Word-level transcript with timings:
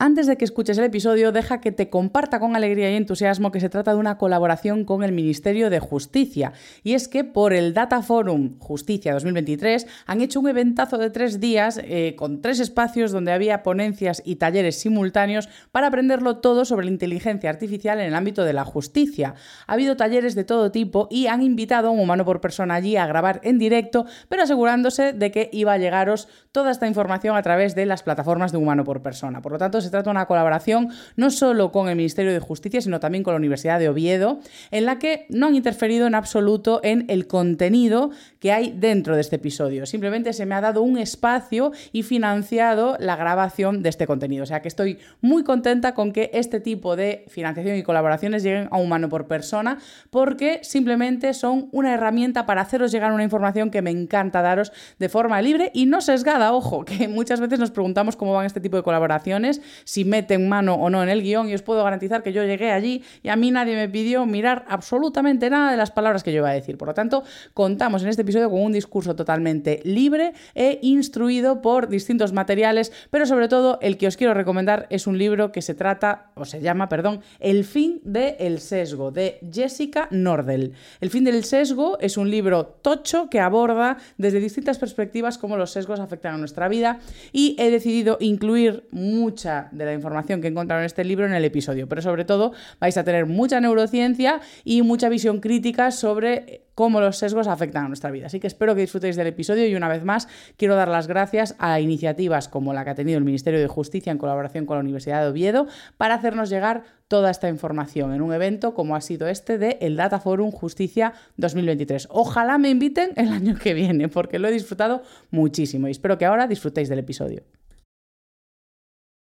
Antes 0.00 0.28
de 0.28 0.36
que 0.36 0.44
escuches 0.44 0.78
el 0.78 0.84
episodio, 0.84 1.32
deja 1.32 1.60
que 1.60 1.72
te 1.72 1.90
comparta 1.90 2.38
con 2.38 2.54
alegría 2.54 2.88
y 2.88 2.94
entusiasmo 2.94 3.50
que 3.50 3.58
se 3.58 3.68
trata 3.68 3.94
de 3.94 3.98
una 3.98 4.16
colaboración 4.16 4.84
con 4.84 5.02
el 5.02 5.10
Ministerio 5.10 5.70
de 5.70 5.80
Justicia. 5.80 6.52
Y 6.84 6.94
es 6.94 7.08
que 7.08 7.24
por 7.24 7.52
el 7.52 7.74
Data 7.74 8.00
Forum 8.00 8.60
Justicia 8.60 9.12
2023 9.12 9.88
han 10.06 10.20
hecho 10.20 10.38
un 10.38 10.48
eventazo 10.48 10.98
de 10.98 11.10
tres 11.10 11.40
días 11.40 11.80
eh, 11.82 12.14
con 12.16 12.40
tres 12.42 12.60
espacios 12.60 13.10
donde 13.10 13.32
había 13.32 13.64
ponencias 13.64 14.22
y 14.24 14.36
talleres 14.36 14.78
simultáneos 14.78 15.48
para 15.72 15.88
aprenderlo 15.88 16.36
todo 16.36 16.64
sobre 16.64 16.86
la 16.86 16.92
inteligencia 16.92 17.50
artificial 17.50 17.98
en 17.98 18.06
el 18.06 18.14
ámbito 18.14 18.44
de 18.44 18.52
la 18.52 18.64
justicia. 18.64 19.34
Ha 19.66 19.72
habido 19.72 19.96
talleres 19.96 20.36
de 20.36 20.44
todo 20.44 20.70
tipo 20.70 21.08
y 21.10 21.26
han 21.26 21.42
invitado 21.42 21.88
a 21.88 21.90
un 21.90 21.98
humano 21.98 22.24
por 22.24 22.40
persona 22.40 22.76
allí 22.76 22.96
a 22.96 23.08
grabar 23.08 23.40
en 23.42 23.58
directo, 23.58 24.06
pero 24.28 24.44
asegurándose 24.44 25.12
de 25.12 25.32
que 25.32 25.50
iba 25.52 25.72
a 25.72 25.78
llegaros 25.78 26.28
toda 26.52 26.70
esta 26.70 26.86
información 26.86 27.36
a 27.36 27.42
través 27.42 27.74
de 27.74 27.84
las 27.84 28.04
plataformas 28.04 28.52
de 28.52 28.58
humano 28.58 28.84
por 28.84 29.02
persona. 29.02 29.42
Por 29.42 29.50
lo 29.50 29.58
tanto, 29.58 29.87
se 29.88 29.92
trata 29.92 30.10
de 30.10 30.16
una 30.16 30.26
colaboración 30.26 30.90
no 31.16 31.30
solo 31.30 31.72
con 31.72 31.88
el 31.88 31.96
Ministerio 31.96 32.32
de 32.32 32.40
Justicia, 32.40 32.80
sino 32.80 33.00
también 33.00 33.24
con 33.24 33.32
la 33.32 33.38
Universidad 33.38 33.78
de 33.78 33.88
Oviedo, 33.88 34.40
en 34.70 34.86
la 34.86 34.98
que 34.98 35.26
no 35.28 35.48
han 35.48 35.54
interferido 35.54 36.06
en 36.06 36.14
absoluto 36.14 36.80
en 36.82 37.04
el 37.08 37.26
contenido 37.26 38.10
que 38.38 38.52
hay 38.52 38.74
dentro 38.76 39.14
de 39.14 39.20
este 39.20 39.36
episodio. 39.36 39.86
Simplemente 39.86 40.32
se 40.32 40.46
me 40.46 40.54
ha 40.54 40.60
dado 40.60 40.82
un 40.82 40.98
espacio 40.98 41.72
y 41.92 42.02
financiado 42.02 42.96
la 43.00 43.16
grabación 43.16 43.82
de 43.82 43.88
este 43.88 44.06
contenido. 44.06 44.44
O 44.44 44.46
sea 44.46 44.62
que 44.62 44.68
estoy 44.68 44.98
muy 45.20 45.44
contenta 45.44 45.94
con 45.94 46.12
que 46.12 46.30
este 46.32 46.60
tipo 46.60 46.96
de 46.96 47.24
financiación 47.28 47.76
y 47.76 47.82
colaboraciones 47.82 48.42
lleguen 48.42 48.68
a 48.70 48.76
un 48.76 48.88
mano 48.88 49.08
por 49.08 49.26
persona, 49.26 49.78
porque 50.10 50.60
simplemente 50.62 51.34
son 51.34 51.68
una 51.72 51.94
herramienta 51.94 52.46
para 52.46 52.62
haceros 52.62 52.92
llegar 52.92 53.12
una 53.12 53.24
información 53.24 53.70
que 53.70 53.82
me 53.82 53.90
encanta 53.90 54.42
daros 54.42 54.72
de 54.98 55.08
forma 55.08 55.40
libre 55.42 55.70
y 55.74 55.86
no 55.86 56.00
sesgada. 56.00 56.52
Ojo, 56.52 56.84
que 56.84 57.08
muchas 57.08 57.40
veces 57.40 57.58
nos 57.58 57.70
preguntamos 57.70 58.16
cómo 58.16 58.34
van 58.34 58.46
este 58.46 58.60
tipo 58.60 58.76
de 58.76 58.82
colaboraciones 58.82 59.60
si 59.84 60.04
meten 60.04 60.48
mano 60.48 60.74
o 60.74 60.90
no 60.90 61.02
en 61.02 61.08
el 61.08 61.22
guion 61.22 61.48
y 61.48 61.54
os 61.54 61.62
puedo 61.62 61.84
garantizar 61.84 62.22
que 62.22 62.32
yo 62.32 62.44
llegué 62.44 62.70
allí 62.70 63.02
y 63.22 63.28
a 63.28 63.36
mí 63.36 63.50
nadie 63.50 63.76
me 63.76 63.88
pidió 63.88 64.26
mirar 64.26 64.64
absolutamente 64.68 65.50
nada 65.50 65.70
de 65.70 65.76
las 65.76 65.90
palabras 65.90 66.22
que 66.22 66.32
yo 66.32 66.38
iba 66.38 66.50
a 66.50 66.54
decir. 66.54 66.76
Por 66.76 66.88
lo 66.88 66.94
tanto, 66.94 67.24
contamos 67.54 68.02
en 68.02 68.08
este 68.08 68.22
episodio 68.22 68.50
con 68.50 68.60
un 68.60 68.72
discurso 68.72 69.14
totalmente 69.16 69.80
libre 69.84 70.32
e 70.54 70.78
instruido 70.82 71.62
por 71.62 71.88
distintos 71.88 72.32
materiales, 72.32 72.92
pero 73.10 73.26
sobre 73.26 73.48
todo 73.48 73.78
el 73.82 73.96
que 73.96 74.06
os 74.06 74.16
quiero 74.16 74.34
recomendar 74.34 74.86
es 74.90 75.06
un 75.06 75.18
libro 75.18 75.52
que 75.52 75.62
se 75.62 75.74
trata, 75.74 76.30
o 76.34 76.44
se 76.44 76.60
llama, 76.60 76.88
perdón, 76.88 77.20
El 77.40 77.64
fin 77.64 78.00
del 78.04 78.60
sesgo, 78.60 79.10
de 79.10 79.38
Jessica 79.52 80.08
Nordel. 80.10 80.72
El 81.00 81.10
fin 81.10 81.24
del 81.24 81.44
sesgo 81.44 81.98
es 82.00 82.16
un 82.16 82.30
libro 82.30 82.66
tocho 82.66 83.28
que 83.30 83.40
aborda 83.40 83.98
desde 84.16 84.40
distintas 84.40 84.78
perspectivas 84.78 85.38
cómo 85.38 85.56
los 85.56 85.70
sesgos 85.70 86.00
afectan 86.00 86.34
a 86.34 86.38
nuestra 86.38 86.68
vida 86.68 87.00
y 87.32 87.56
he 87.58 87.70
decidido 87.70 88.16
incluir 88.20 88.86
mucha 88.90 89.67
de 89.72 89.84
la 89.84 89.92
información 89.92 90.40
que 90.40 90.48
encontraron 90.48 90.82
en 90.82 90.86
este 90.86 91.04
libro 91.04 91.26
en 91.26 91.32
el 91.32 91.44
episodio, 91.44 91.88
pero 91.88 92.02
sobre 92.02 92.24
todo 92.24 92.52
vais 92.80 92.96
a 92.96 93.04
tener 93.04 93.26
mucha 93.26 93.60
neurociencia 93.60 94.40
y 94.64 94.82
mucha 94.82 95.08
visión 95.08 95.40
crítica 95.40 95.90
sobre 95.90 96.62
cómo 96.78 97.00
los 97.00 97.18
sesgos 97.18 97.48
afectan 97.48 97.86
a 97.86 97.88
nuestra 97.88 98.12
vida. 98.12 98.26
Así 98.26 98.38
que 98.38 98.46
espero 98.46 98.76
que 98.76 98.82
disfrutéis 98.82 99.16
del 99.16 99.26
episodio 99.26 99.66
y 99.66 99.74
una 99.74 99.88
vez 99.88 100.04
más 100.04 100.28
quiero 100.56 100.76
dar 100.76 100.86
las 100.86 101.08
gracias 101.08 101.56
a 101.58 101.80
iniciativas 101.80 102.48
como 102.48 102.72
la 102.72 102.84
que 102.84 102.90
ha 102.90 102.94
tenido 102.94 103.18
el 103.18 103.24
Ministerio 103.24 103.58
de 103.58 103.66
Justicia 103.66 104.12
en 104.12 104.18
colaboración 104.18 104.64
con 104.64 104.76
la 104.76 104.82
Universidad 104.82 105.20
de 105.22 105.28
Oviedo 105.28 105.66
para 105.96 106.14
hacernos 106.14 106.50
llegar 106.50 106.84
toda 107.08 107.32
esta 107.32 107.48
información 107.48 108.14
en 108.14 108.22
un 108.22 108.32
evento 108.32 108.74
como 108.74 108.94
ha 108.94 109.00
sido 109.00 109.26
este 109.26 109.58
de 109.58 109.78
el 109.80 109.96
Data 109.96 110.20
Forum 110.20 110.52
Justicia 110.52 111.14
2023. 111.36 112.06
Ojalá 112.12 112.58
me 112.58 112.70
inviten 112.70 113.10
el 113.16 113.30
año 113.30 113.56
que 113.56 113.74
viene 113.74 114.08
porque 114.08 114.38
lo 114.38 114.46
he 114.46 114.52
disfrutado 114.52 115.02
muchísimo 115.32 115.88
y 115.88 115.90
espero 115.90 116.16
que 116.16 116.26
ahora 116.26 116.46
disfrutéis 116.46 116.88
del 116.88 117.00
episodio. 117.00 117.42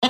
Y 0.03 0.09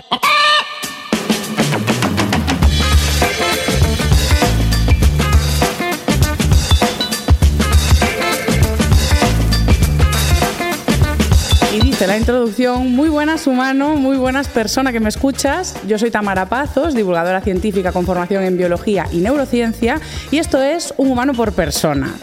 dice 11.81 12.07
la 12.07 12.17
introducción, 12.17 12.93
muy 12.93 13.09
buenas 13.09 13.49
humano, 13.49 13.97
muy 13.97 14.17
buenas 14.17 14.47
persona 14.47 14.93
que 14.93 15.01
me 15.01 15.09
escuchas. 15.09 15.75
Yo 15.89 15.99
soy 15.99 16.13
Tamara 16.13 16.47
Pazos, 16.47 16.95
divulgadora 16.95 17.41
científica 17.41 17.91
con 17.91 18.07
formación 18.07 18.45
en 18.45 18.57
biología 18.57 19.09
y 19.11 19.19
neurociencia, 19.19 20.01
y 20.31 20.39
esto 20.39 20.63
es 20.63 20.95
Un 20.99 21.11
humano 21.11 21.35
por 21.35 21.53
persona. 21.53 22.15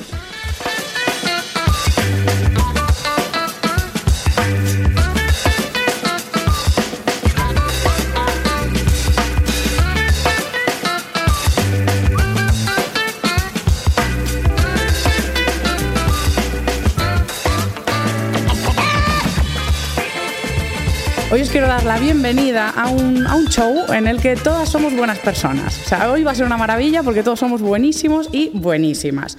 Hoy 21.30 21.42
os 21.42 21.50
quiero 21.50 21.68
dar 21.68 21.84
la 21.84 22.00
bienvenida 22.00 22.70
a 22.70 22.88
un, 22.88 23.28
a 23.28 23.36
un, 23.36 23.48
show 23.48 23.92
en 23.94 24.08
el 24.08 24.22
que 24.22 24.38
todas 24.38 24.70
somos 24.70 24.96
buenas 24.96 25.20
personas. 25.20 25.78
O 25.86 25.90
sea, 25.90 26.10
hoy 26.10 26.24
va 26.24 26.32
a 26.32 26.36
ser 26.36 26.46
una 26.46 26.56
maravilla 26.56 27.04
porque 27.04 27.22
todos 27.22 27.38
somos 27.38 27.62
buenísimos 27.62 28.30
y 28.32 28.50
buenísimas. 28.54 29.38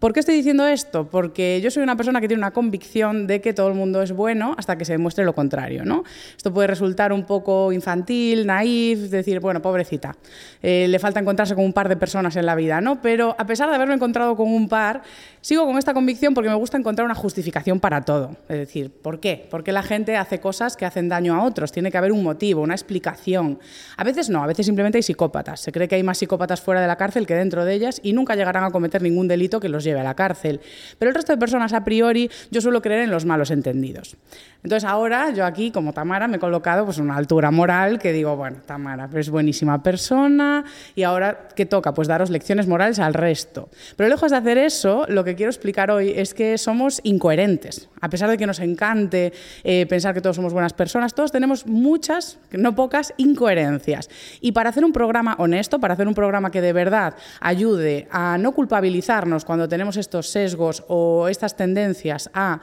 ¿Por 0.00 0.14
qué 0.14 0.20
estoy 0.20 0.34
diciendo 0.34 0.66
esto? 0.66 1.10
Porque 1.10 1.60
yo 1.60 1.70
soy 1.70 1.82
una 1.82 1.94
persona 1.94 2.22
que 2.22 2.26
tiene 2.26 2.40
una 2.40 2.52
convicción 2.52 3.26
de 3.26 3.42
que 3.42 3.52
todo 3.52 3.68
el 3.68 3.74
mundo 3.74 4.00
es 4.00 4.12
bueno 4.12 4.54
hasta 4.56 4.78
que 4.78 4.86
se 4.86 4.92
demuestre 4.92 5.26
lo 5.26 5.34
contrario. 5.34 5.84
¿no? 5.84 6.04
Esto 6.34 6.54
puede 6.54 6.68
resultar 6.68 7.12
un 7.12 7.26
poco 7.26 7.70
infantil, 7.70 8.46
naif, 8.46 9.10
decir, 9.10 9.40
bueno, 9.40 9.60
pobrecita, 9.60 10.16
eh, 10.62 10.86
le 10.88 10.98
falta 10.98 11.20
encontrarse 11.20 11.54
con 11.54 11.66
un 11.66 11.74
par 11.74 11.90
de 11.90 11.98
personas 11.98 12.34
en 12.36 12.46
la 12.46 12.54
vida, 12.54 12.80
¿no? 12.80 13.02
Pero 13.02 13.36
a 13.38 13.46
pesar 13.46 13.68
de 13.68 13.74
haberme 13.74 13.92
encontrado 13.92 14.36
con 14.36 14.48
un 14.48 14.70
par, 14.70 15.02
sigo 15.40 15.66
con 15.66 15.78
esta 15.78 15.94
convicción 15.94 16.34
porque 16.34 16.48
me 16.48 16.54
gusta 16.54 16.76
encontrar 16.76 17.04
una 17.04 17.14
justificación 17.14 17.80
para 17.80 18.02
todo. 18.02 18.36
Es 18.48 18.58
decir, 18.58 18.90
¿por 18.90 19.20
qué? 19.20 19.46
Porque 19.50 19.72
la 19.72 19.82
gente 19.82 20.16
hace 20.16 20.40
cosas 20.40 20.76
que 20.76 20.84
hacen 20.84 21.08
daño 21.08 21.34
a 21.34 21.44
otros. 21.44 21.72
Tiene 21.72 21.90
que 21.90 21.98
haber 21.98 22.12
un 22.12 22.22
motivo, 22.22 22.62
una 22.62 22.74
explicación. 22.74 23.58
A 23.96 24.04
veces 24.04 24.28
no, 24.28 24.42
a 24.42 24.46
veces 24.46 24.66
simplemente 24.66 24.98
hay 24.98 25.02
psicópatas. 25.02 25.60
Se 25.60 25.72
cree 25.72 25.88
que 25.88 25.94
hay 25.94 26.02
más 26.02 26.18
psicópatas 26.18 26.60
fuera 26.60 26.80
de 26.80 26.86
la 26.86 26.96
cárcel 26.96 27.26
que 27.26 27.34
dentro 27.34 27.64
de 27.64 27.74
ellas 27.74 28.00
y 28.02 28.12
nunca 28.12 28.34
llegarán 28.34 28.64
a 28.64 28.70
cometer 28.70 29.02
ningún 29.02 29.28
delito 29.28 29.60
que 29.60 29.68
los 29.68 29.84
lleve 29.84 30.00
a 30.00 30.04
la 30.04 30.14
cárcel. 30.14 30.60
Pero 30.98 31.10
el 31.10 31.14
resto 31.14 31.32
de 31.32 31.38
personas, 31.38 31.72
a 31.72 31.84
priori, 31.84 32.30
yo 32.50 32.60
suelo 32.60 32.82
creer 32.82 33.02
en 33.02 33.10
los 33.10 33.24
malos 33.24 33.50
entendidos. 33.50 34.16
Entonces 34.62 34.88
ahora 34.88 35.30
yo 35.30 35.46
aquí, 35.46 35.70
como 35.70 35.92
Tamara, 35.92 36.28
me 36.28 36.36
he 36.36 36.40
colocado 36.40 36.84
pues 36.84 36.98
una 36.98 37.16
altura 37.16 37.50
moral 37.50 37.98
que 37.98 38.12
digo, 38.12 38.36
bueno, 38.36 38.58
Tamara 38.66 39.08
es 39.14 39.30
buenísima 39.30 39.82
persona 39.82 40.64
y 40.94 41.02
ahora, 41.02 41.48
¿qué 41.56 41.66
toca? 41.66 41.94
Pues 41.94 42.08
daros 42.08 42.30
lecciones 42.30 42.66
morales 42.66 42.98
al 42.98 43.14
resto. 43.14 43.70
Pero 43.96 44.08
lejos 44.10 44.30
de 44.30 44.36
hacer 44.36 44.58
eso, 44.58 45.06
lo 45.08 45.24
que 45.24 45.29
quiero 45.36 45.50
explicar 45.50 45.90
hoy 45.90 46.12
es 46.16 46.34
que 46.34 46.58
somos 46.58 47.00
incoherentes. 47.04 47.88
A 48.00 48.08
pesar 48.08 48.30
de 48.30 48.38
que 48.38 48.46
nos 48.46 48.60
encante 48.60 49.32
eh, 49.64 49.86
pensar 49.86 50.14
que 50.14 50.20
todos 50.20 50.36
somos 50.36 50.52
buenas 50.52 50.72
personas, 50.72 51.14
todos 51.14 51.32
tenemos 51.32 51.66
muchas, 51.66 52.38
no 52.52 52.74
pocas, 52.74 53.12
incoherencias. 53.16 54.08
Y 54.40 54.52
para 54.52 54.70
hacer 54.70 54.84
un 54.84 54.92
programa 54.92 55.36
honesto, 55.38 55.80
para 55.80 55.94
hacer 55.94 56.08
un 56.08 56.14
programa 56.14 56.50
que 56.50 56.60
de 56.60 56.72
verdad 56.72 57.14
ayude 57.40 58.08
a 58.10 58.38
no 58.38 58.52
culpabilizarnos 58.52 59.44
cuando 59.44 59.68
tenemos 59.68 59.96
estos 59.96 60.28
sesgos 60.28 60.84
o 60.88 61.28
estas 61.28 61.56
tendencias 61.56 62.30
a 62.34 62.60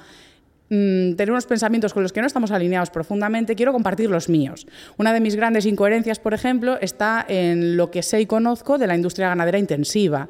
mm, 0.69 1.13
tener 1.15 1.31
unos 1.31 1.45
pensamientos 1.45 1.93
con 1.93 2.03
los 2.03 2.13
que 2.13 2.21
no 2.21 2.27
estamos 2.27 2.51
alineados 2.51 2.89
profundamente, 2.89 3.55
quiero 3.55 3.73
compartir 3.73 4.09
los 4.09 4.29
míos. 4.29 4.67
Una 4.97 5.13
de 5.13 5.19
mis 5.19 5.35
grandes 5.35 5.65
incoherencias, 5.65 6.19
por 6.19 6.33
ejemplo, 6.33 6.77
está 6.81 7.25
en 7.27 7.77
lo 7.77 7.91
que 7.91 8.03
sé 8.03 8.21
y 8.21 8.25
conozco 8.25 8.77
de 8.77 8.87
la 8.87 8.95
industria 8.95 9.29
ganadera 9.29 9.59
intensiva. 9.59 10.29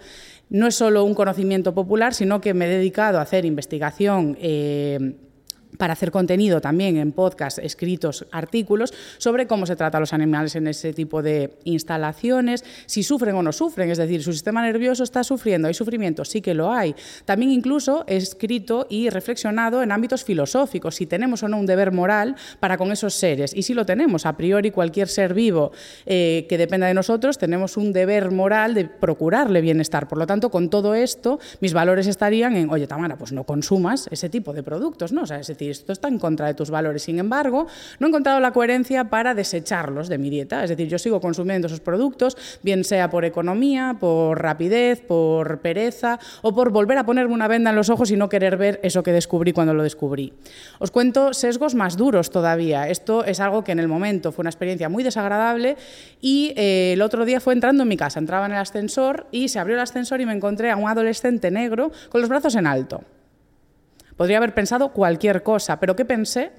No 0.50 0.68
es 0.68 0.76
solo 0.76 1.04
un 1.04 1.14
conocimiento 1.14 1.74
popular, 1.74 2.14
sino 2.14 2.40
que 2.40 2.54
me 2.54 2.66
he 2.66 2.70
dedicado 2.70 3.20
a 3.20 3.22
hacer 3.22 3.46
investigación. 3.46 4.38
Eh, 4.40 5.16
para 5.78 5.94
hacer 5.94 6.12
contenido 6.12 6.62
también 6.62 6.98
en 6.98 7.12
podcast, 7.12 7.60
escritos, 7.60 8.26
artículos 8.32 8.94
sobre 9.18 9.48
cómo 9.48 9.66
se 9.66 9.76
trata 9.76 9.98
a 9.98 10.00
los 10.00 10.14
animales 10.14 10.56
en 10.56 10.68
ese 10.68 10.94
tipo 10.94 11.22
de 11.22 11.58
instalaciones, 11.66 12.64
si 12.86 13.04
sufren 13.04 13.36
o 13.36 13.44
no 13.44 13.52
sufren, 13.52 13.90
es 13.90 13.98
decir, 13.98 14.24
su 14.24 14.34
sistema 14.34 14.62
nervioso 14.62 15.04
está 15.04 15.24
sufriendo, 15.24 15.68
hay 15.68 15.74
sufrimiento, 15.74 16.26
sí 16.26 16.42
que 16.42 16.54
lo 16.54 16.72
hay. 16.72 16.96
También 17.26 17.52
incluso 17.52 18.06
escrito 18.08 18.88
y 18.90 19.10
reflexionado 19.10 19.84
en 19.84 19.92
ámbitos 19.92 20.24
filosóficos, 20.24 20.96
si 20.96 21.06
tenemos 21.06 21.44
o 21.44 21.48
no 21.48 21.58
un 21.58 21.66
deber 21.66 21.92
moral 21.92 22.36
para 22.60 22.78
con 22.78 22.92
esos 22.92 23.14
seres. 23.14 23.54
Y 23.54 23.64
si 23.64 23.74
lo 23.74 23.86
tenemos, 23.86 24.26
a 24.26 24.38
priori 24.38 24.72
cualquier 24.72 25.08
ser 25.08 25.34
vivo 25.34 25.72
eh, 26.06 26.46
que 26.50 26.58
dependa 26.58 26.88
de 26.88 26.94
nosotros, 26.94 27.38
tenemos 27.38 27.78
un 27.78 27.94
deber 27.94 28.32
moral 28.32 28.74
de 28.74 28.86
procurarle 28.86 29.62
bienestar. 29.62 30.08
Por 30.08 30.18
lo 30.18 30.28
tanto, 30.28 30.50
con 30.50 30.70
todo 30.70 30.96
esto, 30.96 31.40
mis 31.60 31.74
valores 31.74 32.08
estarían 32.08 32.56
en, 32.56 32.70
oye, 32.70 32.88
Tamara, 32.88 33.18
pues 33.18 33.32
no 33.32 33.44
consumas 33.44 34.08
ese 34.12 34.30
tipo 34.30 34.54
de 34.54 34.64
productos, 34.64 35.12
¿no? 35.12 35.24
O 35.24 35.26
sea, 35.26 35.40
ese 35.40 35.56
esto 35.62 35.92
está 35.92 36.08
en 36.08 36.20
contra 36.20 36.48
de 36.48 36.54
tus 36.54 36.70
valores. 36.70 37.04
Sin 37.04 37.20
embargo, 37.20 37.68
no 38.00 38.08
he 38.08 38.10
encontrado 38.10 38.40
la 38.40 38.52
coherencia 38.52 39.10
para 39.10 39.34
desecharlos 39.34 40.08
de 40.08 40.18
mi 40.18 40.30
dieta. 40.30 40.64
Es 40.64 40.70
decir, 40.70 40.88
yo 40.88 41.00
sigo 41.00 41.20
consumiendo 41.20 41.68
esos 41.68 41.80
productos, 41.80 42.38
bien 42.64 42.84
sea 42.84 43.10
por 43.10 43.26
economía, 43.26 43.98
por 44.00 44.42
rapidez, 44.42 45.02
por 45.02 45.60
pereza 45.60 46.20
o 46.42 46.54
por 46.54 46.72
volver 46.72 46.98
a 46.98 47.06
ponerme 47.06 47.34
una 47.34 47.48
venda 47.48 47.72
en 47.72 47.76
los 47.76 47.90
ojos 47.90 48.12
y 48.12 48.16
no 48.16 48.30
querer 48.30 48.58
ver 48.58 48.80
eso 48.84 49.04
que 49.04 49.12
descubrí 49.12 49.54
cuando 49.54 49.74
lo 49.74 49.84
descubrí. 49.84 50.34
Os 50.80 50.92
cuento 50.92 51.34
sesgos 51.34 51.76
más 51.76 51.98
duros 51.98 52.30
todavía. 52.30 52.88
Esto 52.90 53.24
es 53.26 53.40
algo 53.40 53.64
que 53.64 53.72
en 53.72 53.80
el 53.80 53.88
momento 53.88 54.32
fue 54.32 54.44
una 54.44 54.50
experiencia 54.50 54.90
muy 54.90 55.04
desagradable 55.04 55.78
y 56.22 56.54
eh, 56.56 56.94
el 56.94 57.02
otro 57.02 57.26
día 57.26 57.40
fue 57.40 57.54
entrando 57.54 57.84
en 57.84 57.90
mi 57.90 57.98
casa. 57.98 58.20
Entraba 58.20 58.46
en 58.46 58.54
el 58.54 58.60
ascensor 58.60 59.28
y 59.32 59.50
se 59.50 59.60
abrió 59.60 59.76
el 59.76 59.82
ascensor 59.82 60.22
y 60.22 60.26
me 60.26 60.34
encontré 60.34 60.72
a 60.72 60.76
un 60.76 60.90
adolescente 60.90 61.52
negro 61.52 61.92
con 62.10 62.22
los 62.22 62.30
brazos 62.30 62.56
en 62.56 62.68
alto. 62.68 63.02
Podría 64.18 64.38
haber 64.38 64.54
pensado 64.54 64.92
cualquier 64.92 65.44
cosa, 65.44 65.80
pero 65.80 65.96
¿qué 65.96 66.04
pensé? 66.04 66.52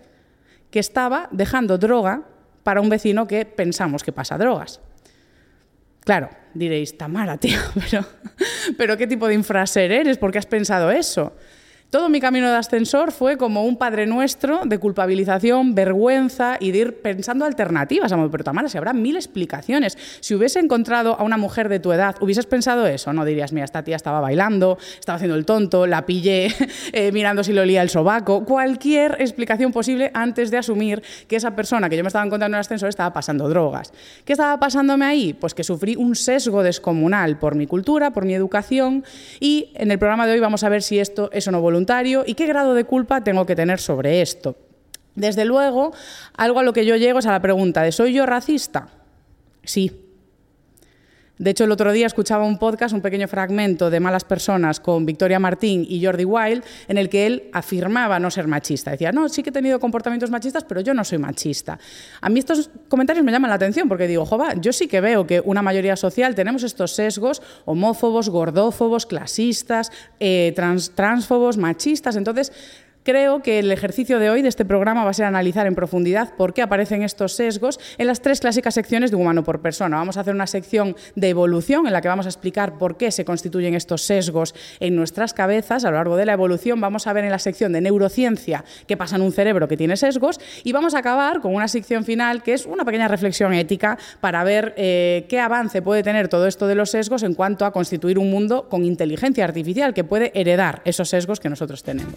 Que 0.70 0.78
estaba 0.78 1.28
dejando 1.32 1.76
droga 1.76 2.22
para 2.62 2.81
un 2.81 2.88
vecino 2.88 3.26
que 3.26 3.44
pensamos 3.44 4.02
que 4.02 4.12
pasa 4.12 4.38
drogas. 4.38 4.81
Claro, 6.05 6.31
diréis, 6.55 6.96
Tamara, 6.96 7.37
tío, 7.37 7.58
pero, 7.75 8.05
pero 8.78 8.96
¿qué 8.96 9.06
tipo 9.06 9.26
de 9.28 9.34
infraser 9.34 9.93
eres? 9.93 10.16
¿Por 10.16 10.32
qué 10.32 10.38
has 10.38 10.46
pensado 10.46 10.90
eso? 10.90 11.34
Todo 11.90 12.11
mi 12.11 12.20
camino 12.20 12.50
de 12.50 12.56
ascensor 12.56 13.12
fue 13.12 13.38
como 13.38 13.64
un 13.64 13.79
padre 13.79 14.06
nuestro 14.06 14.61
de 14.67 14.76
culpabilización, 14.76 15.75
vergüenza 15.75 16.58
y 16.61 16.70
de 16.70 16.79
ir 16.81 17.00
pensando 17.00 17.46
alternativas. 17.46 18.12
Pero 18.31 18.44
Tamara, 18.44 18.69
si 18.69 18.76
habrá 18.76 18.93
mil 18.93 19.17
explicaciones. 19.17 19.96
Si 20.20 20.35
hubiese 20.35 20.58
encontrado 20.58 21.19
a 21.19 21.23
una 21.23 21.38
mujer 21.38 21.70
de 21.70 21.81
tu 21.81 21.90
edad, 21.90 22.14
¿hubieses 22.20 22.44
pensado 22.44 22.87
eso? 22.87 23.14
No 23.14 23.25
dirías, 23.25 23.55
mira, 23.55 23.64
esta 23.64 23.85
tía 23.85 23.96
estaba 23.96 24.20
bailando, 24.20 24.76
estaba 24.99 25.17
haciendo 25.17 25.35
el 25.35 25.46
tonto, 25.46 25.87
la 25.87 26.05
pillé 26.05 26.55
eh, 26.93 27.11
mirando 27.11 27.43
si 27.43 27.55
lo 27.55 27.62
olía 27.62 27.81
el 27.81 27.88
sobaco. 27.88 28.44
Cualquier 28.44 29.17
explicación 29.19 29.73
posible 29.73 30.11
antes 30.12 30.50
de 30.50 30.58
asumir 30.58 31.02
que 31.26 31.37
esa 31.37 31.56
persona 31.56 31.88
que 31.88 31.96
yo 31.96 32.02
me 32.02 32.08
estaba 32.08 32.26
encontrando 32.26 32.55
en 32.55 32.58
el 32.58 32.61
ascensor 32.61 32.91
estaba 32.91 33.14
pasando 33.14 33.49
drogas. 33.49 33.94
¿Qué 34.26 34.34
estaba 34.34 34.61
pasándome 34.61 35.06
ahí? 35.06 35.32
Pues 35.32 35.55
que 35.55 35.64
sufrí 35.64 35.96
un 35.96 36.17
sesgo 36.17 36.62
descomunal 36.62 37.38
por 37.38 37.55
mi 37.55 37.67
cultura, 37.67 38.11
por 38.11 38.26
mi 38.26 38.34
educación 38.34 39.05
y 39.41 39.70
en 39.73 39.91
el 39.91 39.99
programa 39.99 40.26
de 40.26 40.34
hoy 40.34 40.41
vamos 40.41 40.64
a 40.64 40.69
ver 40.69 40.82
si 40.82 40.99
esto 40.99 41.31
es 41.32 41.49
o 41.49 41.50
no 41.50 41.62
voluntario 41.62 41.77
y 42.26 42.34
qué 42.34 42.46
grado 42.46 42.75
de 42.75 42.84
culpa 42.84 43.22
tengo 43.22 43.46
que 43.46 43.56
tener 43.56 43.80
sobre 43.80 44.22
esto. 44.22 44.56
Desde 45.14 45.44
luego, 45.44 45.92
algo 46.36 46.60
a 46.60 46.62
lo 46.62 46.72
que 46.72 46.86
yo 46.86 46.96
llego 46.96 47.19
es 47.19 47.26
a 47.26 47.32
la 47.32 47.42
pregunta 47.42 47.82
de 47.82 47.92
¿soy 47.92 48.12
yo 48.12 48.25
racista? 48.25 48.88
Sí, 49.64 50.07
de 51.38 51.50
hecho, 51.50 51.64
el 51.64 51.70
otro 51.70 51.93
día 51.93 52.06
escuchaba 52.06 52.44
un 52.44 52.58
podcast, 52.58 52.93
un 52.93 53.00
pequeño 53.00 53.29
fragmento 53.29 53.90
de 53.90 54.00
Malas 54.00 54.25
Personas 54.25 54.81
con 54.81 55.06
Victoria 55.06 55.38
Martín 55.38 55.87
y 55.88 56.05
Jordi 56.05 56.25
Wild, 56.25 56.64
en 56.88 56.99
el 56.99 57.08
que 57.08 57.26
él 57.26 57.50
afirmaba 57.52 58.19
no 58.19 58.29
ser 58.31 58.49
machista. 58.49 58.90
Decía, 58.90 59.12
no, 59.12 59.29
sí 59.29 59.44
que 59.44 59.50
he 59.50 59.52
tenido 59.52 59.79
comportamientos 59.79 60.31
machistas, 60.31 60.64
pero 60.64 60.81
yo 60.81 60.94
no 60.94 61.05
soy 61.05 61.19
machista. 61.19 61.79
A 62.20 62.29
mí 62.29 62.40
estos 62.40 62.70
comentarios 62.88 63.25
me 63.25 63.31
llaman 63.31 63.50
la 63.50 63.55
atención 63.55 63.88
porque 63.88 64.08
digo, 64.08 64.26
jova, 64.26 64.55
yo 64.55 64.73
sí 64.73 64.88
que 64.88 65.00
veo 65.00 65.29
que 65.29 65.40
una 65.44 65.62
mayoría 65.62 65.96
social 65.96 66.35
tenemos 66.35 66.64
estos 66.64 66.93
sesgos 66.93 67.41
homófobos, 67.67 68.29
gordófobos, 68.29 69.06
clasistas, 69.06 69.93
eh, 70.19 70.52
transfobos, 70.56 71.56
machistas. 71.56 72.17
Entonces, 72.17 72.52
Creo 73.08 73.40
que 73.40 73.58
el 73.58 73.72
ejercicio 73.72 74.19
de 74.19 74.28
hoy 74.28 74.43
de 74.43 74.50
este 74.50 74.66
programa 74.66 75.02
va 75.02 75.08
a 75.08 75.14
ser 75.14 75.25
analizar 75.25 75.66
en 75.66 75.75
profundidad 75.75 76.34
por 76.37 76.52
qué 76.52 76.60
aparecen 76.60 77.02
estos 77.02 77.32
sesgos 77.32 77.81
en 77.96 78.06
las 78.06 78.20
tres 78.20 78.38
clásicas 78.40 78.75
secciones 78.75 79.10
de 79.10 79.16
humano 79.16 79.44
por 79.44 79.62
persona. 79.62 79.96
Vamos 79.96 80.19
a 80.19 80.20
hacer 80.20 80.34
una 80.34 80.46
sección 80.46 80.94
de 81.14 81.31
evolución 81.31 81.87
en 81.87 81.94
la 81.94 82.02
que 82.02 82.08
vamos 82.08 82.26
a 82.26 82.28
explicar 82.28 82.76
por 82.76 82.99
qué 82.99 83.10
se 83.10 83.25
constituyen 83.25 83.72
estos 83.72 84.02
sesgos 84.02 84.55
en 84.78 84.94
nuestras 84.94 85.32
cabezas 85.32 85.87
a 85.87 85.90
lo 85.90 85.96
largo 85.96 86.19
de 86.19 86.26
la 86.26 86.34
evolución. 86.34 86.82
Vamos 86.82 87.06
a 87.06 87.14
ver 87.14 87.25
en 87.25 87.31
la 87.31 87.38
sección 87.38 87.72
de 87.72 87.81
neurociencia 87.81 88.66
qué 88.87 88.99
pasa 88.99 89.16
en 89.16 89.22
un 89.22 89.32
cerebro 89.32 89.69
que 89.69 89.78
tiene 89.78 89.96
sesgos 89.96 90.38
y 90.62 90.72
vamos 90.72 90.93
a 90.93 90.99
acabar 90.99 91.40
con 91.40 91.55
una 91.55 91.69
sección 91.69 92.05
final 92.05 92.43
que 92.43 92.52
es 92.52 92.66
una 92.66 92.84
pequeña 92.84 93.08
reflexión 93.08 93.55
ética 93.55 93.96
para 94.20 94.44
ver 94.44 94.75
eh, 94.76 95.25
qué 95.31 95.40
avance 95.40 95.81
puede 95.81 96.02
tener 96.02 96.28
todo 96.28 96.46
esto 96.46 96.66
de 96.66 96.75
los 96.75 96.90
sesgos 96.90 97.22
en 97.22 97.32
cuanto 97.32 97.64
a 97.64 97.72
constituir 97.72 98.19
un 98.19 98.31
mundo 98.31 98.69
con 98.69 98.84
inteligencia 98.84 99.46
artificial 99.46 99.94
que 99.94 100.05
puede 100.05 100.31
heredar 100.38 100.82
esos 100.84 101.08
sesgos 101.08 101.40
que 101.40 101.49
nosotros 101.49 101.82
tenemos. 101.82 102.12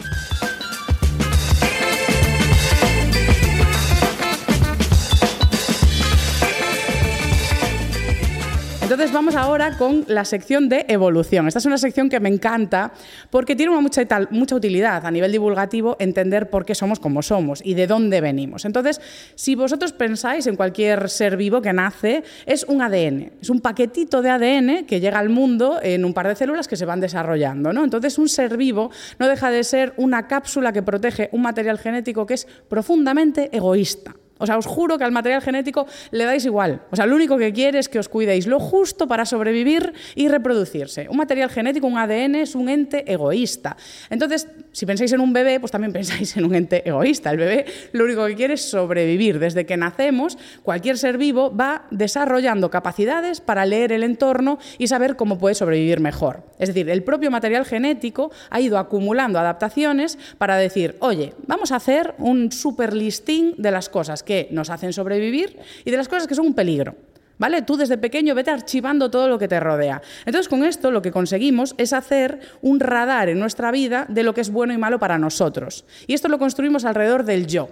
Entonces 8.92 9.14
vamos 9.14 9.36
ahora 9.36 9.78
con 9.78 10.04
la 10.06 10.26
sección 10.26 10.68
de 10.68 10.84
evolución. 10.86 11.48
Esta 11.48 11.60
es 11.60 11.64
una 11.64 11.78
sección 11.78 12.10
que 12.10 12.20
me 12.20 12.28
encanta 12.28 12.92
porque 13.30 13.56
tiene 13.56 13.72
mucha, 13.72 14.54
utilidad 14.54 15.06
a 15.06 15.10
nivel 15.10 15.32
divulgativo 15.32 15.96
entender 15.98 16.50
por 16.50 16.66
qué 16.66 16.74
somos 16.74 17.00
como 17.00 17.22
somos 17.22 17.62
y 17.64 17.72
de 17.72 17.86
dónde 17.86 18.20
venimos. 18.20 18.66
Entonces, 18.66 19.00
si 19.34 19.54
vosotros 19.54 19.94
pensáis 19.94 20.46
en 20.46 20.56
cualquier 20.56 21.08
ser 21.08 21.38
vivo 21.38 21.62
que 21.62 21.72
nace, 21.72 22.22
es 22.44 22.64
un 22.64 22.82
ADN, 22.82 23.32
es 23.40 23.48
un 23.48 23.62
paquetito 23.62 24.20
de 24.20 24.28
ADN 24.28 24.84
que 24.84 25.00
llega 25.00 25.18
al 25.20 25.30
mundo 25.30 25.80
en 25.82 26.04
un 26.04 26.12
par 26.12 26.28
de 26.28 26.36
células 26.36 26.68
que 26.68 26.76
se 26.76 26.84
van 26.84 27.00
desarrollando. 27.00 27.72
¿no? 27.72 27.84
Entonces, 27.84 28.18
un 28.18 28.28
ser 28.28 28.58
vivo 28.58 28.90
no 29.18 29.26
deja 29.26 29.50
de 29.50 29.64
ser 29.64 29.94
una 29.96 30.28
cápsula 30.28 30.70
que 30.70 30.82
protege 30.82 31.30
un 31.32 31.40
material 31.40 31.78
genético 31.78 32.26
que 32.26 32.34
es 32.34 32.46
profundamente 32.68 33.48
egoísta. 33.56 34.16
O 34.42 34.46
sea, 34.46 34.58
os 34.58 34.66
juro 34.66 34.98
que 34.98 35.04
al 35.04 35.12
material 35.12 35.40
genético 35.40 35.86
le 36.10 36.24
dais 36.24 36.44
igual. 36.44 36.82
O 36.90 36.96
sea, 36.96 37.06
lo 37.06 37.14
único 37.14 37.38
que 37.38 37.52
quiere 37.52 37.78
es 37.78 37.88
que 37.88 38.00
os 38.00 38.08
cuidéis 38.08 38.48
lo 38.48 38.58
justo 38.58 39.06
para 39.06 39.24
sobrevivir 39.24 39.92
y 40.16 40.26
reproducirse. 40.26 41.06
Un 41.08 41.16
material 41.16 41.48
genético, 41.48 41.86
un 41.86 41.96
ADN, 41.96 42.34
es 42.34 42.56
un 42.56 42.68
ente 42.68 43.04
egoísta. 43.06 43.76
Entonces, 44.10 44.48
si 44.72 44.84
pensáis 44.84 45.12
en 45.12 45.20
un 45.20 45.32
bebé, 45.32 45.60
pues 45.60 45.70
también 45.70 45.92
pensáis 45.98 46.36
en 46.36 46.44
un 46.44 46.56
ente 46.56 46.82
egoísta. 46.88 47.30
El 47.30 47.36
bebé 47.36 47.66
lo 47.92 48.04
único 48.04 48.26
que 48.26 48.34
quiere 48.34 48.54
es 48.54 48.68
sobrevivir. 48.68 49.38
Desde 49.38 49.64
que 49.64 49.76
nacemos, 49.76 50.36
cualquier 50.64 50.98
ser 50.98 51.18
vivo 51.18 51.54
va 51.54 51.86
desarrollando 51.92 52.68
capacidades 52.68 53.40
para 53.40 53.64
leer 53.64 53.92
el 53.92 54.02
entorno 54.02 54.58
y 54.76 54.88
saber 54.88 55.14
cómo 55.14 55.38
puede 55.38 55.54
sobrevivir 55.54 56.00
mejor. 56.00 56.42
Es 56.58 56.66
decir, 56.66 56.90
el 56.90 57.04
propio 57.04 57.30
material 57.30 57.64
genético 57.64 58.32
ha 58.50 58.60
ido 58.60 58.78
acumulando 58.78 59.38
adaptaciones 59.38 60.18
para 60.38 60.56
decir, 60.56 60.96
oye, 60.98 61.34
vamos 61.46 61.70
a 61.70 61.76
hacer 61.76 62.16
un 62.18 62.50
super 62.50 62.92
listing 62.92 63.54
de 63.56 63.70
las 63.70 63.88
cosas 63.88 64.24
que 64.24 64.31
que 64.32 64.48
nos 64.50 64.70
hacen 64.70 64.94
sobrevivir 64.94 65.58
y 65.84 65.90
de 65.90 65.96
las 65.98 66.08
cosas 66.08 66.26
que 66.26 66.34
son 66.34 66.46
un 66.46 66.54
peligro. 66.54 66.96
¿Vale? 67.38 67.62
Tú 67.62 67.76
desde 67.76 67.98
pequeño 67.98 68.34
vete 68.34 68.50
archivando 68.50 69.10
todo 69.10 69.28
lo 69.28 69.38
que 69.38 69.48
te 69.48 69.58
rodea. 69.58 70.00
Entonces, 70.24 70.48
con 70.48 70.64
esto 70.64 70.90
lo 70.90 71.02
que 71.02 71.10
conseguimos 71.10 71.74
es 71.76 71.92
hacer 71.92 72.40
un 72.62 72.78
radar 72.78 73.28
en 73.28 73.38
nuestra 73.38 73.70
vida 73.72 74.06
de 74.08 74.22
lo 74.22 74.32
que 74.32 74.40
es 74.40 74.50
bueno 74.50 74.72
y 74.72 74.78
malo 74.78 74.98
para 74.98 75.18
nosotros. 75.18 75.84
Y 76.06 76.14
esto 76.14 76.28
lo 76.28 76.38
construimos 76.38 76.84
alrededor 76.84 77.24
del 77.24 77.46
yo. 77.46 77.68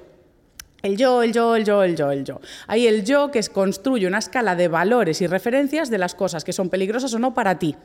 El 0.83 0.97
yo, 0.97 1.23
el 1.23 1.33
yo, 1.33 1.57
el 1.57 1.64
yo, 1.64 1.83
el 1.83 1.95
yo, 1.97 2.11
el 2.11 2.25
yo. 2.25 2.40
Hay 2.67 2.87
el 2.87 3.05
yo 3.05 3.31
que 3.31 3.43
construye 3.45 4.07
una 4.07 4.19
escala 4.19 4.57
de 4.57 4.69
valores 4.69 5.23
y 5.23 5.26
referencias 5.26 5.88
de 5.88 5.99
las 5.99 6.14
cosas 6.14 6.43
que 6.43 6.52
son 6.52 6.69
peligrosas 6.69 7.14
o 7.14 7.19
no 7.19 7.33
para 7.33 7.59
ti. 7.59 7.76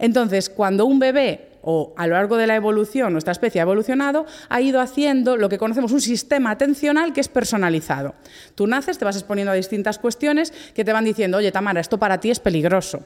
Entonces, 0.00 0.50
cuando 0.50 0.86
un 0.86 0.98
bebé 0.98 1.50
o 1.62 1.92
a 1.96 2.06
lo 2.06 2.14
largo 2.14 2.36
de 2.36 2.46
la 2.46 2.56
evolución, 2.56 3.12
nuestra 3.12 3.32
especie 3.32 3.60
ha 3.60 3.62
evolucionado, 3.62 4.26
ha 4.48 4.60
ido 4.60 4.80
haciendo 4.80 5.36
lo 5.36 5.48
que 5.48 5.58
conocemos 5.58 5.92
un 5.92 6.00
sistema 6.00 6.50
atencional 6.50 7.12
que 7.12 7.20
es 7.20 7.28
personalizado. 7.28 8.14
Tú 8.54 8.66
naces, 8.66 8.98
te 8.98 9.04
vas 9.04 9.16
exponiendo 9.16 9.52
a 9.52 9.54
distintas 9.54 9.98
cuestiones 9.98 10.52
que 10.74 10.84
te 10.84 10.92
van 10.92 11.04
diciendo, 11.04 11.38
oye, 11.38 11.52
Tamara, 11.52 11.80
esto 11.80 11.98
para 11.98 12.18
ti 12.18 12.30
es 12.30 12.40
peligroso. 12.40 13.04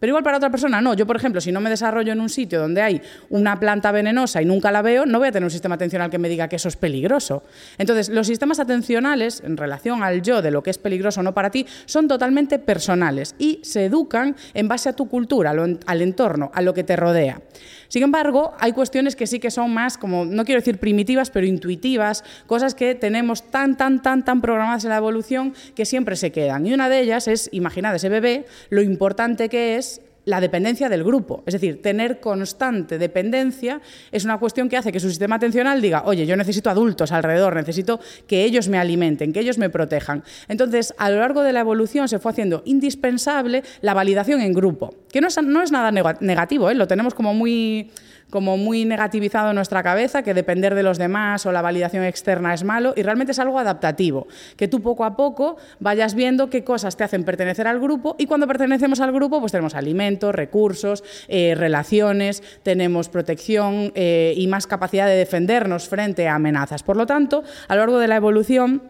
Pero 0.00 0.10
igual 0.10 0.24
para 0.24 0.38
otra 0.38 0.50
persona 0.50 0.80
no. 0.80 0.94
Yo, 0.94 1.06
por 1.06 1.16
ejemplo, 1.16 1.40
si 1.40 1.52
no 1.52 1.60
me 1.60 1.70
desarrollo 1.70 2.12
en 2.12 2.20
un 2.20 2.30
sitio 2.30 2.58
donde 2.58 2.82
hay 2.82 3.02
una 3.28 3.60
planta 3.60 3.92
venenosa 3.92 4.42
y 4.42 4.46
nunca 4.46 4.72
la 4.72 4.82
veo, 4.82 5.06
no 5.06 5.18
voy 5.18 5.28
a 5.28 5.32
tener 5.32 5.44
un 5.44 5.50
sistema 5.50 5.74
atencional 5.76 6.10
que 6.10 6.18
me 6.18 6.28
diga 6.28 6.48
que 6.48 6.56
eso 6.56 6.68
es 6.68 6.76
peligroso. 6.76 7.44
Entonces, 7.78 8.08
los 8.08 8.26
sistemas 8.26 8.58
atencionales 8.58 9.42
en 9.44 9.56
relación 9.56 10.02
al 10.02 10.22
yo 10.22 10.42
de 10.42 10.50
lo 10.50 10.62
que 10.62 10.70
es 10.70 10.78
peligroso 10.78 11.20
o 11.20 11.22
no 11.22 11.34
para 11.34 11.50
ti 11.50 11.66
son 11.84 12.08
totalmente 12.08 12.58
personales 12.58 13.34
y 13.38 13.60
se 13.62 13.84
educan 13.84 14.34
en 14.54 14.68
base 14.68 14.88
a 14.88 14.94
tu 14.94 15.08
cultura, 15.08 15.50
al 15.50 16.02
entorno, 16.02 16.50
a 16.54 16.62
lo 16.62 16.72
que 16.72 16.82
te 16.82 16.96
rodea. 16.96 17.42
Sin 17.90 18.04
embargo, 18.04 18.54
hay 18.60 18.70
cuestiones 18.70 19.16
que 19.16 19.26
sí 19.26 19.40
que 19.40 19.50
son 19.50 19.74
más, 19.74 19.98
como, 19.98 20.24
no 20.24 20.44
quiero 20.44 20.60
decir 20.60 20.78
primitivas, 20.78 21.28
pero 21.28 21.44
intuitivas, 21.44 22.22
cosas 22.46 22.76
que 22.76 22.94
tenemos 22.94 23.42
tan, 23.50 23.76
tan, 23.76 24.00
tan, 24.00 24.24
tan 24.24 24.40
programadas 24.40 24.84
en 24.84 24.90
la 24.90 24.96
evolución 24.96 25.54
que 25.74 25.84
siempre 25.84 26.14
se 26.14 26.30
quedan. 26.30 26.64
Y 26.66 26.72
una 26.72 26.88
de 26.88 27.00
ellas 27.00 27.26
es, 27.26 27.48
imaginad 27.50 27.96
ese 27.96 28.08
bebé, 28.08 28.46
lo 28.68 28.80
importante 28.80 29.48
que 29.48 29.74
es 29.74 30.02
la 30.24 30.40
dependencia 30.40 30.88
del 30.88 31.04
grupo. 31.04 31.42
Es 31.46 31.54
decir, 31.54 31.82
tener 31.82 32.20
constante 32.20 32.98
dependencia 32.98 33.80
es 34.12 34.24
una 34.24 34.38
cuestión 34.38 34.68
que 34.68 34.76
hace 34.76 34.92
que 34.92 35.00
su 35.00 35.08
sistema 35.08 35.36
atencional 35.36 35.80
diga, 35.80 36.02
oye, 36.06 36.26
yo 36.26 36.36
necesito 36.36 36.70
adultos 36.70 37.12
alrededor, 37.12 37.54
necesito 37.54 38.00
que 38.26 38.44
ellos 38.44 38.68
me 38.68 38.78
alimenten, 38.78 39.32
que 39.32 39.40
ellos 39.40 39.58
me 39.58 39.70
protejan. 39.70 40.22
Entonces, 40.48 40.94
a 40.98 41.10
lo 41.10 41.18
largo 41.18 41.42
de 41.42 41.52
la 41.52 41.60
evolución 41.60 42.08
se 42.08 42.18
fue 42.18 42.32
haciendo 42.32 42.62
indispensable 42.64 43.62
la 43.80 43.94
validación 43.94 44.40
en 44.40 44.52
grupo, 44.52 44.94
que 45.10 45.20
no 45.20 45.28
es, 45.28 45.72
nada 45.72 46.16
negativo, 46.20 46.70
¿eh? 46.70 46.74
lo 46.74 46.86
tenemos 46.86 47.14
como 47.14 47.34
muy 47.34 47.90
como 48.30 48.56
muy 48.56 48.84
negativizado 48.84 49.50
en 49.50 49.56
nuestra 49.56 49.82
cabeza, 49.82 50.22
que 50.22 50.34
depender 50.34 50.74
de 50.74 50.82
los 50.82 50.98
demás 50.98 51.44
o 51.46 51.52
la 51.52 51.62
validación 51.62 52.04
externa 52.04 52.54
es 52.54 52.64
malo, 52.64 52.94
y 52.96 53.02
realmente 53.02 53.32
es 53.32 53.38
algo 53.38 53.58
adaptativo, 53.58 54.26
que 54.56 54.68
tú 54.68 54.80
poco 54.80 55.04
a 55.04 55.16
poco 55.16 55.56
vayas 55.80 56.14
viendo 56.14 56.48
qué 56.48 56.64
cosas 56.64 56.96
te 56.96 57.04
hacen 57.04 57.24
pertenecer 57.24 57.66
al 57.66 57.80
grupo, 57.80 58.16
y 58.18 58.26
cuando 58.26 58.46
pertenecemos 58.46 59.00
al 59.00 59.12
grupo, 59.12 59.40
pues 59.40 59.52
tenemos 59.52 59.74
alimentos, 59.74 60.34
recursos, 60.34 61.04
eh, 61.28 61.54
relaciones, 61.56 62.42
tenemos 62.62 63.08
protección 63.08 63.92
eh, 63.94 64.34
y 64.36 64.46
más 64.46 64.66
capacidad 64.66 65.06
de 65.06 65.16
defendernos 65.16 65.88
frente 65.88 66.28
a 66.28 66.36
amenazas. 66.36 66.82
Por 66.82 66.96
lo 66.96 67.06
tanto, 67.06 67.42
a 67.68 67.74
lo 67.74 67.80
largo 67.80 67.98
de 67.98 68.08
la 68.08 68.16
evolución, 68.16 68.82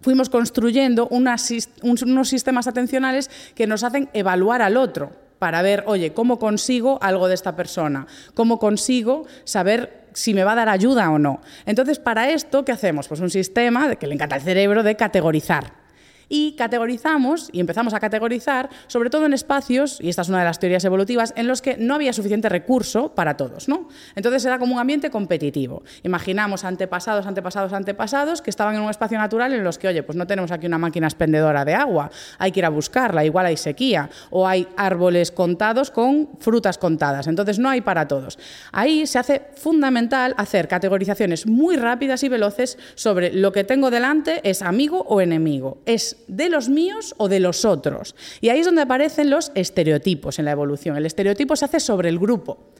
fuimos 0.00 0.28
construyendo 0.28 1.08
unos 1.08 2.28
sistemas 2.28 2.66
atencionales 2.66 3.30
que 3.54 3.66
nos 3.66 3.82
hacen 3.84 4.10
evaluar 4.12 4.60
al 4.60 4.76
otro 4.76 5.23
para 5.44 5.60
ver, 5.60 5.84
oye, 5.86 6.14
¿cómo 6.14 6.38
consigo 6.38 6.98
algo 7.02 7.28
de 7.28 7.34
esta 7.34 7.54
persona? 7.54 8.06
¿Cómo 8.32 8.58
consigo 8.58 9.26
saber 9.44 10.06
si 10.14 10.32
me 10.32 10.42
va 10.42 10.52
a 10.52 10.54
dar 10.54 10.70
ayuda 10.70 11.10
o 11.10 11.18
no? 11.18 11.42
Entonces, 11.66 11.98
para 11.98 12.30
esto, 12.30 12.64
¿qué 12.64 12.72
hacemos? 12.72 13.08
Pues 13.08 13.20
un 13.20 13.28
sistema 13.28 13.94
que 13.96 14.06
le 14.06 14.14
encanta 14.14 14.36
al 14.36 14.40
cerebro 14.40 14.82
de 14.82 14.96
categorizar 14.96 15.83
y 16.28 16.52
categorizamos 16.52 17.48
y 17.52 17.60
empezamos 17.60 17.94
a 17.94 18.00
categorizar, 18.00 18.70
sobre 18.86 19.10
todo 19.10 19.26
en 19.26 19.32
espacios, 19.32 19.98
y 20.00 20.08
esta 20.08 20.22
es 20.22 20.28
una 20.28 20.40
de 20.40 20.44
las 20.44 20.58
teorías 20.58 20.84
evolutivas, 20.84 21.32
en 21.36 21.46
los 21.46 21.62
que 21.62 21.76
no 21.76 21.94
había 21.94 22.12
suficiente 22.12 22.48
recurso 22.48 23.14
para 23.14 23.36
todos. 23.36 23.68
¿no? 23.68 23.88
Entonces 24.14 24.44
era 24.44 24.58
como 24.58 24.74
un 24.74 24.80
ambiente 24.80 25.10
competitivo. 25.10 25.82
Imaginamos 26.02 26.64
antepasados, 26.64 27.26
antepasados, 27.26 27.72
antepasados 27.72 28.42
que 28.42 28.50
estaban 28.50 28.74
en 28.74 28.82
un 28.82 28.90
espacio 28.90 29.18
natural 29.18 29.52
en 29.52 29.64
los 29.64 29.78
que, 29.78 29.88
oye, 29.88 30.02
pues 30.02 30.16
no 30.16 30.26
tenemos 30.26 30.50
aquí 30.50 30.66
una 30.66 30.78
máquina 30.78 31.06
expendedora 31.06 31.64
de 31.64 31.74
agua, 31.74 32.10
hay 32.38 32.52
que 32.52 32.60
ir 32.60 32.66
a 32.66 32.70
buscarla, 32.70 33.24
igual 33.24 33.46
hay 33.46 33.56
sequía, 33.56 34.10
o 34.30 34.46
hay 34.46 34.68
árboles 34.76 35.30
contados 35.30 35.90
con 35.90 36.30
frutas 36.38 36.78
contadas, 36.78 37.26
entonces 37.26 37.58
no 37.58 37.68
hay 37.68 37.80
para 37.80 38.08
todos. 38.08 38.38
Ahí 38.72 39.06
se 39.06 39.18
hace 39.18 39.42
fundamental 39.56 40.34
hacer 40.36 40.68
categorizaciones 40.68 41.46
muy 41.46 41.76
rápidas 41.76 42.22
y 42.22 42.28
veloces 42.28 42.78
sobre 42.94 43.32
lo 43.32 43.52
que 43.52 43.64
tengo 43.64 43.90
delante 43.90 44.40
es 44.48 44.62
amigo 44.62 45.04
o 45.08 45.20
enemigo, 45.20 45.78
es 45.86 46.13
de 46.28 46.48
los 46.48 46.68
míos 46.68 47.14
o 47.18 47.28
de 47.28 47.40
los 47.40 47.64
otros. 47.64 48.14
Y 48.40 48.48
ahí 48.48 48.60
es 48.60 48.66
donde 48.66 48.82
aparecen 48.82 49.30
los 49.30 49.52
estereotipos 49.54 50.38
en 50.38 50.46
la 50.46 50.52
evolución. 50.52 50.96
El 50.96 51.06
estereotipo 51.06 51.56
se 51.56 51.64
hace 51.64 51.80
sobre 51.80 52.08
el 52.08 52.18
grupo. 52.18 52.70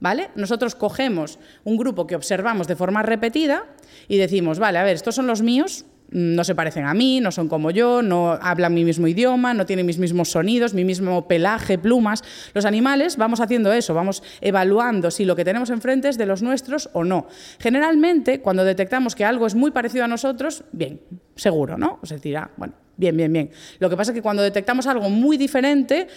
¿Vale? 0.00 0.30
Nosotros 0.34 0.74
cogemos 0.74 1.38
un 1.62 1.76
grupo 1.76 2.06
que 2.06 2.16
observamos 2.16 2.66
de 2.66 2.74
forma 2.74 3.02
repetida 3.02 3.66
y 4.08 4.16
decimos, 4.16 4.58
vale, 4.58 4.78
a 4.78 4.82
ver, 4.82 4.96
estos 4.96 5.14
son 5.14 5.26
los 5.26 5.42
míos, 5.42 5.84
no 6.10 6.44
se 6.44 6.54
parecen 6.54 6.86
a 6.86 6.94
mí, 6.94 7.20
no 7.20 7.30
son 7.30 7.48
como 7.48 7.70
yo, 7.70 8.02
no 8.02 8.32
hablan 8.32 8.74
mi 8.74 8.84
mismo 8.84 9.06
idioma, 9.06 9.54
no 9.54 9.66
tienen 9.66 9.86
mis 9.86 9.98
mismos 9.98 10.30
sonidos, 10.30 10.74
mi 10.74 10.84
mismo 10.84 11.28
pelaje, 11.28 11.78
plumas. 11.78 12.22
Los 12.54 12.64
animales 12.64 13.16
vamos 13.16 13.40
haciendo 13.40 13.72
eso, 13.72 13.94
vamos 13.94 14.22
evaluando 14.40 15.10
si 15.10 15.24
lo 15.24 15.36
que 15.36 15.44
tenemos 15.44 15.70
enfrente 15.70 16.08
es 16.08 16.18
de 16.18 16.26
los 16.26 16.42
nuestros 16.42 16.90
o 16.92 17.04
no. 17.04 17.26
Generalmente, 17.58 18.40
cuando 18.40 18.64
detectamos 18.64 19.14
que 19.14 19.24
algo 19.24 19.46
es 19.46 19.54
muy 19.54 19.70
parecido 19.70 20.04
a 20.04 20.08
nosotros, 20.08 20.64
bien, 20.72 21.00
seguro, 21.36 21.78
¿no? 21.78 21.98
O 22.02 22.06
sea, 22.06 22.18
dirá, 22.18 22.50
bueno, 22.56 22.74
bien, 22.96 23.16
bien, 23.16 23.32
bien. 23.32 23.50
Lo 23.78 23.88
que 23.88 23.96
pasa 23.96 24.10
es 24.10 24.14
que 24.14 24.22
cuando 24.22 24.42
detectamos 24.42 24.86
algo 24.86 25.08
muy 25.10 25.36
diferente, 25.36 26.08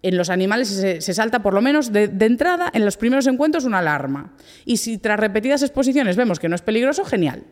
en 0.00 0.16
los 0.16 0.30
animales 0.30 0.68
se, 0.68 1.14
salta 1.14 1.42
por 1.42 1.54
lo 1.54 1.60
menos 1.60 1.92
de, 1.92 2.08
de, 2.08 2.26
entrada 2.26 2.70
en 2.72 2.84
los 2.84 2.96
primeros 2.96 3.26
encuentros 3.26 3.64
una 3.64 3.80
alarma. 3.80 4.32
Y 4.64 4.76
si 4.76 4.96
tras 4.96 5.18
repetidas 5.18 5.62
exposiciones 5.62 6.16
vemos 6.16 6.38
que 6.38 6.48
no 6.48 6.54
es 6.54 6.62
peligroso, 6.62 7.04
genial. 7.04 7.42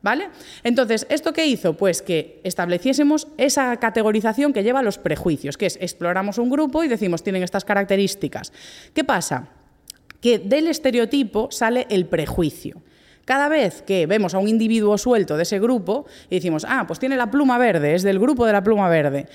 ¿Vale? 0.00 0.28
Entonces, 0.62 1.06
¿esto 1.10 1.32
qué 1.32 1.46
hizo? 1.46 1.74
Pues 1.74 2.02
que 2.02 2.40
estableciésemos 2.44 3.26
esa 3.36 3.76
categorización 3.78 4.52
que 4.52 4.62
lleva 4.62 4.78
a 4.78 4.84
los 4.84 4.98
prejuicios, 4.98 5.56
que 5.56 5.66
es 5.66 5.76
exploramos 5.80 6.38
un 6.38 6.50
grupo 6.50 6.84
y 6.84 6.88
decimos 6.88 7.24
tienen 7.24 7.42
estas 7.42 7.64
características. 7.64 8.52
¿Qué 8.94 9.02
pasa? 9.02 9.48
Que 10.20 10.38
del 10.38 10.68
estereotipo 10.68 11.50
sale 11.50 11.86
el 11.90 12.06
prejuicio. 12.06 12.80
Cada 13.24 13.48
vez 13.48 13.82
que 13.82 14.06
vemos 14.06 14.34
a 14.34 14.38
un 14.38 14.48
individuo 14.48 14.96
suelto 14.96 15.36
de 15.36 15.42
ese 15.42 15.58
grupo 15.58 16.06
y 16.30 16.36
decimos, 16.36 16.64
ah, 16.66 16.84
pues 16.86 16.98
tiene 16.98 17.14
la 17.14 17.30
pluma 17.30 17.58
verde, 17.58 17.94
es 17.94 18.02
del 18.02 18.18
grupo 18.18 18.46
de 18.46 18.52
la 18.52 18.62
pluma 18.62 18.88
verde, 18.88 19.26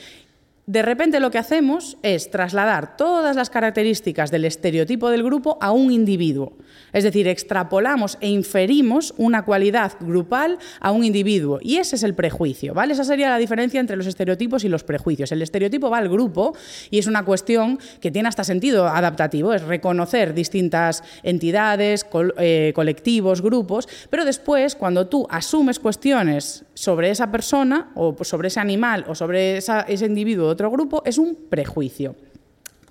de 0.66 0.82
repente 0.82 1.20
lo 1.20 1.30
que 1.30 1.38
hacemos 1.38 1.98
es 2.04 2.32
trasladar 2.32 2.96
todas 2.96 3.36
las 3.36 3.50
características 3.50 4.32
del 4.32 4.46
estereotipo 4.46 5.10
del 5.10 5.24
grupo 5.24 5.58
a 5.60 5.72
un 5.72 5.92
individuo. 5.92 6.54
Es 6.94 7.04
decir, 7.04 7.28
extrapolamos 7.28 8.18
e 8.22 8.30
inferimos 8.30 9.14
una 9.18 9.44
cualidad 9.44 9.94
grupal 10.00 10.58
a 10.80 10.92
un 10.92 11.04
individuo. 11.04 11.60
Y 11.62 11.78
ese 11.78 11.98
es 11.98 12.04
el 12.04 12.14
prejuicio, 12.14 12.74
¿vale? 12.74 12.94
Esa 12.94 13.04
sería 13.04 13.30
la 13.30 13.38
diferencia 13.38 13.80
entre 13.80 13.98
los 13.98 14.08
estereotipos 14.08 14.64
y 14.64 14.70
los 14.70 14.86
prejuicios. 14.86 15.32
El 15.34 15.42
estereotipo 15.42 15.90
va 15.90 15.98
al 15.98 16.08
grupo 16.08 16.56
y 16.90 17.00
es 17.00 17.08
una 17.08 17.26
cuestión 17.26 17.78
que 18.00 18.12
tiene 18.12 18.30
hasta 18.30 18.46
sentido 18.46 18.88
adaptativo, 18.88 19.54
es 19.54 19.64
reconocer 19.64 20.34
distintas 20.34 21.04
entidades, 21.24 22.06
eh, 22.38 22.72
colectivos, 22.74 23.42
grupos, 23.42 23.90
pero 24.10 24.24
después, 24.24 24.76
cuando 24.76 25.08
tú 25.08 25.28
asumes 25.30 25.80
cuestiones 25.80 26.64
sobre 26.74 27.10
esa 27.10 27.32
persona 27.32 27.92
o 27.96 28.16
sobre 28.24 28.48
ese 28.48 28.60
animal 28.62 29.04
o 29.08 29.16
sobre 29.16 29.58
ese 29.58 30.06
individuo 30.06 30.53
otro 30.54 30.72
grupo, 30.72 31.04
es 31.06 31.18
un 31.18 31.36
prejuicio. 31.50 32.16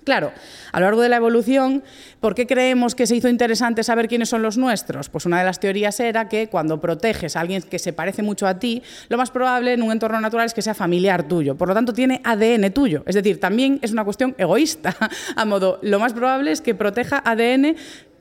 Claro, 0.03 0.31
a 0.71 0.79
lo 0.79 0.85
largo 0.85 1.01
de 1.01 1.09
la 1.09 1.15
evolución, 1.15 1.83
¿por 2.19 2.35
qué 2.35 2.45
creemos 2.45 2.93
que 2.93 3.07
se 3.07 3.15
hizo 3.15 3.29
interesante 3.29 3.83
saber 3.83 4.07
quiénes 4.07 4.29
son 4.29 4.41
los 4.41 4.57
nuestros? 4.57 5.09
Pues 5.09 5.25
una 5.25 5.39
de 5.39 5.45
las 5.45 5.59
teorías 5.59 5.99
era 5.99 6.27
que 6.27 6.47
cuando 6.49 6.81
proteges 6.81 7.35
a 7.35 7.39
alguien 7.39 7.61
que 7.61 7.79
se 7.79 7.93
parece 7.93 8.21
mucho 8.21 8.45
a 8.45 8.59
ti, 8.59 8.83
lo 9.07 9.17
más 9.17 9.31
probable 9.31 9.73
en 9.73 9.81
un 9.81 9.91
entorno 9.91 10.19
natural 10.19 10.45
es 10.45 10.53
que 10.53 10.61
sea 10.61 10.73
familiar 10.73 11.27
tuyo. 11.27 11.55
Por 11.55 11.69
lo 11.69 11.73
tanto, 11.73 11.93
tiene 11.93 12.21
ADN 12.23 12.71
tuyo. 12.73 13.03
Es 13.05 13.15
decir, 13.15 13.39
también 13.39 13.79
es 13.81 13.91
una 13.91 14.03
cuestión 14.03 14.35
egoísta. 14.37 14.95
A 15.35 15.45
modo, 15.45 15.79
lo 15.81 15.99
más 15.99 16.13
probable 16.13 16.51
es 16.51 16.61
que 16.61 16.75
proteja 16.75 17.21
ADN 17.25 17.75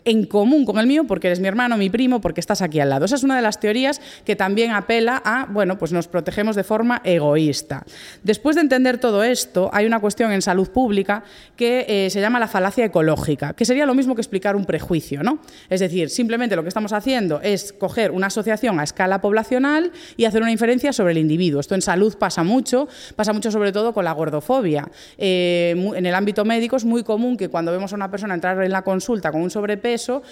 en 0.04 0.26
común 0.26 0.64
con 0.64 0.78
el 0.78 0.86
mío 0.86 1.04
porque 1.04 1.28
eres 1.28 1.40
mi 1.40 1.48
hermano, 1.48 1.76
mi 1.76 1.90
primo, 1.90 2.20
porque 2.20 2.40
estás 2.40 2.62
aquí 2.62 2.80
al 2.80 2.90
lado. 2.90 3.04
Esa 3.04 3.16
es 3.16 3.22
una 3.22 3.36
de 3.36 3.42
las 3.42 3.60
teorías 3.60 4.00
que 4.24 4.36
también 4.36 4.72
apela 4.72 5.20
a, 5.24 5.46
bueno, 5.46 5.78
pues 5.78 5.92
nos 5.92 6.08
protegemos 6.08 6.56
de 6.56 6.64
forma 6.64 7.00
egoísta. 7.04 7.84
Después 8.22 8.56
de 8.56 8.62
entender 8.62 8.98
todo 8.98 9.22
esto, 9.22 9.70
hay 9.72 9.86
una 9.86 10.00
cuestión 10.00 10.32
en 10.32 10.42
salud 10.42 10.68
pública 10.70 11.24
que 11.56 11.86
eh, 11.88 12.10
se 12.10 12.20
llama 12.20 12.40
la 12.40 12.48
falacia 12.48 12.84
ecológica, 12.84 13.54
que 13.54 13.64
sería 13.64 13.86
lo 13.86 13.94
mismo 13.94 14.14
que 14.14 14.20
explicar 14.20 14.56
un 14.56 14.64
prejuicio, 14.64 15.22
¿no? 15.22 15.40
Es 15.68 15.80
decir, 15.80 16.10
simplemente 16.10 16.56
lo 16.56 16.62
que 16.62 16.68
estamos 16.68 16.92
haciendo 16.92 17.40
es 17.40 17.72
coger 17.72 18.10
una 18.10 18.26
asociación 18.28 18.80
a 18.80 18.84
escala 18.84 19.20
poblacional 19.20 19.92
y 20.16 20.24
hacer 20.24 20.42
una 20.42 20.52
inferencia 20.52 20.92
sobre 20.92 21.12
el 21.12 21.18
individuo. 21.18 21.60
Esto 21.60 21.74
en 21.74 21.82
salud 21.82 22.16
pasa 22.18 22.42
mucho, 22.42 22.88
pasa 23.16 23.32
mucho 23.32 23.50
sobre 23.50 23.72
todo 23.72 23.92
con 23.92 24.04
la 24.04 24.12
gordofobia. 24.12 24.88
Eh, 25.18 25.74
en 25.94 26.06
el 26.06 26.14
ámbito 26.14 26.44
médico 26.44 26.76
es 26.76 26.84
muy 26.84 27.02
común 27.02 27.36
que 27.36 27.48
cuando 27.48 27.72
vemos 27.72 27.92
a 27.92 27.96
una 27.96 28.10
persona 28.10 28.34
entrar 28.34 28.62
en 28.62 28.72
la 28.72 28.82
consulta 28.82 29.30
con 29.30 29.42
un 29.42 29.50
sobrepeso, 29.50 29.91
eso, 29.94 30.22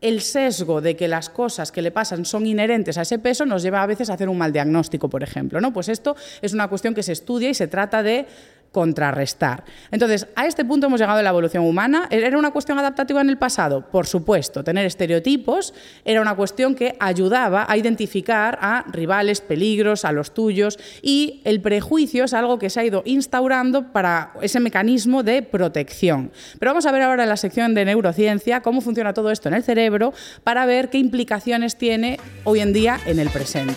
el 0.00 0.20
sesgo 0.20 0.80
de 0.80 0.96
que 0.96 1.08
las 1.08 1.30
cosas 1.30 1.70
que 1.70 1.80
le 1.80 1.92
pasan 1.92 2.24
son 2.24 2.46
inherentes 2.46 2.98
a 2.98 3.02
ese 3.02 3.18
peso 3.18 3.46
nos 3.46 3.62
lleva 3.62 3.82
a 3.82 3.86
veces 3.86 4.10
a 4.10 4.14
hacer 4.14 4.28
un 4.28 4.36
mal 4.36 4.52
diagnóstico, 4.52 5.08
por 5.08 5.22
ejemplo. 5.22 5.60
¿no? 5.60 5.72
Pues 5.72 5.88
esto 5.88 6.16
es 6.42 6.52
una 6.52 6.68
cuestión 6.68 6.92
que 6.92 7.04
se 7.04 7.12
estudia 7.12 7.48
y 7.48 7.54
se 7.54 7.68
trata 7.68 8.02
de 8.02 8.26
contrarrestar. 8.72 9.64
Entonces, 9.90 10.26
a 10.34 10.46
este 10.46 10.64
punto 10.64 10.86
hemos 10.86 10.98
llegado 10.98 11.18
en 11.18 11.24
la 11.24 11.30
evolución 11.30 11.64
humana. 11.64 12.08
¿Era 12.10 12.38
una 12.38 12.50
cuestión 12.50 12.78
adaptativa 12.78 13.20
en 13.20 13.28
el 13.28 13.38
pasado? 13.38 13.82
Por 13.82 14.06
supuesto, 14.06 14.64
tener 14.64 14.86
estereotipos 14.86 15.74
era 16.04 16.20
una 16.20 16.34
cuestión 16.34 16.74
que 16.74 16.96
ayudaba 16.98 17.66
a 17.68 17.76
identificar 17.76 18.58
a 18.60 18.84
rivales, 18.90 19.40
peligros, 19.40 20.04
a 20.04 20.12
los 20.12 20.32
tuyos, 20.32 20.78
y 21.02 21.42
el 21.44 21.60
prejuicio 21.60 22.24
es 22.24 22.34
algo 22.34 22.58
que 22.58 22.70
se 22.70 22.80
ha 22.80 22.84
ido 22.84 23.02
instaurando 23.04 23.92
para 23.92 24.32
ese 24.40 24.58
mecanismo 24.58 25.22
de 25.22 25.42
protección. 25.42 26.32
Pero 26.58 26.70
vamos 26.70 26.86
a 26.86 26.92
ver 26.92 27.02
ahora 27.02 27.24
en 27.24 27.28
la 27.28 27.36
sección 27.36 27.74
de 27.74 27.84
neurociencia 27.84 28.62
cómo 28.62 28.80
funciona 28.80 29.12
todo 29.12 29.30
esto 29.30 29.48
en 29.48 29.54
el 29.54 29.62
cerebro 29.62 30.14
para 30.44 30.66
ver 30.66 30.88
qué 30.88 30.98
implicaciones 30.98 31.76
tiene 31.76 32.18
hoy 32.44 32.60
en 32.60 32.72
día 32.72 32.98
en 33.06 33.18
el 33.18 33.28
presente. 33.28 33.76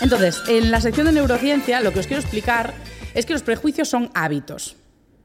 Entonces, 0.00 0.42
en 0.48 0.70
la 0.70 0.80
sección 0.80 1.06
de 1.06 1.12
neurociencia, 1.12 1.80
lo 1.80 1.92
que 1.92 2.00
os 2.00 2.06
quiero 2.06 2.22
explicar 2.22 2.74
es 3.14 3.26
que 3.26 3.32
los 3.32 3.42
prejuicios 3.42 3.88
son 3.88 4.10
hábitos. 4.14 4.76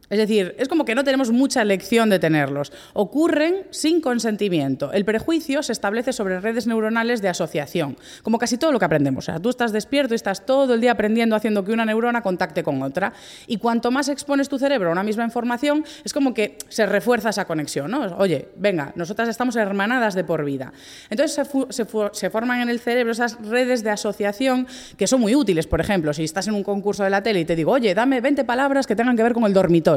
Es 0.09 0.17
decir, 0.17 0.55
es 0.59 0.67
como 0.67 0.85
que 0.85 0.95
no 0.95 1.03
tenemos 1.03 1.31
mucha 1.31 1.61
elección 1.61 2.09
de 2.09 2.19
tenerlos. 2.19 2.71
Ocurren 2.93 3.65
sin 3.71 4.01
consentimiento. 4.01 4.91
El 4.93 5.05
prejuicio 5.05 5.63
se 5.63 5.71
establece 5.71 6.13
sobre 6.13 6.39
redes 6.39 6.67
neuronales 6.67 7.21
de 7.21 7.29
asociación, 7.29 7.97
como 8.21 8.37
casi 8.37 8.57
todo 8.57 8.71
lo 8.71 8.79
que 8.79 8.85
aprendemos. 8.85 9.25
O 9.25 9.31
sea, 9.31 9.39
tú 9.39 9.49
estás 9.49 9.71
despierto 9.71 10.13
y 10.13 10.15
estás 10.15 10.45
todo 10.45 10.73
el 10.75 10.81
día 10.81 10.91
aprendiendo 10.91 11.35
haciendo 11.35 11.63
que 11.63 11.71
una 11.71 11.85
neurona 11.85 12.21
contacte 12.21 12.63
con 12.63 12.81
otra. 12.83 13.13
Y 13.47 13.57
cuanto 13.57 13.89
más 13.91 14.09
expones 14.09 14.47
tu 14.47 14.59
cerebro 14.59 14.89
a 14.89 14.91
una 14.91 15.03
misma 15.03 15.23
información, 15.23 15.83
es 16.03 16.13
como 16.13 16.33
que 16.33 16.57
se 16.69 16.85
refuerza 16.85 17.29
esa 17.29 17.45
conexión. 17.45 17.89
¿no? 17.89 18.01
Oye, 18.17 18.49
venga, 18.57 18.93
nosotras 18.95 19.27
estamos 19.27 19.55
hermanadas 19.55 20.13
de 20.13 20.23
por 20.23 20.45
vida. 20.45 20.71
Entonces 21.09 21.47
se, 21.69 21.85
se 22.11 22.29
forman 22.29 22.61
en 22.61 22.69
el 22.69 22.79
cerebro 22.79 23.11
esas 23.11 23.39
redes 23.43 23.83
de 23.83 23.89
asociación 23.89 24.67
que 24.97 25.07
son 25.07 25.21
muy 25.21 25.35
útiles. 25.35 25.65
Por 25.65 25.81
ejemplo, 25.81 26.13
si 26.13 26.23
estás 26.23 26.47
en 26.47 26.53
un 26.53 26.63
concurso 26.63 27.03
de 27.03 27.09
la 27.09 27.23
tele 27.23 27.39
y 27.39 27.45
te 27.45 27.55
digo, 27.55 27.71
oye, 27.71 27.95
dame 27.95 28.21
20 28.21 28.43
palabras 28.43 28.85
que 28.85 28.95
tengan 28.95 29.17
que 29.17 29.23
ver 29.23 29.33
con 29.33 29.45
el 29.45 29.53
dormitorio. 29.53 29.94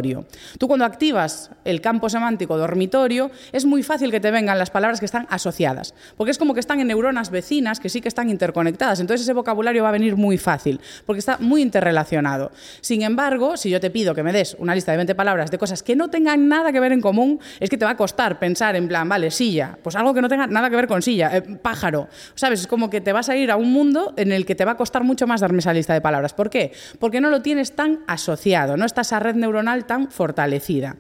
Tú 0.59 0.69
cuando 0.69 0.85
activas 0.85 1.50
el 1.64 1.81
campo 1.81 2.09
semántico 2.09 2.57
dormitorio, 2.57 3.31
es 3.52 3.64
muy 3.64 3.83
fácil 3.83 4.11
que 4.11 4.21
te 4.21 4.31
vengan 4.31 4.59
las 4.59 4.71
palabras 4.71 5.00
que 5.00 5.07
están 5.07 5.26
asociadas, 5.31 5.95
porque 6.17 6.31
es 6.31 6.38
como 6.38 6.55
que 6.55 6.61
están 6.61 6.81
en 6.81 6.88
neuronas 6.88 7.31
vecinas 7.31 7.81
que 7.81 7.88
sí 7.88 8.00
que 8.00 8.09
están 8.09 8.31
interconectadas. 8.31 9.00
Entonces 9.00 9.23
ese 9.25 9.33
vocabulario 9.33 9.83
va 9.83 9.88
a 9.88 9.93
venir 9.93 10.17
muy 10.17 10.38
fácil, 10.38 10.81
porque 11.07 11.19
está 11.19 11.38
muy 11.38 11.62
interrelacionado. 11.62 12.52
Sin 12.81 13.02
embargo, 13.02 13.57
si 13.57 13.71
yo 13.71 13.81
te 13.81 13.90
pido 13.90 14.14
que 14.14 14.23
me 14.23 14.33
des 14.33 14.57
una 14.59 14.75
lista 14.75 14.93
de 14.93 14.99
20 14.99 15.14
palabras 15.14 15.50
de 15.50 15.59
cosas 15.59 15.83
que 15.83 15.97
no 15.97 16.09
tengan 16.09 16.49
nada 16.49 16.73
que 16.73 16.81
ver 16.81 16.93
en 16.93 17.00
común, 17.00 17.40
es 17.61 17.71
que 17.71 17.76
te 17.76 17.85
va 17.85 17.93
a 17.93 17.97
costar 17.97 18.38
pensar 18.38 18.76
en 18.76 18.88
plan, 18.88 19.09
vale, 19.09 19.31
silla, 19.31 19.78
pues 19.83 19.97
algo 19.97 20.14
que 20.14 20.23
no 20.23 20.28
tenga 20.28 20.47
nada 20.47 20.71
que 20.71 20.76
ver 20.76 20.87
con 20.87 21.02
silla, 21.02 21.37
eh, 21.37 21.43
pájaro, 21.43 22.09
¿sabes? 22.35 22.61
Es 22.61 22.67
como 22.67 22.90
que 22.90 23.00
te 23.00 23.12
vas 23.12 23.28
a 23.28 23.37
ir 23.37 23.50
a 23.50 23.57
un 23.57 23.73
mundo 23.73 24.14
en 24.17 24.33
el 24.33 24.47
que 24.47 24.55
te 24.55 24.64
va 24.64 24.73
a 24.73 24.76
costar 24.76 25.05
mucho 25.05 25.26
más 25.26 25.40
darme 25.40 25.59
esa 25.59 25.73
lista 25.73 25.93
de 25.93 26.00
palabras. 26.00 26.33
¿Por 26.35 26.50
qué? 26.50 26.73
Porque 26.99 27.21
no 27.21 27.31
lo 27.31 27.43
tienes 27.43 27.75
tan 27.75 28.00
asociado, 28.07 28.76
no 28.76 28.85
está 28.85 29.02
esa 29.02 29.19
red 29.19 29.35
neuronal 29.35 29.87
tan 29.88 30.12
fortalecida. 30.12 30.95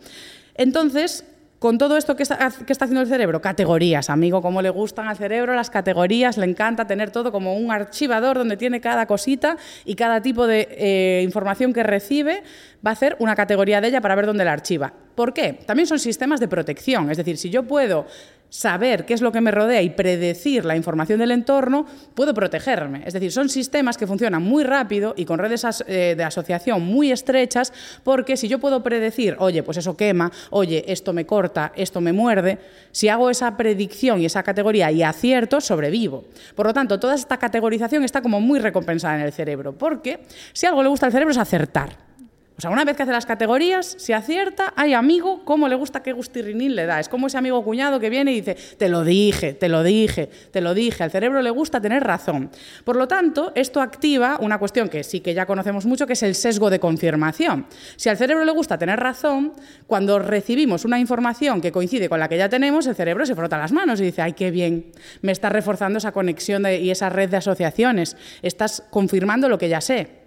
Entonces, 0.56 1.24
con 1.58 1.76
todo 1.76 1.96
esto 1.96 2.14
que 2.14 2.22
está, 2.22 2.46
haciendo 2.46 3.00
el 3.00 3.08
cerebro, 3.08 3.40
categorías, 3.40 4.10
amigo, 4.10 4.42
como 4.42 4.62
le 4.62 4.70
gustan 4.70 5.08
al 5.08 5.16
cerebro 5.16 5.54
las 5.54 5.70
categorías, 5.70 6.38
le 6.38 6.46
encanta 6.46 6.86
tener 6.86 7.10
todo 7.10 7.32
como 7.32 7.56
un 7.56 7.72
archivador 7.72 8.38
donde 8.38 8.56
tiene 8.56 8.80
cada 8.80 9.06
cosita 9.06 9.56
y 9.84 9.96
cada 9.96 10.22
tipo 10.22 10.46
de 10.46 10.68
eh, 10.70 11.22
información 11.24 11.72
que 11.72 11.82
recibe 11.82 12.44
va 12.84 12.90
a 12.90 12.92
hacer 12.92 13.16
una 13.18 13.34
categoría 13.34 13.80
de 13.80 13.88
ella 13.88 14.00
para 14.00 14.14
ver 14.14 14.26
dónde 14.26 14.44
la 14.44 14.52
archiva. 14.52 14.92
¿Por 15.14 15.34
qué? 15.34 15.52
También 15.66 15.86
son 15.86 15.98
sistemas 15.98 16.38
de 16.40 16.48
protección, 16.48 17.10
es 17.10 17.16
decir, 17.16 17.36
si 17.38 17.50
yo 17.50 17.64
puedo 17.64 18.06
saber 18.50 19.04
qué 19.04 19.14
es 19.14 19.20
lo 19.20 19.32
que 19.32 19.40
me 19.40 19.50
rodea 19.50 19.82
y 19.82 19.90
predecir 19.90 20.64
la 20.64 20.76
información 20.76 21.18
del 21.18 21.32
entorno, 21.32 21.86
puedo 22.14 22.32
protegerme. 22.32 23.02
Es 23.04 23.12
decir, 23.12 23.32
son 23.32 23.48
sistemas 23.48 23.98
que 23.98 24.06
funcionan 24.06 24.42
muy 24.42 24.64
rápido 24.64 25.14
y 25.16 25.24
con 25.24 25.38
redes 25.38 25.66
eh, 25.86 26.14
de 26.16 26.24
asociación 26.24 26.82
muy 26.82 27.12
estrechas, 27.12 27.72
porque 28.04 28.36
si 28.36 28.48
yo 28.48 28.58
puedo 28.58 28.82
predecir, 28.82 29.36
oye, 29.38 29.62
pues 29.62 29.76
eso 29.78 29.96
quema, 29.96 30.30
oye, 30.50 30.84
esto 30.88 31.12
me 31.12 31.26
corta, 31.26 31.72
esto 31.76 32.00
me 32.00 32.12
muerde, 32.12 32.58
si 32.92 33.08
hago 33.08 33.28
esa 33.28 33.56
predicción 33.56 34.20
y 34.20 34.26
esa 34.26 34.42
categoría 34.42 34.90
y 34.90 35.02
acierto, 35.02 35.60
sobrevivo. 35.60 36.24
Por 36.54 36.66
lo 36.66 36.74
tanto, 36.74 36.98
toda 36.98 37.14
esta 37.14 37.36
categorización 37.36 38.04
está 38.04 38.22
como 38.22 38.40
muy 38.40 38.60
recompensada 38.60 39.16
en 39.16 39.22
el 39.22 39.32
cerebro, 39.32 39.72
porque 39.76 40.20
si 40.52 40.66
algo 40.66 40.82
le 40.82 40.88
gusta 40.88 41.06
al 41.06 41.12
cerebro 41.12 41.32
es 41.32 41.38
acertar. 41.38 42.07
O 42.58 42.60
sea, 42.60 42.70
una 42.70 42.84
vez 42.84 42.96
que 42.96 43.04
hace 43.04 43.12
las 43.12 43.24
categorías, 43.24 43.94
si 44.00 44.12
acierta, 44.12 44.72
hay 44.74 44.92
amigo, 44.92 45.44
cómo 45.44 45.68
le 45.68 45.76
gusta, 45.76 46.02
qué 46.02 46.12
gustirrinín 46.12 46.74
le 46.74 46.86
da. 46.86 46.98
Es 46.98 47.08
como 47.08 47.28
ese 47.28 47.38
amigo 47.38 47.62
cuñado 47.62 48.00
que 48.00 48.10
viene 48.10 48.32
y 48.32 48.40
dice, 48.40 48.56
te 48.76 48.88
lo 48.88 49.04
dije, 49.04 49.54
te 49.54 49.68
lo 49.68 49.84
dije, 49.84 50.28
te 50.50 50.60
lo 50.60 50.74
dije. 50.74 51.04
Al 51.04 51.12
cerebro 51.12 51.40
le 51.40 51.50
gusta 51.50 51.80
tener 51.80 52.02
razón. 52.02 52.50
Por 52.82 52.96
lo 52.96 53.06
tanto, 53.06 53.52
esto 53.54 53.80
activa 53.80 54.38
una 54.40 54.58
cuestión 54.58 54.88
que 54.88 55.04
sí 55.04 55.20
que 55.20 55.34
ya 55.34 55.46
conocemos 55.46 55.86
mucho, 55.86 56.04
que 56.04 56.14
es 56.14 56.22
el 56.24 56.34
sesgo 56.34 56.68
de 56.68 56.80
confirmación. 56.80 57.66
Si 57.94 58.08
al 58.08 58.16
cerebro 58.16 58.44
le 58.44 58.50
gusta 58.50 58.76
tener 58.76 58.98
razón, 58.98 59.52
cuando 59.86 60.18
recibimos 60.18 60.84
una 60.84 60.98
información 60.98 61.60
que 61.60 61.70
coincide 61.70 62.08
con 62.08 62.18
la 62.18 62.28
que 62.28 62.38
ya 62.38 62.48
tenemos, 62.48 62.88
el 62.88 62.96
cerebro 62.96 63.24
se 63.24 63.36
frota 63.36 63.56
las 63.56 63.70
manos 63.70 64.00
y 64.00 64.06
dice, 64.06 64.22
ay, 64.22 64.32
qué 64.32 64.50
bien, 64.50 64.90
me 65.22 65.30
estás 65.30 65.52
reforzando 65.52 65.98
esa 65.98 66.10
conexión 66.10 66.66
y 66.66 66.90
esa 66.90 67.08
red 67.08 67.30
de 67.30 67.36
asociaciones, 67.36 68.16
estás 68.42 68.82
confirmando 68.90 69.48
lo 69.48 69.58
que 69.58 69.68
ya 69.68 69.80
sé. 69.80 70.17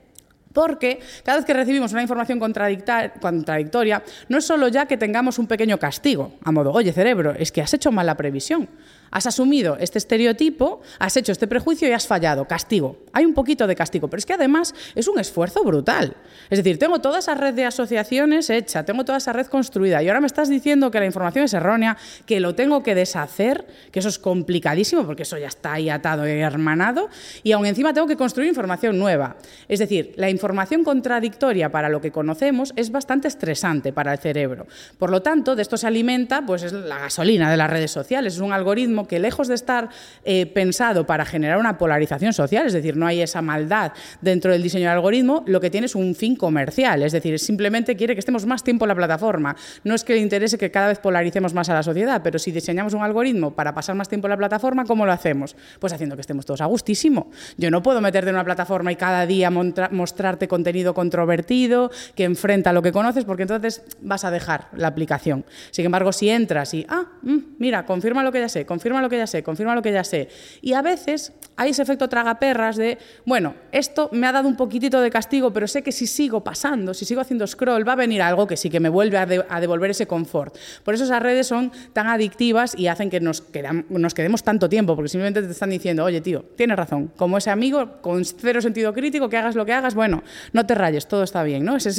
Porque 0.53 0.99
cada 1.23 1.37
vez 1.37 1.45
que 1.45 1.53
recibimos 1.53 1.91
una 1.93 2.01
información 2.01 2.39
contradictoria, 2.39 4.03
no 4.29 4.37
es 4.37 4.45
solo 4.45 4.67
ya 4.67 4.85
que 4.85 4.97
tengamos 4.97 5.39
un 5.39 5.47
pequeño 5.47 5.77
castigo, 5.77 6.33
a 6.43 6.51
modo, 6.51 6.71
oye 6.71 6.91
cerebro, 6.93 7.33
es 7.37 7.51
que 7.51 7.61
has 7.61 7.73
hecho 7.73 7.91
mal 7.91 8.05
la 8.05 8.15
previsión. 8.17 8.69
Has 9.11 9.27
asumido 9.27 9.75
este 9.79 9.97
estereotipo, 9.97 10.81
has 10.97 11.17
hecho 11.17 11.33
este 11.33 11.45
prejuicio 11.45 11.87
y 11.87 11.91
has 11.91 12.07
fallado. 12.07 12.47
Castigo. 12.47 12.97
Hay 13.11 13.25
un 13.25 13.33
poquito 13.33 13.67
de 13.67 13.75
castigo, 13.75 14.07
pero 14.07 14.19
es 14.19 14.25
que 14.25 14.33
además 14.33 14.73
es 14.95 15.09
un 15.09 15.19
esfuerzo 15.19 15.65
brutal. 15.65 16.15
Es 16.49 16.57
decir, 16.57 16.79
tengo 16.79 16.99
toda 16.99 17.19
esa 17.19 17.35
red 17.35 17.53
de 17.53 17.65
asociaciones 17.65 18.49
hecha, 18.49 18.85
tengo 18.85 19.03
toda 19.03 19.17
esa 19.17 19.33
red 19.33 19.47
construida 19.47 20.01
y 20.01 20.07
ahora 20.07 20.21
me 20.21 20.27
estás 20.27 20.47
diciendo 20.47 20.89
que 20.91 20.99
la 20.99 21.05
información 21.05 21.43
es 21.43 21.53
errónea, 21.53 21.97
que 22.25 22.39
lo 22.39 22.55
tengo 22.55 22.83
que 22.83 22.95
deshacer, 22.95 23.67
que 23.91 23.99
eso 23.99 24.07
es 24.07 24.17
complicadísimo 24.17 25.05
porque 25.05 25.23
eso 25.23 25.37
ya 25.37 25.47
está 25.47 25.73
ahí 25.73 25.89
atado 25.89 26.25
y 26.25 26.31
hermanado 26.31 27.09
y 27.43 27.51
aún 27.51 27.65
encima 27.65 27.93
tengo 27.93 28.07
que 28.07 28.15
construir 28.15 28.47
información 28.47 28.97
nueva. 28.97 29.35
Es 29.67 29.79
decir, 29.79 30.13
la 30.15 30.29
información 30.29 30.85
contradictoria 30.85 31.69
para 31.69 31.89
lo 31.89 31.99
que 31.99 32.11
conocemos 32.11 32.71
es 32.77 32.91
bastante 32.91 33.27
estresante 33.27 33.91
para 33.91 34.13
el 34.13 34.19
cerebro. 34.19 34.67
Por 34.97 35.11
lo 35.11 35.21
tanto, 35.21 35.57
de 35.57 35.63
esto 35.63 35.75
se 35.75 35.87
alimenta 35.87 36.45
pues 36.45 36.63
es 36.63 36.71
la 36.71 36.97
gasolina 36.97 37.51
de 37.51 37.57
las 37.57 37.69
redes 37.69 37.91
sociales, 37.91 38.35
es 38.35 38.39
un 38.39 38.53
algoritmo 38.53 39.00
que 39.07 39.19
lejos 39.19 39.47
de 39.47 39.55
estar 39.55 39.89
eh, 40.23 40.45
pensado 40.45 41.05
para 41.05 41.25
generar 41.25 41.57
una 41.57 41.77
polarización 41.77 42.33
social, 42.33 42.67
es 42.67 42.73
decir, 42.73 42.97
no 42.97 43.07
hay 43.07 43.21
esa 43.21 43.41
maldad 43.41 43.93
dentro 44.21 44.51
del 44.51 44.61
diseño 44.63 44.87
del 44.87 44.97
algoritmo, 44.97 45.43
lo 45.47 45.59
que 45.59 45.69
tiene 45.69 45.85
es 45.85 45.95
un 45.95 46.15
fin 46.15 46.35
comercial, 46.35 47.03
es 47.03 47.11
decir, 47.11 47.39
simplemente 47.39 47.95
quiere 47.95 48.15
que 48.15 48.19
estemos 48.19 48.45
más 48.45 48.63
tiempo 48.63 48.85
en 48.85 48.89
la 48.89 48.95
plataforma. 48.95 49.55
No 49.83 49.95
es 49.95 50.03
que 50.03 50.13
le 50.13 50.19
interese 50.19 50.57
que 50.57 50.71
cada 50.71 50.87
vez 50.87 50.99
polaricemos 50.99 51.53
más 51.53 51.69
a 51.69 51.73
la 51.73 51.83
sociedad, 51.83 52.21
pero 52.23 52.39
si 52.39 52.51
diseñamos 52.51 52.93
un 52.93 53.01
algoritmo 53.01 53.51
para 53.51 53.73
pasar 53.73 53.95
más 53.95 54.09
tiempo 54.09 54.27
en 54.27 54.31
la 54.31 54.37
plataforma, 54.37 54.85
¿cómo 54.85 55.05
lo 55.05 55.11
hacemos? 55.11 55.55
Pues 55.79 55.93
haciendo 55.93 56.15
que 56.15 56.21
estemos 56.21 56.45
todos 56.45 56.61
a 56.61 56.65
gustísimo. 56.65 57.31
Yo 57.57 57.71
no 57.71 57.81
puedo 57.81 58.01
meterte 58.01 58.29
en 58.29 58.35
una 58.35 58.43
plataforma 58.43 58.91
y 58.91 58.95
cada 58.95 59.25
día 59.25 59.49
mostrarte 59.49 60.47
contenido 60.47 60.93
controvertido 60.93 61.91
que 62.15 62.23
enfrenta 62.23 62.73
lo 62.73 62.81
que 62.81 62.91
conoces, 62.91 63.25
porque 63.25 63.43
entonces 63.43 63.83
vas 64.01 64.25
a 64.25 64.31
dejar 64.31 64.67
la 64.75 64.87
aplicación. 64.87 65.45
Sin 65.71 65.85
embargo, 65.85 66.11
si 66.11 66.29
entras 66.29 66.73
y, 66.73 66.85
ah, 66.89 67.05
mm, 67.21 67.37
mira, 67.59 67.85
confirma 67.85 68.23
lo 68.23 68.31
que 68.31 68.39
ya 68.39 68.49
sé, 68.49 68.65
confirma 68.65 68.90
lo 68.99 69.09
que 69.09 69.17
ya 69.17 69.27
sé, 69.27 69.43
confirma 69.43 69.75
lo 69.75 69.81
que 69.81 69.93
ya 69.93 70.03
sé. 70.03 70.27
Y 70.61 70.73
a 70.73 70.81
veces 70.81 71.31
hay 71.55 71.69
ese 71.69 71.83
efecto 71.83 72.09
tragaperras 72.09 72.75
de, 72.75 72.97
bueno, 73.25 73.53
esto 73.71 74.09
me 74.11 74.25
ha 74.27 74.31
dado 74.31 74.47
un 74.47 74.57
poquitito 74.57 74.99
de 74.99 75.11
castigo, 75.11 75.53
pero 75.53 75.67
sé 75.67 75.83
que 75.83 75.91
si 75.91 76.07
sigo 76.07 76.43
pasando, 76.43 76.93
si 76.95 77.05
sigo 77.05 77.21
haciendo 77.21 77.45
scroll, 77.45 77.87
va 77.87 77.93
a 77.93 77.95
venir 77.95 78.21
algo 78.23 78.47
que 78.47 78.57
sí 78.57 78.69
que 78.71 78.79
me 78.79 78.89
vuelve 78.89 79.17
a, 79.17 79.25
de- 79.27 79.45
a 79.47 79.61
devolver 79.61 79.91
ese 79.91 80.07
confort. 80.07 80.57
Por 80.83 80.95
eso 80.95 81.03
esas 81.03 81.21
redes 81.21 81.45
son 81.47 81.71
tan 81.93 82.07
adictivas 82.07 82.73
y 82.75 82.87
hacen 82.87 83.09
que 83.11 83.19
nos, 83.19 83.41
quedemos 83.41 84.43
tanto 84.43 84.67
tiempo, 84.67 84.95
porque 84.95 85.09
simplemente 85.09 85.41
te 85.43 85.51
están 85.51 85.69
diciendo, 85.69 86.03
oye, 86.03 86.19
tío, 86.21 86.43
tienes 86.55 86.75
razón, 86.75 87.11
como 87.15 87.37
ese 87.37 87.51
amigo 87.51 88.01
con 88.01 88.25
cero 88.25 88.61
sentido 88.61 88.91
crítico, 88.93 89.29
que 89.29 89.37
hagas 89.37 89.55
lo 89.55 89.65
que 89.65 89.73
hagas, 89.73 89.93
bueno, 89.93 90.23
no 90.53 90.65
te 90.65 90.73
rayes, 90.73 91.07
todo 91.07 91.21
está 91.23 91.43
bien, 91.43 91.63
¿no? 91.63 91.75
Ese 91.77 91.89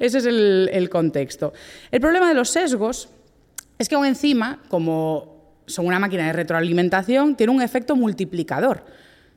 es, 0.00 0.26
el 0.26 0.88
contexto. 0.90 1.52
El 1.90 2.00
problema 2.00 2.28
de 2.28 2.34
los 2.34 2.50
sesgos 2.50 3.08
es 3.78 3.88
que 3.88 3.94
aún 3.94 4.04
encima, 4.06 4.60
como 4.68 5.37
son 5.68 5.86
una 5.86 5.98
máquina 5.98 6.26
de 6.26 6.32
retroalimentación, 6.32 7.36
tiene 7.36 7.52
un 7.52 7.62
efecto 7.62 7.94
multiplicador. 7.94 8.84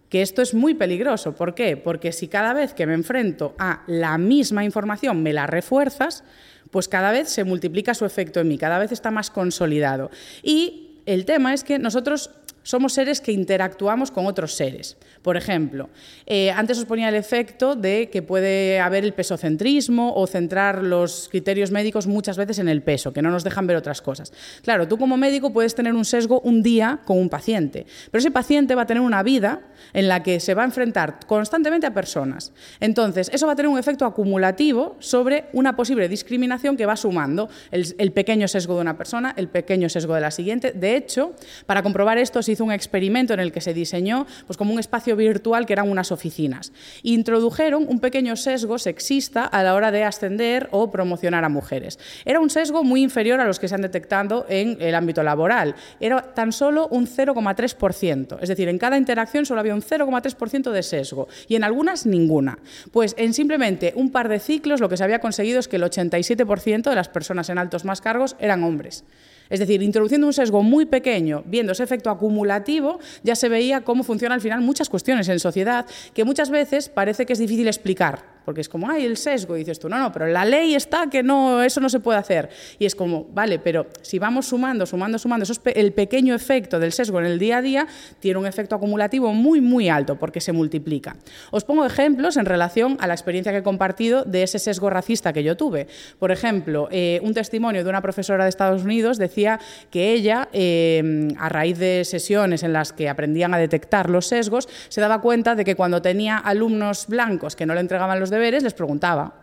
Que 0.10 0.22
esto 0.22 0.42
es 0.42 0.54
muy 0.54 0.74
peligroso. 0.74 1.36
¿Por 1.36 1.56
qué? 1.56 1.78
Porque 1.78 2.12
si 2.12 2.28
cada 2.28 2.54
vez 2.54 2.74
que 2.74 2.86
me 2.86 2.94
enfrento 2.94 3.56
a 3.58 3.84
la 3.88 4.18
misma 4.18 4.66
información 4.66 5.24
me 5.24 5.32
la 5.32 5.48
refuerzas, 5.48 6.24
pues 6.70 6.88
cada 6.88 7.12
vez 7.12 7.30
se 7.30 7.44
multiplica 7.44 7.94
su 7.94 8.06
efecto 8.06 8.40
en 8.40 8.48
mí, 8.48 8.58
cada 8.58 8.80
vez 8.80 8.92
está 8.92 9.12
más 9.12 9.30
consolidado. 9.30 10.10
Y 10.44 11.02
el 11.06 11.26
tema 11.26 11.54
es 11.54 11.64
que 11.64 11.80
nosotros 11.80 12.32
somos 12.64 12.94
seres 12.94 13.22
que 13.22 13.32
interactuamos 13.32 14.12
con 14.12 14.26
otros 14.26 14.54
seres. 14.54 14.98
Por 15.22 15.38
ejemplo, 15.38 15.90
eh, 16.26 16.52
antes 16.52 16.78
os 16.78 16.86
ponía 16.86 17.10
el 17.10 17.16
efecto 17.16 17.76
de 17.76 18.10
que 18.12 18.22
puede 18.22 18.80
haber 18.80 19.04
el 19.04 19.14
pesocentrismo 19.14 20.14
o 20.16 20.28
centrar 20.28 20.84
los 20.84 21.30
criterios 21.30 21.72
médicos 21.72 22.08
muchas 22.08 22.38
veces 22.38 22.60
en 22.60 22.70
el 22.70 22.82
peso, 22.82 23.14
que 23.14 23.22
no 23.22 23.32
nos 23.32 23.44
dejan 23.44 23.68
ver 23.68 23.78
otras 23.78 24.02
cosas. 24.02 24.34
Claro, 24.64 24.88
tú 24.88 24.98
como 24.98 25.18
médico 25.18 25.54
puedes 25.54 25.76
tener 25.76 25.94
un 25.94 26.06
sesgo 26.06 26.42
un 26.42 26.64
día 26.64 27.00
con 27.06 27.18
un 27.18 27.30
paciente, 27.30 27.86
pero 28.12 28.20
ese 28.20 28.32
paciente 28.32 28.76
va 28.76 28.84
a 28.84 28.88
tener 28.88 29.02
una 29.02 29.24
vida 29.24 29.62
en 29.94 30.08
la 30.08 30.24
que 30.24 30.40
se 30.40 30.54
va 30.54 30.62
a 30.64 30.66
enfrentar 30.66 31.20
constantemente 31.28 31.88
a 31.88 31.94
personas. 31.94 32.54
Entonces, 32.80 33.30
eso 33.34 33.48
va 33.48 33.54
a 33.54 33.56
tener 33.56 33.70
un 33.70 33.80
efecto 33.80 34.06
acumulativo 34.06 34.96
sobre 35.00 35.46
una 35.54 35.76
posible 35.76 36.08
discriminación 36.08 36.78
que 36.78 36.86
va 36.86 36.96
sumando 36.96 37.50
el, 37.72 37.94
el 37.98 38.12
pequeño 38.12 38.48
sesgo 38.48 38.76
de 38.76 38.82
una 38.82 38.98
persona, 38.98 39.34
el 39.38 39.48
pequeño 39.48 39.90
sesgo 39.90 40.16
de 40.16 40.22
la 40.22 40.32
siguiente. 40.32 40.72
De 40.74 40.96
hecho, 40.96 41.34
para 41.66 41.84
comprobar 41.84 42.18
esto, 42.18 42.42
hizo 42.52 42.64
un 42.64 42.72
experimento 42.72 43.34
en 43.34 43.40
el 43.40 43.52
que 43.52 43.62
se 43.62 43.74
diseñó 43.74 44.26
pues, 44.48 44.58
como 44.58 44.74
un 44.74 44.80
espacio 44.80 45.16
virtual 45.16 45.66
que 45.66 45.74
eran 45.74 45.90
unas 45.90 46.12
oficinas. 46.12 46.72
Introdujeron 47.04 47.86
un 47.88 48.00
pequeño 48.00 48.36
sesgo 48.36 48.78
sexista 48.78 49.46
a 49.46 49.64
la 49.64 49.76
hora 49.76 49.92
de 49.92 50.04
ascender 50.04 50.68
o 50.72 50.92
promocionar 50.92 51.44
a 51.44 51.50
mujeres. 51.50 52.00
Era 52.26 52.40
un 52.40 52.50
sesgo 52.50 52.84
muy 52.84 53.02
inferior 53.02 53.40
a 53.40 53.46
los 53.46 53.60
que 53.60 53.68
se 53.68 53.76
han 53.76 53.82
detectado 53.82 54.46
en 54.50 54.78
el 54.80 54.96
ámbito 54.96 55.24
laboral. 55.24 55.76
Era 56.00 56.22
tan 56.34 56.52
solo 56.52 56.88
un 56.88 57.08
0,3%. 57.08 58.38
Es 58.42 58.50
decir, 58.50 58.68
en 58.68 58.78
cada 58.78 58.98
interacción 58.98 59.46
solo 59.46 59.60
había 59.60 59.76
un 59.76 59.82
0,3% 59.82 60.72
de 60.72 60.84
sesgo 60.84 61.28
y 61.48 61.56
en 61.56 61.64
algunas 61.64 62.06
ninguna. 62.06 62.60
Pues 62.92 63.16
en 63.18 63.34
simplemente 63.34 63.94
un 63.96 64.12
par 64.12 64.30
de 64.30 64.40
ciclos 64.40 64.80
lo 64.80 64.90
que 64.90 64.98
se 64.98 65.04
había 65.04 65.20
conseguido 65.20 65.60
es 65.60 65.68
que 65.68 65.78
el 65.78 65.84
87% 65.84 66.90
de 66.90 66.96
las 66.96 67.10
personas 67.10 67.50
en 67.50 67.58
altos 67.58 67.86
más 67.86 68.02
cargos 68.02 68.36
eran 68.40 68.64
hombres. 68.64 69.04
Es 69.52 69.60
decir, 69.60 69.84
introduciendo 69.84 70.26
un 70.26 70.34
sesgo 70.34 70.64
muy 70.64 70.86
pequeño, 70.86 71.44
viendo 71.46 71.74
ese 71.74 71.84
efecto 71.84 72.10
acumulativo, 72.10 73.00
ya 73.22 73.36
se 73.36 73.50
veía 73.50 73.82
cómo 73.82 74.04
funcionan 74.04 74.38
al 74.38 74.42
final 74.42 74.62
muchas 74.62 74.90
cuestiones 74.90 75.28
en 75.28 75.40
sociedad 75.40 75.86
que 76.14 76.24
muchas 76.24 76.50
veces 76.50 76.88
parece 76.88 77.26
que 77.26 77.34
es 77.34 77.40
difícil 77.40 77.68
explicar 77.68 78.41
porque 78.46 78.62
es 78.62 78.70
como, 78.70 78.90
ay, 78.90 79.06
el 79.06 79.18
sesgo, 79.18 79.56
y 79.56 79.60
dices 79.60 79.80
tú, 79.80 79.90
no, 79.90 80.00
no, 80.00 80.12
pero 80.12 80.28
la 80.28 80.46
ley 80.46 80.76
está 80.76 81.08
que 81.10 81.24
no, 81.24 81.62
eso 81.64 81.80
no 81.80 81.90
se 81.90 82.00
puede 82.00 82.20
hacer. 82.20 82.50
Y 82.80 82.86
es 82.86 82.96
como, 82.96 83.26
vale, 83.26 83.60
pero 83.60 83.88
si 84.02 84.20
vamos 84.20 84.48
sumando, 84.48 84.86
sumando, 84.86 85.20
sumando, 85.20 85.44
eso 85.44 85.54
es 85.54 85.62
el 85.76 85.94
pequeño 85.94 86.34
efecto 86.34 86.80
del 86.80 86.92
sesgo 86.92 87.20
en 87.20 87.26
el 87.26 87.40
día 87.40 87.58
a 87.58 87.62
día 87.62 87.88
tiene 88.20 88.40
un 88.40 88.46
efecto 88.46 88.76
acumulativo 88.76 89.34
muy, 89.34 89.62
muy 89.62 89.90
alto, 89.90 90.18
porque 90.18 90.42
se 90.42 90.52
multiplica. 90.52 91.16
Os 91.52 91.64
pongo 91.64 91.86
ejemplos 91.86 92.38
en 92.38 92.46
relación 92.46 92.98
a 93.00 93.08
la 93.08 93.14
experiencia 93.14 93.52
que 93.52 93.60
he 93.60 93.64
compartido 93.64 94.24
de 94.24 94.44
ese 94.44 94.60
sesgo 94.60 94.90
racista 94.90 95.34
que 95.34 95.44
yo 95.44 95.56
tuve. 95.56 95.88
Por 96.20 96.32
ejemplo, 96.32 96.88
eh, 96.92 97.20
un 97.24 97.34
testimonio 97.34 97.84
de 97.84 97.90
una 97.90 98.02
profesora 98.02 98.44
de 98.44 98.50
Estados 98.50 98.84
Unidos 98.84 99.18
decía 99.18 99.60
que 99.90 100.14
ella, 100.14 100.50
eh, 100.54 101.30
a 101.38 101.50
raíz 101.50 101.78
de 101.78 102.04
sesiones 102.06 102.64
en 102.64 102.74
las 102.74 102.92
que 102.94 103.10
aprendían 103.10 103.54
a 103.54 103.58
detectar 103.58 104.10
los 104.10 104.28
sesgos, 104.28 104.68
se 104.90 105.02
daba 105.02 105.22
cuenta 105.22 105.56
de 105.56 105.64
que 105.64 105.76
cuando 105.76 106.02
tenía 106.02 106.38
alumnos 106.38 107.08
blancos 107.08 107.56
que 107.56 107.66
no 107.66 107.74
le 107.74 107.82
entregaban 107.82 108.20
los 108.20 108.31
deberes, 108.32 108.64
les 108.64 108.74
preguntaba, 108.74 109.34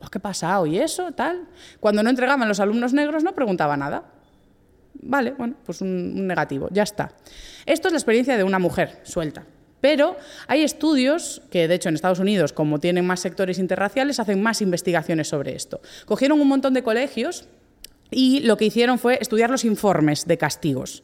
oh, 0.00 0.08
¿qué 0.08 0.18
pasa 0.18 0.58
hoy 0.60 0.78
eso? 0.78 1.12
Tal. 1.12 1.46
Cuando 1.78 2.02
no 2.02 2.08
entregaban 2.08 2.48
los 2.48 2.60
alumnos 2.60 2.92
negros, 2.92 3.22
no 3.22 3.34
preguntaba 3.34 3.76
nada. 3.76 4.04
Vale, 5.02 5.32
bueno, 5.32 5.54
pues 5.64 5.80
un, 5.80 6.26
negativo, 6.26 6.68
ya 6.70 6.82
está. 6.82 7.12
Esto 7.66 7.88
es 7.88 7.92
la 7.92 7.98
experiencia 7.98 8.36
de 8.36 8.44
una 8.44 8.58
mujer 8.58 9.00
suelta. 9.02 9.44
Pero 9.80 10.16
hay 10.46 10.62
estudios 10.62 11.42
que, 11.50 11.66
de 11.66 11.74
hecho, 11.74 11.88
en 11.88 11.94
Estados 11.94 12.18
Unidos, 12.18 12.52
como 12.52 12.80
tienen 12.80 13.06
más 13.06 13.20
sectores 13.20 13.58
interraciales, 13.58 14.20
hacen 14.20 14.42
más 14.42 14.60
investigaciones 14.60 15.28
sobre 15.28 15.54
esto. 15.54 15.80
Cogieron 16.04 16.40
un 16.40 16.48
montón 16.48 16.74
de 16.74 16.82
colegios 16.82 17.46
y 18.10 18.40
lo 18.40 18.56
que 18.56 18.66
hicieron 18.66 18.98
fue 18.98 19.18
estudiar 19.20 19.48
los 19.50 19.64
informes 19.64 20.26
de 20.26 20.36
castigos 20.36 21.02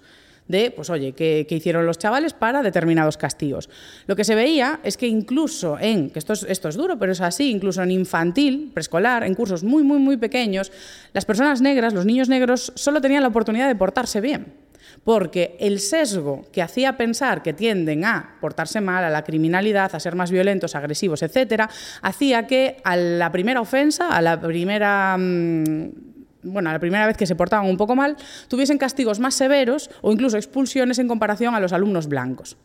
de, 0.48 0.70
pues 0.70 0.90
oye, 0.90 1.12
¿qué, 1.12 1.46
hicieron 1.48 1.86
los 1.86 1.98
chavales 1.98 2.32
para 2.32 2.62
determinados 2.62 3.16
castigos. 3.16 3.68
Lo 4.06 4.16
que 4.16 4.24
se 4.24 4.34
veía 4.34 4.80
es 4.82 4.96
que 4.96 5.06
incluso 5.06 5.78
en, 5.78 6.10
que 6.10 6.18
esto 6.18 6.32
es, 6.32 6.44
esto 6.48 6.68
es 6.68 6.76
duro, 6.76 6.98
pero 6.98 7.12
es 7.12 7.20
así, 7.20 7.50
incluso 7.50 7.82
en 7.82 7.90
infantil, 7.90 8.70
preescolar, 8.72 9.24
en 9.24 9.34
cursos 9.34 9.64
muy, 9.64 9.82
muy, 9.82 9.98
muy 9.98 10.16
pequeños, 10.16 10.70
las 11.12 11.24
personas 11.24 11.60
negras, 11.60 11.94
los 11.94 12.06
niños 12.06 12.28
negros, 12.28 12.72
solo 12.74 13.00
tenían 13.00 13.22
la 13.22 13.28
oportunidad 13.28 13.68
de 13.68 13.74
portarse 13.74 14.20
bien 14.20 14.66
porque 15.04 15.56
el 15.60 15.78
sesgo 15.78 16.46
que 16.50 16.62
hacía 16.62 16.96
pensar 16.96 17.42
que 17.42 17.52
tienden 17.52 18.04
a 18.04 18.36
portarse 18.40 18.80
mal, 18.80 19.04
a 19.04 19.10
la 19.10 19.22
criminalidad, 19.22 19.94
a 19.94 20.00
ser 20.00 20.16
más 20.16 20.32
violentos, 20.32 20.74
agresivos, 20.74 21.22
etcétera, 21.22 21.70
hacía 22.02 22.48
que 22.48 22.78
a 22.82 22.96
la 22.96 23.30
primera 23.30 23.60
ofensa, 23.60 24.08
a 24.08 24.20
la 24.20 24.40
primera 24.40 25.16
mm, 25.16 26.15
bueno, 26.46 26.72
la 26.72 26.78
primera 26.78 27.06
vez 27.06 27.16
que 27.16 27.26
se 27.26 27.36
portaban 27.36 27.68
un 27.68 27.76
poco 27.76 27.94
mal, 27.94 28.16
tuviesen 28.48 28.78
castigos 28.78 29.20
más 29.20 29.34
severos 29.34 29.90
o 30.02 30.12
incluso 30.12 30.36
expulsiones 30.36 30.98
en 30.98 31.08
comparación 31.08 31.54
a 31.54 31.60
los 31.60 31.72
alumnos 31.72 32.08
blancos. 32.08 32.56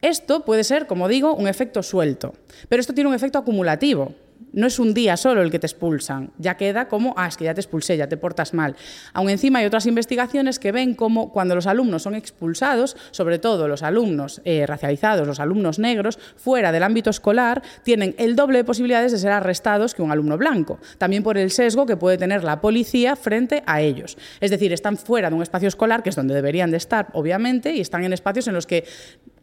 Esto 0.00 0.44
puede 0.44 0.62
ser, 0.62 0.86
como 0.86 1.08
digo, 1.08 1.34
un 1.34 1.48
efecto 1.48 1.82
suelto, 1.82 2.34
pero 2.68 2.80
esto 2.80 2.94
tiene 2.94 3.08
un 3.08 3.16
efecto 3.16 3.38
acumulativo 3.38 4.14
no 4.52 4.66
es 4.66 4.78
un 4.78 4.94
día 4.94 5.16
solo 5.16 5.42
el 5.42 5.50
que 5.50 5.58
te 5.58 5.66
expulsan, 5.66 6.30
ya 6.38 6.56
queda 6.56 6.88
como, 6.88 7.14
ah, 7.16 7.28
es 7.28 7.36
que 7.36 7.44
ya 7.44 7.54
te 7.54 7.60
expulsé, 7.60 7.96
ya 7.96 8.08
te 8.08 8.16
portas 8.16 8.54
mal. 8.54 8.76
Aún 9.12 9.30
encima 9.30 9.60
hay 9.60 9.66
otras 9.66 9.86
investigaciones 9.86 10.58
que 10.58 10.72
ven 10.72 10.94
cómo 10.94 11.32
cuando 11.32 11.54
los 11.54 11.66
alumnos 11.66 12.02
son 12.02 12.14
expulsados, 12.14 12.96
sobre 13.10 13.38
todo 13.38 13.68
los 13.68 13.82
alumnos 13.82 14.40
eh, 14.44 14.66
racializados, 14.66 15.26
los 15.26 15.40
alumnos 15.40 15.78
negros, 15.78 16.18
fuera 16.36 16.72
del 16.72 16.82
ámbito 16.82 17.10
escolar, 17.10 17.62
tienen 17.82 18.14
el 18.18 18.36
doble 18.36 18.58
de 18.58 18.64
posibilidades 18.64 19.12
de 19.12 19.18
ser 19.18 19.32
arrestados 19.32 19.94
que 19.94 20.02
un 20.02 20.10
alumno 20.10 20.38
blanco, 20.38 20.78
también 20.98 21.22
por 21.22 21.38
el 21.38 21.50
sesgo 21.50 21.86
que 21.86 21.96
puede 21.96 22.18
tener 22.18 22.44
la 22.44 22.60
policía 22.60 23.16
frente 23.16 23.62
a 23.66 23.80
ellos. 23.80 24.18
Es 24.40 24.50
decir, 24.50 24.72
están 24.72 24.96
fuera 24.96 25.30
de 25.30 25.36
un 25.36 25.42
espacio 25.42 25.68
escolar, 25.68 26.02
que 26.02 26.10
es 26.10 26.16
donde 26.16 26.34
deberían 26.34 26.70
de 26.70 26.76
estar, 26.76 27.08
obviamente, 27.12 27.72
y 27.72 27.80
están 27.80 28.04
en 28.04 28.12
espacios 28.12 28.48
en 28.48 28.54
los 28.54 28.66
que 28.66 28.84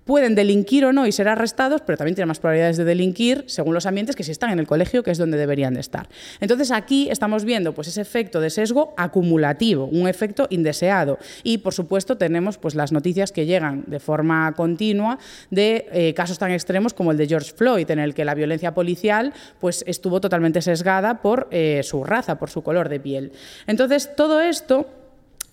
pueden 0.06 0.36
delinquir 0.36 0.86
o 0.86 0.94
no 0.94 1.06
y 1.08 1.12
ser 1.12 1.28
arrestados, 1.28 1.82
pero 1.82 1.98
también 1.98 2.15
tienen 2.15 2.30
más 2.30 2.39
probabilidades 2.39 2.78
de 2.78 2.86
delinquir 2.86 3.44
según 3.48 3.74
los 3.74 3.86
ambientes 3.86 4.15
que 4.15 4.24
si 4.24 4.32
están 4.32 4.52
en 4.52 4.60
el 4.60 4.68
colegio, 4.68 5.04
que 5.04 5.12
es 5.12 5.18
donde 5.18 5.38
deberían 5.38 5.74
de 5.74 5.82
estar. 5.82 6.08
Entonces 6.39 6.72
aquí 6.72 7.10
estamos 7.10 7.44
viendo 7.44 7.74
pues, 7.74 7.88
ese 7.88 8.02
efecto 8.02 8.39
de 8.39 8.50
sesgo 8.50 8.94
acumulativo, 8.98 9.86
un 9.86 10.08
efecto 10.08 10.48
indeseado. 10.50 11.18
Y 11.44 11.58
por 11.58 11.74
supuesto 11.74 12.18
tenemos 12.18 12.58
pues, 12.58 12.76
las 12.76 12.91
noticias 12.91 13.32
que 13.32 13.46
llegan 13.46 13.84
de 13.88 14.00
forma 14.00 14.54
continua 14.54 15.18
de 15.50 15.88
eh, 15.91 16.13
casos 16.13 16.38
tan 16.38 16.52
extremos 16.52 16.94
como 16.94 17.12
el 17.12 17.18
de 17.18 17.28
George 17.28 17.52
Floyd, 17.56 17.89
en 17.89 18.00
el 18.00 18.13
que 18.13 18.26
la 18.26 18.36
violencia 18.36 18.74
policial 18.74 19.34
pues, 19.60 19.84
estuvo 19.88 20.22
totalmente 20.22 20.62
sesgada 20.62 21.22
por 21.22 21.48
eh, 21.52 21.82
su 21.84 22.04
raza, 22.04 22.38
por 22.38 22.50
su 22.50 22.62
color 22.62 22.89
de 22.89 23.00
piel. 23.00 23.32
Entonces 23.65 24.15
todo 24.15 24.41
esto 24.41 24.88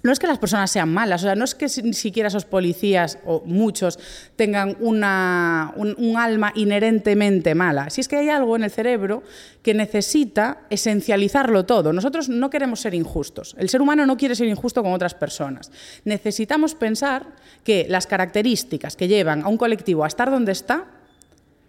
no 0.02 0.10
es 0.10 0.18
que 0.18 0.26
las 0.26 0.38
personas 0.38 0.70
sean 0.70 0.92
malas, 0.92 1.22
o 1.22 1.26
sea, 1.26 1.36
no 1.36 1.44
es 1.44 1.54
que 1.54 1.66
ni 1.82 1.92
siquiera 1.92 2.26
esos 2.26 2.44
policías, 2.44 3.18
o 3.24 3.42
muchos, 3.46 3.98
tengan 4.34 4.76
una, 4.80 5.72
un, 5.76 6.16
alma 6.16 6.52
inherentemente 6.56 7.54
mala. 7.54 7.88
Si 7.88 8.00
es 8.00 8.08
que 8.08 8.16
hay 8.16 8.28
algo 8.28 8.56
en 8.56 8.64
el 8.64 8.70
cerebro 8.70 9.22
que 9.62 9.74
necesita 9.74 10.62
esencializarlo 10.70 11.64
todo. 11.64 11.92
Nosotros 11.92 12.28
no 12.28 12.50
queremos 12.50 12.80
ser 12.80 12.94
injustos. 12.94 13.54
El 13.58 13.68
ser 13.68 13.80
humano 13.80 14.04
no 14.04 14.16
quiere 14.16 14.34
ser 14.34 14.48
injusto 14.48 14.82
con 14.82 14.92
otras 14.92 15.14
personas. 15.14 15.70
Necesitamos 16.04 16.74
pensar 16.74 17.26
que 17.62 17.86
las 17.88 18.06
características 18.06 18.96
que 18.96 19.08
llevan 19.08 19.42
a 19.42 19.48
un 19.48 19.56
colectivo 19.56 20.04
a 20.04 20.08
estar 20.08 20.30
donde 20.30 20.52
está 20.52 20.86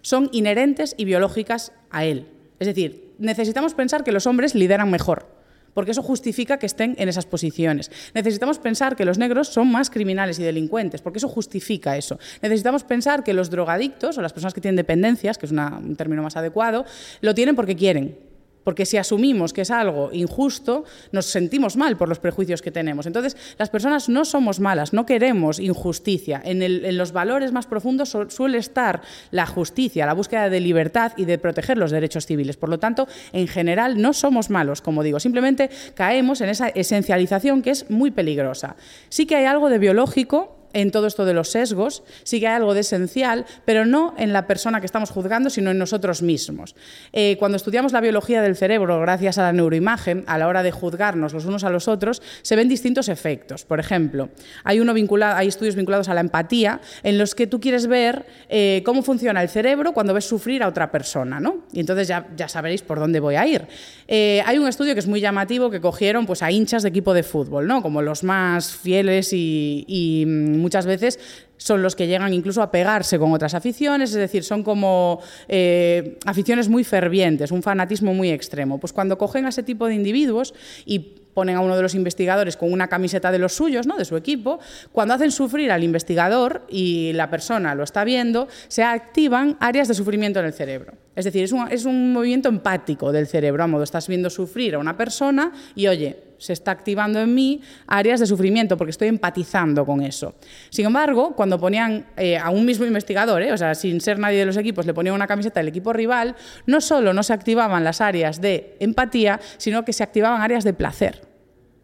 son 0.01 0.29
inherentes 0.33 0.95
y 0.97 1.05
biológicas 1.05 1.71
a 1.91 2.03
él. 2.03 2.27
Es 2.59 2.67
decir, 2.67 3.13
necesitamos 3.19 3.73
pensar 3.75 4.03
que 4.03 4.11
los 4.11 4.25
hombres 4.25 4.55
lideran 4.55 4.89
mejor 4.89 5.42
porque 5.73 5.91
eso 5.91 6.03
justifica 6.03 6.57
que 6.57 6.65
estén 6.65 6.95
en 6.97 7.09
esas 7.09 7.25
posiciones. 7.25 7.91
Necesitamos 8.13 8.59
pensar 8.59 8.95
que 8.95 9.05
los 9.05 9.17
negros 9.17 9.47
son 9.47 9.71
más 9.71 9.89
criminales 9.89 10.39
y 10.39 10.43
delincuentes, 10.43 11.01
porque 11.01 11.17
eso 11.17 11.29
justifica 11.29 11.97
eso. 11.97 12.19
Necesitamos 12.41 12.83
pensar 12.83 13.23
que 13.23 13.33
los 13.33 13.49
drogadictos 13.49 14.17
o 14.17 14.21
las 14.21 14.33
personas 14.33 14.53
que 14.53 14.61
tienen 14.61 14.75
dependencias, 14.75 15.37
que 15.37 15.45
es 15.45 15.51
un 15.51 15.95
término 15.95 16.23
más 16.23 16.35
adecuado, 16.35 16.85
lo 17.21 17.33
tienen 17.33 17.55
porque 17.55 17.75
quieren, 17.75 18.17
porque 18.63 18.85
si 18.85 18.97
asumimos 18.97 19.53
que 19.53 19.61
es 19.61 19.71
algo 19.71 20.09
injusto, 20.13 20.85
nos 21.11 21.25
sentimos 21.25 21.77
mal 21.77 21.97
por 21.97 22.09
los 22.09 22.19
prejuicios 22.19 22.61
que 22.61 22.71
tenemos. 22.71 23.05
Entonces, 23.05 23.37
las 23.57 23.69
personas 23.69 24.09
no 24.09 24.25
somos 24.25 24.59
malas, 24.59 24.93
no 24.93 25.05
queremos 25.05 25.59
injusticia. 25.59 26.41
En, 26.43 26.63
los 26.97 27.11
valores 27.11 27.51
más 27.51 27.65
profundos 27.65 28.17
suele 28.29 28.57
estar 28.57 29.01
la 29.31 29.45
justicia, 29.45 30.05
la 30.05 30.13
búsqueda 30.13 30.49
de 30.49 30.59
libertad 30.59 31.13
y 31.17 31.25
de 31.25 31.37
proteger 31.37 31.77
los 31.77 31.91
derechos 31.91 32.25
civiles. 32.25 32.57
Por 32.57 32.69
lo 32.69 32.79
tanto, 32.79 33.07
en 33.31 33.47
general, 33.47 34.01
no 34.01 34.13
somos 34.13 34.49
malos, 34.49 34.81
como 34.81 35.03
digo, 35.03 35.19
simplemente 35.19 35.69
caemos 35.95 36.41
en 36.41 36.49
esa 36.49 36.69
esencialización 36.69 37.61
que 37.61 37.71
es 37.71 37.89
muy 37.89 38.11
peligrosa. 38.11 38.75
Sí 39.09 39.25
que 39.25 39.35
hay 39.35 39.45
algo 39.45 39.69
de 39.69 39.79
biológico 39.79 40.62
en 40.73 40.91
todo 40.91 41.07
esto 41.07 41.25
de 41.25 41.33
los 41.33 41.49
sesgos, 41.49 42.03
sí 42.23 42.39
que 42.39 42.47
hay 42.47 42.55
algo 42.55 42.73
de 42.73 42.81
esencial, 42.81 43.45
pero 43.65 43.85
no 43.85 44.13
en 44.17 44.33
la 44.33 44.47
persona 44.47 44.79
que 44.79 44.85
estamos 44.85 45.09
juzgando, 45.09 45.49
sino 45.49 45.71
en 45.71 45.77
nosotros 45.77 46.21
mismos. 46.21 46.75
Eh, 47.13 47.37
cuando 47.39 47.57
estudiamos 47.57 47.91
la 47.91 48.01
biología 48.01 48.41
del 48.41 48.55
cerebro, 48.55 48.99
gracias 48.99 49.37
a 49.37 49.43
la 49.43 49.53
neuroimagen, 49.53 50.23
a 50.27 50.37
la 50.37 50.47
hora 50.47 50.63
de 50.63 50.71
juzgarnos 50.71 51.33
los 51.33 51.45
unos 51.45 51.63
a 51.63 51.69
los 51.69 51.87
otros, 51.87 52.21
se 52.41 52.55
ven 52.55 52.67
distintos 52.67 53.09
efectos. 53.09 53.65
Por 53.65 53.79
ejemplo, 53.79 54.29
hay, 54.63 54.79
uno 54.79 54.93
vinculado, 54.93 55.37
hay 55.37 55.47
estudios 55.47 55.75
vinculados 55.75 56.09
a 56.09 56.13
la 56.13 56.21
empatía 56.21 56.81
en 57.03 57.17
los 57.17 57.35
que 57.35 57.47
tú 57.47 57.59
quieres 57.59 57.87
ver 57.87 58.25
eh, 58.49 58.81
cómo 58.85 59.03
funciona 59.03 59.41
el 59.41 59.49
cerebro 59.49 59.93
cuando 59.93 60.13
ves 60.13 60.25
sufrir 60.25 60.63
a 60.63 60.67
otra 60.67 60.91
persona, 60.91 61.39
¿no? 61.39 61.63
Y 61.71 61.79
entonces 61.79 62.07
ya, 62.07 62.27
ya 62.35 62.47
sabréis 62.47 62.81
por 62.81 62.99
dónde 62.99 63.19
voy 63.19 63.35
a 63.35 63.45
ir. 63.45 63.67
Eh, 64.07 64.41
hay 64.45 64.57
un 64.57 64.67
estudio 64.67 64.93
que 64.93 64.99
es 64.99 65.07
muy 65.07 65.21
llamativo 65.21 65.69
que 65.69 65.81
cogieron 65.81 66.25
pues, 66.25 66.43
a 66.43 66.51
hinchas 66.51 66.83
de 66.83 66.89
equipo 66.89 67.13
de 67.13 67.23
fútbol, 67.23 67.67
¿no? 67.67 67.81
Como 67.81 68.01
los 68.01 68.23
más 68.23 68.75
fieles 68.75 69.33
y, 69.33 69.85
y 69.87 70.25
muchas 70.63 70.87
veces 70.87 71.19
son 71.57 71.83
los 71.83 71.95
que 71.95 72.07
llegan 72.07 72.33
incluso 72.33 72.61
a 72.61 72.71
pegarse 72.71 73.19
con 73.19 73.31
otras 73.33 73.53
aficiones, 73.53 74.09
es 74.11 74.15
decir, 74.15 74.43
son 74.43 74.63
como 74.63 75.21
eh, 75.47 76.17
aficiones 76.25 76.69
muy 76.69 76.83
fervientes, 76.83 77.51
un 77.51 77.61
fanatismo 77.61 78.13
muy 78.13 78.31
extremo. 78.31 78.79
Pues 78.79 78.93
cuando 78.93 79.17
cogen 79.17 79.45
a 79.45 79.49
ese 79.49 79.61
tipo 79.61 79.87
de 79.87 79.93
individuos 79.93 80.53
y 80.85 80.99
ponen 81.33 81.55
a 81.55 81.61
uno 81.61 81.75
de 81.75 81.81
los 81.81 81.95
investigadores 81.95 82.57
con 82.57 82.71
una 82.71 82.87
camiseta 82.87 83.31
de 83.31 83.39
los 83.39 83.53
suyos, 83.53 83.87
¿no? 83.87 83.97
de 83.97 84.05
su 84.05 84.15
equipo, 84.15 84.59
cuando 84.91 85.13
hacen 85.13 85.31
sufrir 85.31 85.71
al 85.71 85.83
investigador 85.83 86.65
y 86.69 87.11
la 87.13 87.29
persona 87.29 87.75
lo 87.75 87.83
está 87.83 88.03
viendo, 88.03 88.47
se 88.67 88.83
activan 88.83 89.57
áreas 89.59 89.87
de 89.87 89.93
sufrimiento 89.93 90.39
en 90.39 90.45
el 90.45 90.53
cerebro. 90.53 90.93
Es 91.15 91.25
decir, 91.25 91.43
es 91.43 91.51
un, 91.51 91.67
es 91.71 91.85
un 91.85 92.13
movimiento 92.13 92.49
empático 92.49 93.11
del 93.11 93.27
cerebro, 93.27 93.63
a 93.63 93.67
modo 93.67 93.83
estás 93.83 94.07
viendo 94.07 94.29
sufrir 94.29 94.75
a 94.75 94.79
una 94.79 94.97
persona 94.97 95.51
y 95.75 95.87
oye, 95.87 96.32
se 96.43 96.51
está 96.51 96.71
activando 96.71 97.21
en 97.21 97.33
mí 97.33 97.61
áreas 97.87 98.19
de 98.19 98.25
sufrimiento 98.25 98.75
porque 98.75 98.91
estoy 98.91 99.07
empatizando 99.07 99.85
con 99.85 100.01
eso. 100.01 100.35
Sin 100.69 100.85
embargo, 100.85 101.33
cuando 101.37 101.57
ponían 101.57 102.05
eh, 102.17 102.37
a 102.37 102.49
un 102.49 102.65
mismo 102.65 102.85
investigador, 102.85 103.41
eh, 103.43 103.53
o 103.53 103.57
sea, 103.57 103.75
sin 103.75 104.01
ser 104.01 104.19
nadie 104.19 104.39
de 104.39 104.45
los 104.45 104.57
equipos, 104.57 104.85
le 104.85 104.93
ponían 104.93 105.15
una 105.15 105.25
camiseta 105.25 105.61
del 105.61 105.69
equipo 105.69 105.93
rival, 105.93 106.35
no 106.65 106.81
solo 106.81 107.13
no 107.13 107.23
se 107.23 107.31
activaban 107.31 107.85
las 107.85 108.01
áreas 108.01 108.41
de 108.41 108.75
empatía, 108.81 109.39
sino 109.55 109.85
que 109.85 109.93
se 109.93 110.03
activaban 110.03 110.41
áreas 110.41 110.65
de 110.65 110.73
placer. 110.73 111.21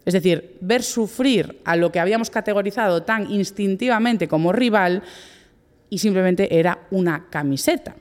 Es 0.06 0.14
decir, 0.14 0.58
ver 0.60 0.84
sufrir 0.84 1.62
a 1.64 1.78
lo 1.78 1.92
que 1.92 2.02
habíamos 2.02 2.30
categorizado 2.30 3.04
tan 3.04 3.32
instintivamente 3.32 4.28
como 4.28 4.52
rival 4.52 5.04
y 5.90 6.00
simplemente 6.00 6.60
era 6.60 6.80
una 6.92 7.30
camiseta. 7.30 7.96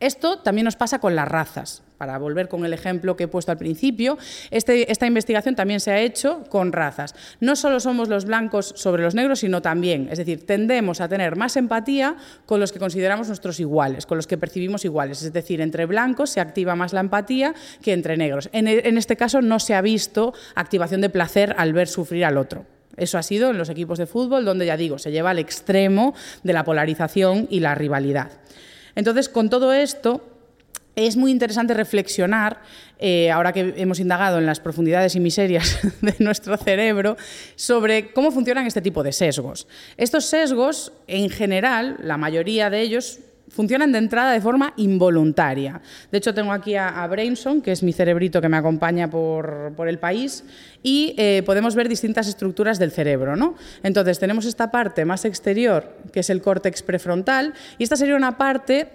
Esto 0.00 0.40
también 0.40 0.64
nos 0.64 0.74
pasa 0.74 0.98
con 0.98 1.14
las 1.14 1.28
razas. 1.28 1.82
Para 1.98 2.18
volver 2.18 2.48
con 2.48 2.64
el 2.64 2.72
ejemplo 2.72 3.16
que 3.16 3.24
he 3.24 3.28
puesto 3.28 3.52
al 3.52 3.58
principio, 3.58 4.18
este, 4.50 4.90
esta 4.92 5.06
investigación 5.06 5.54
también 5.54 5.80
se 5.80 5.92
ha 5.92 6.00
hecho 6.00 6.44
con 6.50 6.72
razas. 6.72 7.14
No 7.40 7.56
solo 7.56 7.80
somos 7.80 8.08
los 8.08 8.26
blancos 8.26 8.74
sobre 8.76 9.02
los 9.02 9.14
negros, 9.14 9.40
sino 9.40 9.62
también, 9.62 10.08
es 10.10 10.18
decir, 10.18 10.44
tendemos 10.44 11.00
a 11.00 11.08
tener 11.08 11.36
más 11.36 11.56
empatía 11.56 12.16
con 12.44 12.60
los 12.60 12.72
que 12.72 12.78
consideramos 12.78 13.28
nuestros 13.28 13.60
iguales, 13.60 14.04
con 14.04 14.18
los 14.18 14.26
que 14.26 14.36
percibimos 14.36 14.84
iguales. 14.84 15.22
Es 15.22 15.32
decir, 15.32 15.60
entre 15.60 15.86
blancos 15.86 16.30
se 16.30 16.40
activa 16.40 16.76
más 16.76 16.92
la 16.92 17.00
empatía 17.00 17.54
que 17.82 17.92
entre 17.92 18.16
negros. 18.16 18.50
En, 18.52 18.68
en 18.68 18.98
este 18.98 19.16
caso 19.16 19.40
no 19.40 19.58
se 19.58 19.74
ha 19.74 19.80
visto 19.80 20.34
activación 20.54 21.00
de 21.00 21.08
placer 21.08 21.54
al 21.56 21.72
ver 21.72 21.88
sufrir 21.88 22.26
al 22.26 22.36
otro. 22.36 22.66
Eso 22.96 23.18
ha 23.18 23.22
sido 23.22 23.50
en 23.50 23.58
los 23.58 23.68
equipos 23.68 23.98
de 23.98 24.06
fútbol, 24.06 24.44
donde 24.44 24.66
ya 24.66 24.76
digo, 24.76 24.98
se 24.98 25.12
lleva 25.12 25.30
al 25.30 25.38
extremo 25.38 26.14
de 26.42 26.52
la 26.52 26.64
polarización 26.64 27.46
y 27.50 27.60
la 27.60 27.74
rivalidad. 27.74 28.30
Entonces, 28.94 29.28
con 29.28 29.50
todo 29.50 29.72
esto, 29.72 30.22
es 30.96 31.14
muy 31.16 31.30
interesante 31.30 31.74
reflexionar, 31.74 32.62
eh, 32.98 33.30
ahora 33.30 33.52
que 33.52 33.74
hemos 33.76 34.00
indagado 34.00 34.38
en 34.38 34.46
las 34.46 34.60
profundidades 34.60 35.14
y 35.14 35.20
miserias 35.20 35.78
de 36.00 36.14
nuestro 36.20 36.56
cerebro, 36.56 37.18
sobre 37.54 38.12
cómo 38.12 38.32
funcionan 38.32 38.66
este 38.66 38.80
tipo 38.80 39.02
de 39.02 39.12
sesgos. 39.12 39.68
Estos 39.98 40.24
sesgos, 40.24 40.94
en 41.06 41.28
general, 41.28 41.98
la 42.02 42.16
mayoría 42.16 42.70
de 42.70 42.80
ellos 42.80 43.20
funcionan 43.48 43.92
de 43.92 43.98
entrada 43.98 44.32
de 44.32 44.40
forma 44.40 44.72
involuntaria. 44.78 45.82
De 46.10 46.18
hecho, 46.18 46.32
tengo 46.32 46.52
aquí 46.52 46.74
a, 46.76 47.06
Brainson, 47.06 47.60
que 47.60 47.72
es 47.72 47.82
mi 47.82 47.92
cerebrito 47.92 48.40
que 48.40 48.48
me 48.48 48.56
acompaña 48.56 49.08
por, 49.08 49.74
el 49.86 49.98
país, 49.98 50.44
y 50.82 51.14
eh, 51.18 51.42
podemos 51.44 51.74
ver 51.74 51.88
distintas 51.90 52.26
estructuras 52.26 52.78
del 52.78 52.90
cerebro. 52.90 53.36
¿no? 53.36 53.54
Entonces, 53.82 54.18
tenemos 54.18 54.46
esta 54.46 54.70
parte 54.70 55.04
más 55.04 55.26
exterior, 55.26 55.94
que 56.10 56.20
es 56.20 56.30
el 56.30 56.40
córtex 56.40 56.82
prefrontal, 56.82 57.52
y 57.78 57.84
esta 57.84 57.96
sería 57.96 58.16
una 58.16 58.38
parte 58.38 58.88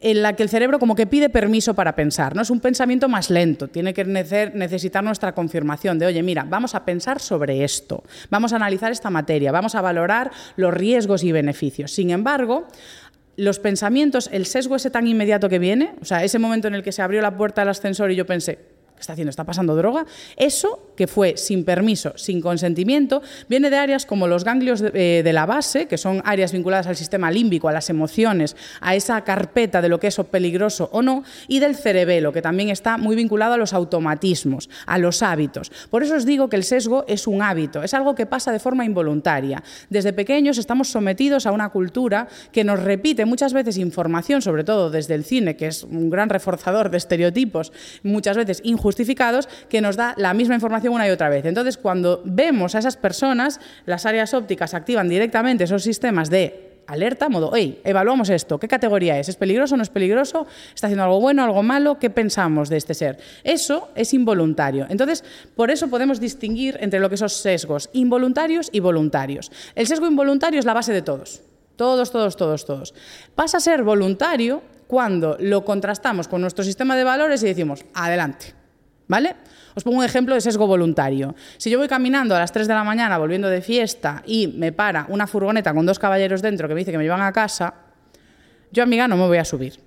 en 0.00 0.22
la 0.22 0.34
que 0.34 0.42
el 0.42 0.48
cerebro 0.48 0.78
como 0.78 0.94
que 0.94 1.06
pide 1.06 1.30
permiso 1.30 1.74
para 1.74 1.96
pensar, 1.96 2.36
¿no? 2.36 2.42
Es 2.42 2.50
un 2.50 2.60
pensamiento 2.60 3.08
más 3.08 3.30
lento, 3.30 3.68
tiene 3.68 3.94
que 3.94 4.04
necesitar 4.04 5.02
nuestra 5.02 5.34
confirmación 5.34 5.98
de, 5.98 6.06
oye, 6.06 6.22
mira, 6.22 6.44
vamos 6.48 6.74
a 6.74 6.84
pensar 6.84 7.20
sobre 7.20 7.64
esto, 7.64 8.04
vamos 8.30 8.52
a 8.52 8.56
analizar 8.56 8.92
esta 8.92 9.10
materia, 9.10 9.52
vamos 9.52 9.74
a 9.74 9.80
valorar 9.80 10.30
los 10.56 10.72
riesgos 10.72 11.24
y 11.24 11.32
beneficios. 11.32 11.92
Sin 11.92 12.10
embargo, 12.10 12.68
los 13.36 13.58
pensamientos, 13.58 14.28
el 14.32 14.46
sesgo 14.46 14.76
ese 14.76 14.90
tan 14.90 15.06
inmediato 15.06 15.48
que 15.48 15.58
viene, 15.58 15.94
o 16.00 16.04
sea, 16.04 16.24
ese 16.24 16.38
momento 16.38 16.68
en 16.68 16.74
el 16.74 16.82
que 16.82 16.92
se 16.92 17.02
abrió 17.02 17.20
la 17.22 17.36
puerta 17.36 17.62
del 17.62 17.70
ascensor 17.70 18.10
y 18.10 18.16
yo 18.16 18.26
pensé, 18.26 18.75
¿qué 18.96 19.00
está 19.00 19.12
haciendo? 19.12 19.30
¿Está 19.30 19.44
pasando 19.44 19.76
droga? 19.76 20.06
Eso, 20.36 20.92
que 20.96 21.06
fue 21.06 21.36
sin 21.36 21.64
permiso, 21.64 22.12
sin 22.16 22.40
consentimiento, 22.40 23.22
viene 23.48 23.70
de 23.70 23.76
áreas 23.76 24.06
como 24.06 24.26
los 24.26 24.42
ganglios 24.42 24.80
de, 24.80 25.20
eh, 25.20 25.32
la 25.32 25.46
base, 25.46 25.86
que 25.86 25.98
son 25.98 26.22
áreas 26.24 26.52
vinculadas 26.52 26.86
al 26.86 26.96
sistema 26.96 27.30
límbico, 27.30 27.68
a 27.68 27.72
las 27.72 27.90
emociones, 27.90 28.56
a 28.80 28.94
esa 28.94 29.22
carpeta 29.22 29.82
de 29.82 29.88
lo 29.88 30.00
que 30.00 30.06
es 30.06 30.16
peligroso 30.30 30.88
o 30.92 31.02
no, 31.02 31.24
y 31.46 31.58
del 31.58 31.76
cerebelo, 31.76 32.32
que 32.32 32.40
también 32.40 32.70
está 32.70 32.96
muy 32.96 33.14
vinculado 33.14 33.54
a 33.54 33.56
los 33.58 33.74
automatismos, 33.74 34.70
a 34.86 34.98
los 34.98 35.22
hábitos. 35.22 35.70
Por 35.90 36.02
eso 36.02 36.16
os 36.16 36.24
digo 36.24 36.48
que 36.48 36.56
el 36.56 36.64
sesgo 36.64 37.04
es 37.06 37.26
un 37.26 37.42
hábito, 37.42 37.82
es 37.82 37.92
algo 37.92 38.14
que 38.14 38.26
pasa 38.26 38.50
de 38.50 38.58
forma 38.58 38.84
involuntaria. 38.84 39.62
Desde 39.90 40.12
pequeños 40.12 40.58
estamos 40.58 40.88
sometidos 40.88 41.46
a 41.46 41.52
una 41.52 41.68
cultura 41.68 42.28
que 42.50 42.64
nos 42.64 42.82
repite 42.82 43.26
muchas 43.26 43.52
veces 43.52 43.76
información, 43.76 44.40
sobre 44.40 44.64
todo 44.64 44.90
desde 44.90 45.14
el 45.14 45.24
cine, 45.24 45.56
que 45.56 45.66
es 45.66 45.82
un 45.82 46.08
gran 46.08 46.30
reforzador 46.30 46.90
de 46.90 46.96
estereotipos, 46.96 47.72
muchas 48.02 48.36
veces 48.36 48.60
injustamente, 48.64 48.85
justificados 48.86 49.48
que 49.68 49.80
nos 49.80 49.96
da 49.96 50.14
la 50.16 50.32
misma 50.32 50.54
información 50.54 50.94
una 50.94 51.08
y 51.08 51.10
otra 51.10 51.28
vez. 51.28 51.44
Entonces, 51.44 51.76
cuando 51.76 52.22
vemos 52.24 52.76
a 52.76 52.78
esas 52.78 52.96
personas, 52.96 53.58
las 53.84 54.06
áreas 54.06 54.32
ópticas 54.32 54.74
activan 54.74 55.08
directamente 55.08 55.64
esos 55.64 55.82
sistemas 55.82 56.30
de 56.30 56.84
alerta, 56.86 57.28
modo, 57.28 57.50
hey, 57.52 57.80
evaluamos 57.82 58.30
esto, 58.30 58.60
¿qué 58.60 58.68
categoría 58.68 59.18
es? 59.18 59.28
¿Es 59.28 59.34
peligroso 59.34 59.74
o 59.74 59.76
no 59.76 59.82
es 59.82 59.90
peligroso? 59.90 60.46
¿Está 60.72 60.86
haciendo 60.86 61.02
algo 61.02 61.20
bueno, 61.20 61.42
algo 61.42 61.64
malo? 61.64 61.98
¿Qué 61.98 62.10
pensamos 62.10 62.68
de 62.68 62.76
este 62.76 62.94
ser? 62.94 63.18
Eso 63.42 63.88
es 63.96 64.14
involuntario. 64.14 64.86
Entonces, 64.88 65.24
por 65.56 65.72
eso 65.72 65.88
podemos 65.88 66.20
distinguir 66.20 66.78
entre 66.80 67.00
lo 67.00 67.10
que 67.10 67.16
son 67.16 67.28
sesgos 67.28 67.90
involuntarios 67.92 68.68
y 68.70 68.78
voluntarios. 68.78 69.50
El 69.74 69.88
sesgo 69.88 70.06
involuntario 70.06 70.60
es 70.60 70.64
la 70.64 70.74
base 70.74 70.92
de 70.92 71.02
todos. 71.02 71.42
Todos, 71.74 72.12
todos, 72.12 72.36
todos, 72.36 72.64
todos. 72.64 72.94
Pasa 73.34 73.56
a 73.56 73.60
ser 73.60 73.82
voluntario 73.82 74.62
cuando 74.86 75.36
lo 75.40 75.64
contrastamos 75.64 76.28
con 76.28 76.40
nuestro 76.40 76.62
sistema 76.62 76.96
de 76.96 77.02
valores 77.02 77.42
y 77.42 77.46
decimos, 77.46 77.84
adelante. 77.94 78.54
¿Vale? 79.08 79.36
Os 79.74 79.84
pongo 79.84 79.98
un 79.98 80.04
ejemplo 80.04 80.34
de 80.34 80.40
sesgo 80.40 80.66
voluntario. 80.66 81.34
Si 81.58 81.70
yo 81.70 81.78
voy 81.78 81.86
caminando 81.86 82.34
a 82.34 82.40
las 82.40 82.50
3 82.50 82.66
de 82.66 82.74
la 82.74 82.82
mañana 82.82 83.18
volviendo 83.18 83.48
de 83.48 83.62
fiesta 83.62 84.22
y 84.26 84.48
me 84.48 84.72
para 84.72 85.06
una 85.08 85.26
furgoneta 85.26 85.72
con 85.74 85.86
dos 85.86 85.98
caballeros 85.98 86.42
dentro 86.42 86.66
que 86.66 86.74
me 86.74 86.80
dice 86.80 86.90
que 86.90 86.98
me 86.98 87.04
llevan 87.04 87.20
a 87.20 87.32
casa, 87.32 87.74
yo 88.72 88.82
amiga 88.82 89.06
no 89.06 89.16
me 89.16 89.26
voy 89.26 89.38
a 89.38 89.44
subir. 89.44 89.78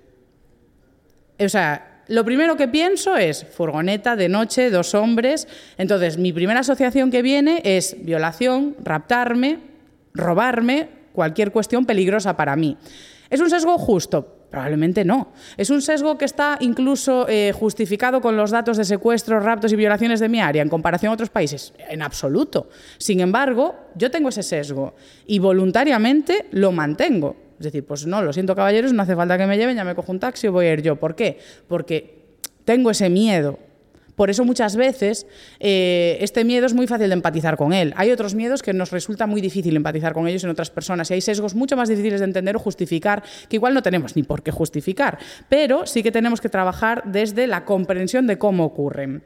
O 1.38 1.48
sea, 1.48 2.02
lo 2.08 2.24
primero 2.24 2.56
que 2.56 2.66
pienso 2.66 3.16
es 3.16 3.44
furgoneta 3.44 4.16
de 4.16 4.28
noche, 4.28 4.70
dos 4.70 4.94
hombres. 4.94 5.46
Entonces, 5.76 6.18
mi 6.18 6.32
primera 6.32 6.60
asociación 6.60 7.10
que 7.10 7.22
viene 7.22 7.60
es 7.64 7.96
violación, 8.02 8.76
raptarme, 8.82 9.58
robarme, 10.14 10.88
cualquier 11.12 11.52
cuestión 11.52 11.86
peligrosa 11.86 12.36
para 12.36 12.56
mí. 12.56 12.76
¿Es 13.28 13.40
un 13.40 13.50
sesgo 13.50 13.78
justo? 13.78 14.39
Probablemente 14.50 15.04
no. 15.04 15.32
¿Es 15.56 15.70
un 15.70 15.80
sesgo 15.80 16.18
que 16.18 16.24
está 16.24 16.58
incluso 16.60 17.26
eh, 17.28 17.52
justificado 17.54 18.20
con 18.20 18.36
los 18.36 18.50
datos 18.50 18.76
de 18.76 18.84
secuestros, 18.84 19.44
raptos 19.44 19.72
y 19.72 19.76
violaciones 19.76 20.18
de 20.18 20.28
mi 20.28 20.40
área 20.40 20.62
en 20.62 20.68
comparación 20.68 21.10
a 21.10 21.14
otros 21.14 21.30
países? 21.30 21.72
En 21.88 22.02
absoluto. 22.02 22.68
Sin 22.98 23.20
embargo, 23.20 23.76
yo 23.94 24.10
tengo 24.10 24.30
ese 24.30 24.42
sesgo 24.42 24.94
y 25.26 25.38
voluntariamente 25.38 26.46
lo 26.50 26.72
mantengo. 26.72 27.36
Es 27.60 27.64
decir, 27.64 27.86
pues 27.86 28.06
no, 28.06 28.22
lo 28.22 28.32
siento 28.32 28.56
caballeros, 28.56 28.92
no 28.92 29.02
hace 29.02 29.14
falta 29.14 29.38
que 29.38 29.46
me 29.46 29.56
lleven, 29.56 29.76
ya 29.76 29.84
me 29.84 29.94
cojo 29.94 30.10
un 30.10 30.18
taxi 30.18 30.48
o 30.48 30.52
voy 30.52 30.66
a 30.66 30.72
ir 30.72 30.82
yo. 30.82 30.96
¿Por 30.96 31.14
qué? 31.14 31.38
Porque 31.68 32.38
tengo 32.64 32.90
ese 32.90 33.08
miedo 33.08 33.58
por 34.20 34.28
eso 34.28 34.44
muchas 34.44 34.76
veces 34.76 35.26
eh, 35.60 36.18
este 36.20 36.44
miedo 36.44 36.66
es 36.66 36.74
muy 36.74 36.86
fácil 36.86 37.08
de 37.08 37.14
empatizar 37.14 37.56
con 37.56 37.72
él. 37.72 37.94
Hay 37.96 38.10
otros 38.10 38.34
miedos 38.34 38.60
que 38.60 38.74
nos 38.74 38.90
resulta 38.90 39.26
muy 39.26 39.40
difícil 39.40 39.74
empatizar 39.74 40.12
con 40.12 40.28
ellos 40.28 40.44
en 40.44 40.50
otras 40.50 40.68
personas 40.68 41.10
y 41.10 41.14
hay 41.14 41.22
sesgos 41.22 41.54
mucho 41.54 41.74
más 41.74 41.88
difíciles 41.88 42.20
de 42.20 42.26
entender 42.26 42.54
o 42.54 42.58
justificar 42.58 43.22
que 43.48 43.56
igual 43.56 43.72
no 43.72 43.82
tenemos 43.82 44.16
ni 44.16 44.22
por 44.22 44.42
qué 44.42 44.50
justificar, 44.50 45.18
pero 45.48 45.86
sí 45.86 46.02
que 46.02 46.12
tenemos 46.12 46.42
que 46.42 46.50
trabajar 46.50 47.02
desde 47.06 47.46
la 47.46 47.64
comprensión 47.64 48.26
de 48.26 48.36
cómo 48.36 48.66
ocurren. 48.66 49.22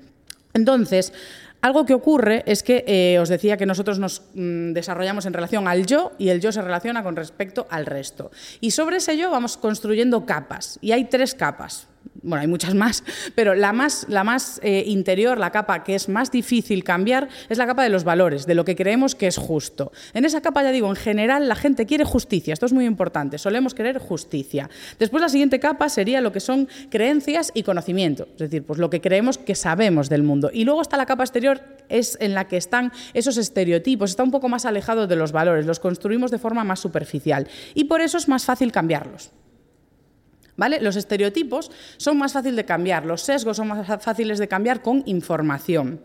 Entonces, 0.53 1.13
algo 1.61 1.87
que 1.87 1.95
ocurre 1.95 2.45
es 2.47 2.63
que 2.63 2.85
eh, 2.87 3.19
os 3.19 3.29
decía 3.29 3.57
que 3.57 3.67
nosotros 3.67 3.99
nos 3.99 4.23
mm, 4.35 4.75
desarrollamos 4.75 5.27
en 5.27 5.33
relación 5.33 5.67
al 5.67 5.87
yo 5.87 6.13
y 6.19 6.29
el 6.29 6.41
yo 6.41 6.53
se 6.53 6.63
relaciona 6.63 7.03
con 7.03 7.17
respecto 7.17 7.67
al 7.69 7.85
resto. 7.85 8.31
Y 8.61 8.71
sobre 8.71 8.99
ese 8.99 9.17
yo 9.17 9.33
vamos 9.33 9.57
construyendo 9.57 10.25
capas. 10.25 10.79
Y 10.81 10.93
hay 10.93 11.07
tres 11.07 11.35
capas 11.35 11.89
bueno, 12.25 12.41
hay 12.41 12.49
muchas 12.49 12.75
más, 12.75 13.05
pero 13.35 13.55
la 13.55 13.73
más, 13.73 14.07
la 14.09 14.25
más 14.25 14.59
eh, 14.63 14.85
interior, 14.87 15.39
la 15.39 15.51
capa 15.51 15.85
que 15.85 15.95
es 15.95 16.09
más 16.09 16.31
difícil 16.31 16.83
cambiar, 16.83 17.29
es 17.49 17.59
la 17.59 17.67
capa 17.67 17.83
de 17.83 17.91
los 17.91 18.05
valores, 18.05 18.47
de 18.47 18.55
lo 18.55 18.65
que 18.65 18.75
creemos 18.75 19.15
que 19.15 19.27
es 19.27 19.37
justo. 19.37 19.93
En 20.15 20.25
esa 20.25 20.41
capa, 20.41 20.63
ya 20.63 20.73
digo, 20.73 20.89
en 20.89 20.97
general 20.97 21.49
la 21.49 21.55
gente 21.55 21.85
quiere 21.87 22.05
justicia, 22.05 22.55
esto 22.55 22.67
es 22.67 22.73
muy 22.73 22.87
importante, 22.87 23.39
solemos 23.39 23.75
querer 23.75 23.99
justicia. 23.99 24.71
Después 24.99 25.21
la 25.21 25.29
siguiente 25.29 25.61
capa 25.61 25.89
sería 25.89 26.23
lo 26.23 26.33
que 26.33 26.41
son 26.41 26.69
creencias 26.91 27.53
y 27.55 27.63
conocimiento, 27.63 28.27
es 28.33 28.39
decir, 28.39 28.65
pues 28.65 28.79
lo 28.79 28.89
que 28.89 29.01
creemos 29.01 29.37
que 29.37 29.55
sabemos 29.55 30.09
del 30.09 30.23
mundo. 30.23 30.51
Y 30.53 30.65
luego 30.65 30.81
está 30.81 30.97
la 30.97 31.07
capa 31.07 31.25
exterior, 31.25 31.61
es 31.91 32.17
en 32.21 32.35
la 32.35 32.49
que 32.49 32.57
están 32.57 32.93
esos 33.13 33.37
estereotipos, 33.37 34.11
está 34.11 34.23
un 34.23 34.31
poco 34.31 34.49
más 34.49 34.65
alejado 34.65 35.07
de 35.07 35.17
los 35.17 35.33
valores, 35.33 35.67
los 35.67 35.79
construimos 35.79 36.31
de 36.31 36.39
forma 36.39 36.65
más 36.65 36.81
superficial. 36.81 37.47
Y 37.75 37.85
por 37.85 38.01
eso 38.01 38.17
es 38.17 38.29
más 38.29 38.47
fácil 38.47 38.73
cambiarlos. 38.73 39.31
¿Vale? 40.57 40.81
Los 40.81 40.97
estereotipos 40.97 41.71
son 41.97 42.19
más 42.19 42.33
fáciles 42.33 42.57
de 42.57 42.65
cambiar, 42.65 43.07
los 43.07 43.23
sesgos 43.23 43.57
son 43.57 43.69
más 43.69 43.87
fáciles 44.03 44.39
de 44.39 44.49
cambiar 44.49 44.83
con 44.83 45.03
información. 45.07 46.01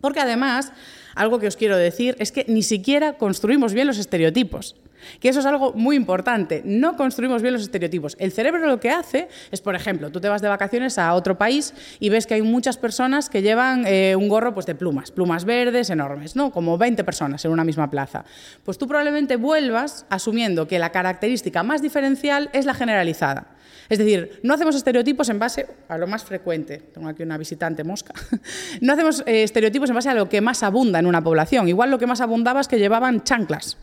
Porque 0.00 0.20
además, 0.20 0.72
algo 1.14 1.38
que 1.38 1.46
os 1.46 1.56
quiero 1.56 1.76
decir 1.76 2.14
es 2.18 2.30
que 2.30 2.44
ni 2.48 2.62
siquiera 2.62 3.14
construimos 3.14 3.72
bien 3.72 3.86
los 3.86 3.98
estereotipos. 3.98 4.76
Que 5.20 5.28
eso 5.28 5.40
es 5.40 5.46
algo 5.46 5.72
muy 5.72 5.96
importante. 5.96 6.62
No 6.64 6.96
construimos 6.96 7.42
bien 7.42 7.54
los 7.54 7.62
estereotipos. 7.62 8.16
El 8.18 8.32
cerebro 8.32 8.66
lo 8.66 8.80
que 8.80 8.90
hace 8.90 9.28
es, 9.50 9.60
por 9.60 9.74
ejemplo, 9.74 10.10
tú 10.10 10.20
te 10.20 10.28
vas 10.28 10.42
de 10.42 10.48
vacaciones 10.48 10.98
a 10.98 11.14
otro 11.14 11.38
país 11.38 11.74
y 12.00 12.08
ves 12.08 12.26
que 12.26 12.34
hay 12.34 12.42
muchas 12.42 12.76
personas 12.76 13.28
que 13.28 13.42
llevan 13.42 13.84
eh, 13.86 14.16
un 14.16 14.28
gorro 14.28 14.54
pues, 14.54 14.66
de 14.66 14.74
plumas, 14.74 15.10
plumas 15.10 15.44
verdes 15.44 15.90
enormes, 15.90 16.36
¿no? 16.36 16.50
Como 16.50 16.78
20 16.78 17.04
personas 17.04 17.44
en 17.44 17.50
una 17.50 17.64
misma 17.64 17.90
plaza. 17.90 18.24
Pues 18.64 18.78
tú 18.78 18.86
probablemente 18.86 19.36
vuelvas 19.36 20.06
asumiendo 20.08 20.66
que 20.66 20.78
la 20.78 20.90
característica 20.90 21.62
más 21.62 21.82
diferencial 21.82 22.50
es 22.52 22.64
la 22.66 22.74
generalizada. 22.74 23.56
Es 23.88 23.98
decir, 23.98 24.40
no 24.42 24.54
hacemos 24.54 24.74
estereotipos 24.74 25.28
en 25.28 25.38
base 25.38 25.66
a 25.88 25.96
lo 25.98 26.06
más 26.06 26.24
frecuente. 26.24 26.78
Tengo 26.92 27.08
aquí 27.08 27.22
una 27.22 27.38
visitante 27.38 27.84
mosca. 27.84 28.14
No 28.80 28.92
hacemos 28.92 29.22
eh, 29.26 29.42
estereotipos 29.42 29.88
en 29.90 29.94
base 29.94 30.08
a 30.08 30.14
lo 30.14 30.28
que 30.28 30.40
más 30.40 30.62
abunda 30.62 30.98
en 30.98 31.06
una 31.06 31.22
población. 31.22 31.68
Igual 31.68 31.90
lo 31.90 31.98
que 31.98 32.06
más 32.06 32.20
abundaba 32.20 32.60
es 32.60 32.68
que 32.68 32.78
llevaban 32.78 33.24
chanclas. 33.24 33.76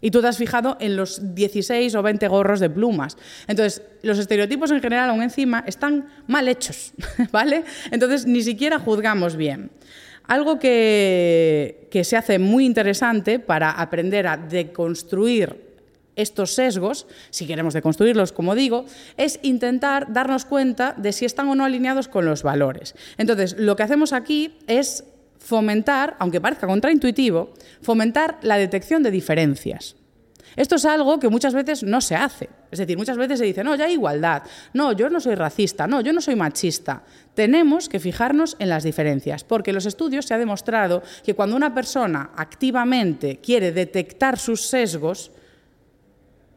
Y 0.00 0.10
tú 0.10 0.20
te 0.20 0.28
has 0.28 0.38
fijado 0.38 0.76
en 0.80 0.96
los 0.96 1.34
16 1.34 1.94
o 1.94 2.02
20 2.02 2.28
gorros 2.28 2.60
de 2.60 2.70
plumas. 2.70 3.16
Entonces, 3.46 3.82
los 4.02 4.18
estereotipos 4.18 4.70
en 4.70 4.80
general, 4.80 5.10
aún 5.10 5.22
encima, 5.22 5.64
están 5.66 6.08
mal 6.26 6.48
hechos, 6.48 6.92
¿vale? 7.32 7.64
Entonces, 7.90 8.26
ni 8.26 8.42
siquiera 8.42 8.78
juzgamos 8.78 9.36
bien. 9.36 9.70
Algo 10.26 10.58
que, 10.58 11.88
que 11.90 12.04
se 12.04 12.16
hace 12.16 12.38
muy 12.38 12.66
interesante 12.66 13.38
para 13.38 13.70
aprender 13.70 14.26
a 14.26 14.36
deconstruir 14.36 15.68
estos 16.18 16.52
sesgos, 16.52 17.06
si 17.30 17.46
queremos 17.46 17.74
deconstruirlos, 17.74 18.32
como 18.32 18.56
digo, 18.56 18.84
es 19.16 19.38
intentar 19.42 20.12
darnos 20.12 20.44
cuenta 20.44 20.94
de 20.96 21.12
si 21.12 21.24
están 21.24 21.48
o 21.48 21.54
no 21.54 21.64
alineados 21.64 22.08
con 22.08 22.26
los 22.26 22.42
valores. 22.42 22.94
Entonces, 23.16 23.56
lo 23.56 23.76
que 23.76 23.84
hacemos 23.84 24.12
aquí 24.12 24.58
es 24.66 25.04
fomentar, 25.48 26.14
aunque 26.18 26.42
parezca 26.42 26.66
contraintuitivo, 26.66 27.54
fomentar 27.80 28.36
la 28.42 28.58
detección 28.58 29.02
de 29.02 29.10
diferencias. 29.10 29.96
Esto 30.56 30.74
es 30.74 30.84
algo 30.84 31.18
que 31.18 31.30
muchas 31.30 31.54
veces 31.54 31.82
no 31.82 32.02
se 32.02 32.16
hace. 32.16 32.50
Es 32.70 32.78
decir, 32.78 32.98
muchas 32.98 33.16
veces 33.16 33.38
se 33.38 33.46
dice, 33.46 33.64
no, 33.64 33.74
ya 33.74 33.86
hay 33.86 33.94
igualdad, 33.94 34.42
no, 34.74 34.92
yo 34.92 35.08
no 35.08 35.20
soy 35.20 35.36
racista, 35.36 35.86
no, 35.86 36.02
yo 36.02 36.12
no 36.12 36.20
soy 36.20 36.36
machista. 36.36 37.02
Tenemos 37.32 37.88
que 37.88 37.98
fijarnos 37.98 38.56
en 38.58 38.68
las 38.68 38.84
diferencias, 38.84 39.42
porque 39.42 39.70
en 39.70 39.76
los 39.76 39.86
estudios 39.86 40.26
se 40.26 40.34
ha 40.34 40.38
demostrado 40.38 41.02
que 41.24 41.34
cuando 41.34 41.56
una 41.56 41.72
persona 41.72 42.30
activamente 42.36 43.38
quiere 43.38 43.72
detectar 43.72 44.38
sus 44.38 44.66
sesgos, 44.66 45.30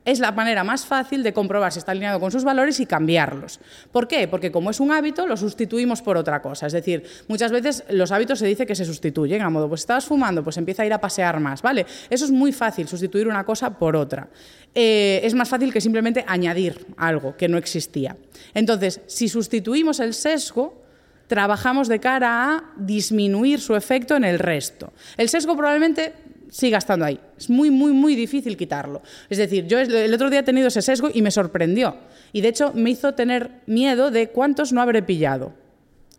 es 0.04 0.20
la 0.20 0.32
manera 0.32 0.64
más 0.64 0.86
fácil 0.86 1.22
de 1.22 1.34
comprobar 1.34 1.72
si 1.72 1.80
está 1.80 1.92
alineado 1.92 2.20
con 2.20 2.32
sus 2.32 2.44
valores 2.44 2.80
y 2.80 2.86
cambiarlos. 2.86 3.60
¿Por 3.92 4.08
qué? 4.08 4.28
Porque 4.28 4.52
como 4.52 4.72
es 4.72 4.80
un 4.80 4.92
hábito, 4.92 5.28
lo 5.28 5.38
sustituimos 5.38 6.02
por 6.02 6.18
otra 6.18 6.42
cosa. 6.42 6.68
Es 6.68 6.74
decir, 6.74 7.04
muchas 7.28 7.52
veces 7.52 7.84
los 7.90 8.12
hábitos 8.12 8.40
se 8.40 8.48
dice 8.48 8.66
que 8.66 8.76
se 8.76 8.86
sustituyen, 8.86 9.42
a 9.42 9.50
modo, 9.50 9.70
pues 9.70 9.82
estabas 9.82 10.06
fumando, 10.06 10.44
pues 10.44 10.58
empieza 10.58 10.84
a 10.84 10.86
ir 10.86 10.94
a 10.94 11.00
pasear 11.00 11.40
más, 11.40 11.62
¿vale? 11.62 11.86
Eso 12.10 12.26
es 12.26 12.32
muy 12.32 12.52
fácil, 12.52 12.88
sustituir 12.88 13.28
una 13.28 13.44
cosa 13.44 13.78
por 13.78 13.96
otra. 13.96 14.28
Eh, 14.74 15.22
es 15.24 15.34
más 15.36 15.50
fácil 15.50 15.72
que 15.72 15.82
simplemente 15.82 16.26
añadir 16.28 16.88
algo 16.98 17.38
que 17.38 17.48
no 17.48 17.58
existía. 17.58 18.18
Entonces, 18.54 19.02
si 19.06 19.30
sustituimos 19.30 20.00
el 20.00 20.14
sesgo, 20.14 20.82
trabajamos 21.28 21.88
de 21.88 22.00
cara 22.00 22.44
a 22.44 22.64
disminuir 22.76 23.62
su 23.62 23.76
efecto 23.76 24.16
en 24.16 24.24
el 24.24 24.40
resto. 24.40 24.92
El 25.16 25.30
sesgo 25.30 25.56
probablemente 25.56 26.14
siga 26.52 26.78
estando 26.78 27.06
ahí. 27.06 27.20
Es 27.38 27.50
muy, 27.50 27.72
muy, 27.72 27.94
muy 27.94 28.16
difícil 28.16 28.58
quitarlo. 28.58 29.02
Es 29.30 29.40
decir, 29.40 29.66
yo 29.66 29.80
el 29.80 30.14
otro 30.14 30.30
día 30.30 30.42
he 30.42 30.44
tenido 30.44 30.68
ese 30.68 30.84
sesgo 30.84 31.10
y 31.12 31.24
me 31.24 31.32
sorprendió. 31.32 31.96
Y 32.34 32.42
de 32.42 32.50
hecho 32.50 32.74
me 32.76 32.92
hizo 32.92 33.14
tener 33.14 33.50
miedo 33.66 34.12
de 34.12 34.30
cuántos 34.30 34.72
no 34.72 34.82
habré 34.82 35.02
pillado. 35.02 35.54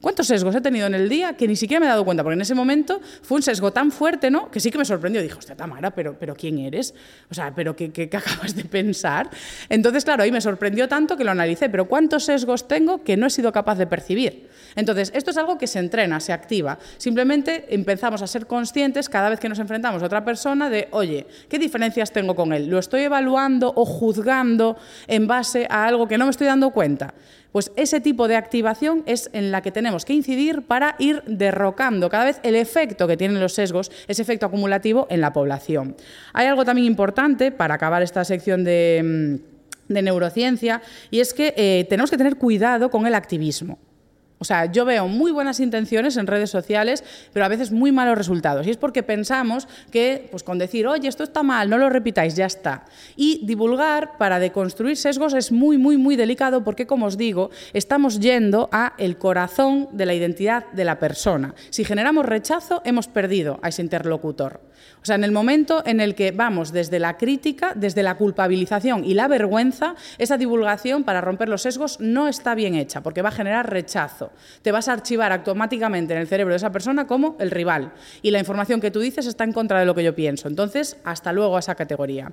¿Cuántos 0.02 0.26
sesgos 0.26 0.52
he 0.56 0.60
tenido 0.60 0.88
en 0.88 0.96
el 0.96 1.08
día 1.08 1.34
que 1.34 1.46
ni 1.46 1.54
siquiera 1.54 1.78
me 1.78 1.86
he 1.86 1.88
dado 1.88 2.04
cuenta? 2.04 2.24
Porque 2.24 2.34
en 2.34 2.40
ese 2.40 2.56
momento 2.56 3.00
fue 3.22 3.36
un 3.36 3.42
sesgo 3.42 3.72
tan 3.72 3.92
fuerte, 3.92 4.32
¿no? 4.32 4.50
Que 4.50 4.58
sí 4.58 4.72
que 4.72 4.76
me 4.76 4.84
sorprendió. 4.84 5.22
Dijo, 5.22 5.38
hostia, 5.38 5.54
Tamara, 5.54 5.92
pero, 5.92 6.18
pero 6.18 6.34
¿quién 6.34 6.58
eres? 6.58 6.92
O 7.30 7.34
sea, 7.34 7.54
¿pero 7.54 7.76
qué, 7.76 7.92
qué, 7.92 8.10
acabas 8.16 8.56
de 8.56 8.64
pensar? 8.64 9.30
Entonces, 9.68 10.04
claro, 10.04 10.24
ahí 10.24 10.32
me 10.32 10.40
sorprendió 10.40 10.88
tanto 10.88 11.16
que 11.16 11.22
lo 11.22 11.30
analicé. 11.30 11.68
Pero 11.68 11.86
¿cuántos 11.86 12.24
sesgos 12.24 12.66
tengo 12.66 13.04
que 13.04 13.16
no 13.16 13.28
he 13.28 13.30
sido 13.30 13.52
capaz 13.52 13.76
de 13.76 13.86
percibir? 13.86 14.48
Entonces, 14.74 15.12
esto 15.14 15.30
es 15.30 15.36
algo 15.36 15.56
que 15.56 15.68
se 15.68 15.78
entrena, 15.78 16.18
se 16.18 16.32
activa. 16.32 16.80
Simplemente 16.96 17.72
empezamos 17.72 18.22
a 18.22 18.26
ser 18.26 18.48
conscientes 18.48 19.08
cada 19.08 19.30
vez 19.30 19.38
que 19.38 19.48
nos 19.48 19.60
enfrentamos 19.60 20.02
a 20.02 20.06
otra 20.06 20.24
persona 20.24 20.68
de, 20.68 20.88
oye, 20.90 21.28
¿qué 21.48 21.60
diferencias 21.60 22.10
tengo 22.10 22.34
con 22.34 22.52
él? 22.52 22.66
¿Lo 22.66 22.80
estoy 22.80 23.02
evaluando 23.02 23.72
o 23.76 23.84
juzgando 23.84 24.76
en 25.06 25.28
base 25.28 25.68
a 25.70 25.86
algo 25.86 26.08
que 26.08 26.18
no 26.18 26.24
me 26.24 26.32
estoy 26.32 26.48
dando 26.48 26.70
cuenta? 26.70 27.14
Pues 27.52 27.70
ese 27.76 28.00
tipo 28.00 28.28
de 28.28 28.36
activación 28.36 29.02
es 29.06 29.30
en 29.32 29.50
la 29.50 29.60
que 29.60 29.70
tenemos 29.70 30.04
que 30.04 30.14
incidir 30.14 30.62
para 30.62 30.96
ir 30.98 31.22
derrocando 31.26 32.08
cada 32.08 32.24
vez 32.24 32.40
el 32.42 32.56
efecto 32.56 33.06
que 33.06 33.16
tienen 33.16 33.40
los 33.40 33.52
sesgos, 33.52 33.92
ese 34.08 34.22
efecto 34.22 34.46
acumulativo 34.46 35.06
en 35.10 35.20
la 35.20 35.32
población. 35.32 35.96
Hay 36.32 36.46
algo 36.46 36.64
también 36.64 36.86
importante 36.86 37.52
para 37.52 37.74
acabar 37.74 38.02
esta 38.02 38.24
sección 38.24 38.64
de, 38.64 39.38
mm, 39.88 39.92
neurociencia 39.92 40.80
y 41.10 41.20
es 41.20 41.34
que 41.34 41.52
eh, 41.56 41.86
tenemos 41.88 42.10
que 42.10 42.16
tener 42.16 42.36
cuidado 42.36 42.90
con 42.90 43.06
el 43.06 43.14
activismo. 43.14 43.78
O 44.42 44.44
sea, 44.44 44.66
yo 44.66 44.84
veo 44.84 45.06
muy 45.06 45.30
buenas 45.30 45.60
intenciones 45.60 46.16
en 46.16 46.26
redes 46.26 46.50
sociales, 46.50 47.04
pero 47.32 47.46
a 47.46 47.48
veces 47.48 47.70
muy 47.70 47.92
malos 47.92 48.18
resultados. 48.18 48.66
Y 48.66 48.70
es 48.70 48.76
porque 48.76 49.04
pensamos 49.04 49.68
que, 49.92 50.26
pues 50.32 50.42
con 50.42 50.58
decir, 50.58 50.88
oye, 50.88 51.06
esto 51.06 51.22
está 51.22 51.44
mal, 51.44 51.70
no 51.70 51.78
lo 51.78 51.88
repitáis, 51.88 52.34
ya 52.34 52.46
está. 52.46 52.84
Y 53.14 53.46
divulgar 53.46 54.18
para 54.18 54.40
deconstruir 54.40 54.96
sesgos 54.96 55.32
es 55.34 55.52
muy, 55.52 55.78
muy, 55.78 55.96
muy 55.96 56.16
delicado 56.16 56.64
porque, 56.64 56.88
como 56.88 57.06
os 57.06 57.16
digo, 57.16 57.50
estamos 57.72 58.18
yendo 58.18 58.68
a 58.72 58.94
el 58.98 59.16
corazón 59.16 59.88
de 59.92 60.06
la 60.06 60.14
identidad 60.14 60.64
de 60.72 60.86
la 60.86 60.98
persona. 60.98 61.54
Si 61.70 61.84
generamos 61.84 62.26
rechazo, 62.26 62.82
hemos 62.84 63.06
perdido 63.06 63.60
a 63.62 63.68
ese 63.68 63.82
interlocutor. 63.82 64.71
O 65.02 65.04
sea, 65.04 65.16
en 65.16 65.24
el 65.24 65.32
momento 65.32 65.82
en 65.84 66.00
el 66.00 66.14
que 66.14 66.30
vamos 66.30 66.72
desde 66.72 66.98
la 66.98 67.16
crítica, 67.16 67.72
desde 67.74 68.02
la 68.02 68.16
culpabilización 68.16 69.04
y 69.04 69.14
la 69.14 69.26
vergüenza, 69.26 69.96
esa 70.18 70.38
divulgación 70.38 71.02
para 71.04 71.20
romper 71.20 71.48
los 71.48 71.62
sesgos 71.62 71.98
no 72.00 72.28
está 72.28 72.54
bien 72.54 72.74
hecha, 72.74 73.02
porque 73.02 73.22
va 73.22 73.30
a 73.30 73.32
generar 73.32 73.70
rechazo. 73.70 74.30
Te 74.62 74.70
vas 74.70 74.88
a 74.88 74.92
archivar 74.92 75.32
automáticamente 75.32 76.14
en 76.14 76.20
el 76.20 76.28
cerebro 76.28 76.52
de 76.52 76.58
esa 76.58 76.70
persona 76.70 77.06
como 77.06 77.36
el 77.40 77.50
rival. 77.50 77.92
Y 78.22 78.30
la 78.30 78.38
información 78.38 78.80
que 78.80 78.90
tú 78.90 79.00
dices 79.00 79.26
está 79.26 79.44
en 79.44 79.52
contra 79.52 79.80
de 79.80 79.86
lo 79.86 79.94
que 79.94 80.04
yo 80.04 80.14
pienso. 80.14 80.48
Entonces, 80.48 80.96
hasta 81.04 81.32
luego 81.32 81.56
a 81.56 81.60
esa 81.60 81.74
categoría. 81.74 82.30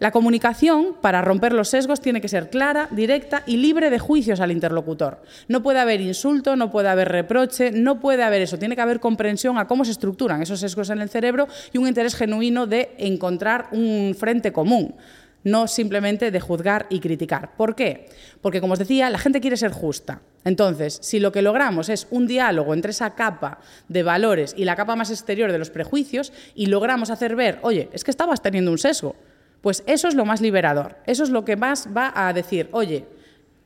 La 0.00 0.12
comunicación, 0.12 0.96
para 1.02 1.20
romper 1.20 1.52
los 1.52 1.68
sesgos, 1.68 2.00
tiene 2.00 2.22
que 2.22 2.28
ser 2.28 2.48
clara, 2.48 2.88
directa 2.90 3.42
y 3.46 3.58
libre 3.58 3.90
de 3.90 3.98
juicios 3.98 4.40
al 4.40 4.50
interlocutor. 4.50 5.20
No 5.46 5.62
puede 5.62 5.78
haber 5.78 6.00
insulto, 6.00 6.56
no 6.56 6.70
puede 6.70 6.88
haber 6.88 7.10
reproche, 7.10 7.70
no 7.70 8.00
puede 8.00 8.22
haber 8.22 8.40
eso. 8.40 8.58
Tiene 8.58 8.76
que 8.76 8.80
haber 8.80 8.98
comprensión 8.98 9.58
a 9.58 9.66
cómo 9.66 9.84
se 9.84 9.90
estructuran 9.90 10.40
esos 10.40 10.60
sesgos 10.60 10.88
en 10.88 11.02
el 11.02 11.10
cerebro 11.10 11.48
y 11.70 11.76
un 11.76 11.86
interés 11.86 12.14
genuino 12.14 12.66
de 12.66 12.94
encontrar 12.96 13.68
un 13.72 14.16
frente 14.18 14.52
común 14.52 14.94
no 15.42 15.68
simplemente 15.68 16.30
de 16.30 16.40
juzgar 16.40 16.86
y 16.90 17.00
criticar. 17.00 17.56
¿Por 17.56 17.74
qué? 17.74 18.08
Porque, 18.42 18.60
como 18.60 18.74
os 18.74 18.78
decía, 18.78 19.08
la 19.08 19.18
gente 19.18 19.40
quiere 19.40 19.56
ser 19.56 19.72
justa. 19.72 20.20
Entonces, 20.44 20.98
si 21.02 21.18
lo 21.18 21.32
que 21.32 21.40
logramos 21.40 21.88
es 21.88 22.06
un 22.10 22.26
diálogo 22.26 22.74
entre 22.74 22.90
esa 22.90 23.14
capa 23.14 23.58
de 23.88 24.02
valores 24.02 24.54
y 24.56 24.64
la 24.64 24.76
capa 24.76 24.96
más 24.96 25.10
exterior 25.10 25.50
de 25.50 25.58
los 25.58 25.70
prejuicios 25.70 26.32
y 26.54 26.66
logramos 26.66 27.08
hacer 27.08 27.36
ver, 27.36 27.58
oye, 27.62 27.88
es 27.92 28.04
que 28.04 28.10
estabas 28.10 28.42
teniendo 28.42 28.70
un 28.70 28.78
sesgo, 28.78 29.16
pues 29.60 29.82
eso 29.86 30.08
es 30.08 30.14
lo 30.14 30.24
más 30.24 30.40
liberador, 30.40 30.96
eso 31.06 31.22
es 31.22 31.30
lo 31.30 31.44
que 31.44 31.56
más 31.56 31.88
va 31.94 32.12
a 32.14 32.32
decir, 32.32 32.68
oye, 32.72 33.06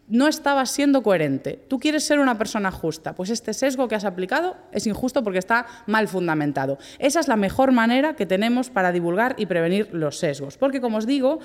no 0.07 0.29
estabas 0.29 0.71
siendo 0.71 1.03
coherente, 1.03 1.65
tú 1.69 1.79
quieres 1.79 2.05
ser 2.05 2.19
una 2.19 2.37
persona 2.37 2.71
justa, 2.71 3.15
pues 3.15 3.31
este 3.31 3.55
sesgo 3.55 3.89
que 3.89 3.95
has 3.95 4.05
aplicado 4.05 4.57
es 4.73 4.87
injusto 4.87 5.23
porque 5.25 5.39
está 5.39 5.67
mal 5.87 6.09
fundamentado. 6.09 6.79
Esa 6.99 7.21
es 7.21 7.29
la 7.29 7.37
mejor 7.37 7.73
manera 7.73 8.15
que 8.15 8.27
tenemos 8.27 8.69
para 8.69 8.93
divulgar 8.93 9.35
y 9.39 9.47
prevenir 9.47 9.89
los 9.93 10.19
sesgos, 10.19 10.59
porque 10.59 10.81
como 10.81 10.99
os 10.99 11.07
digo, 11.07 11.41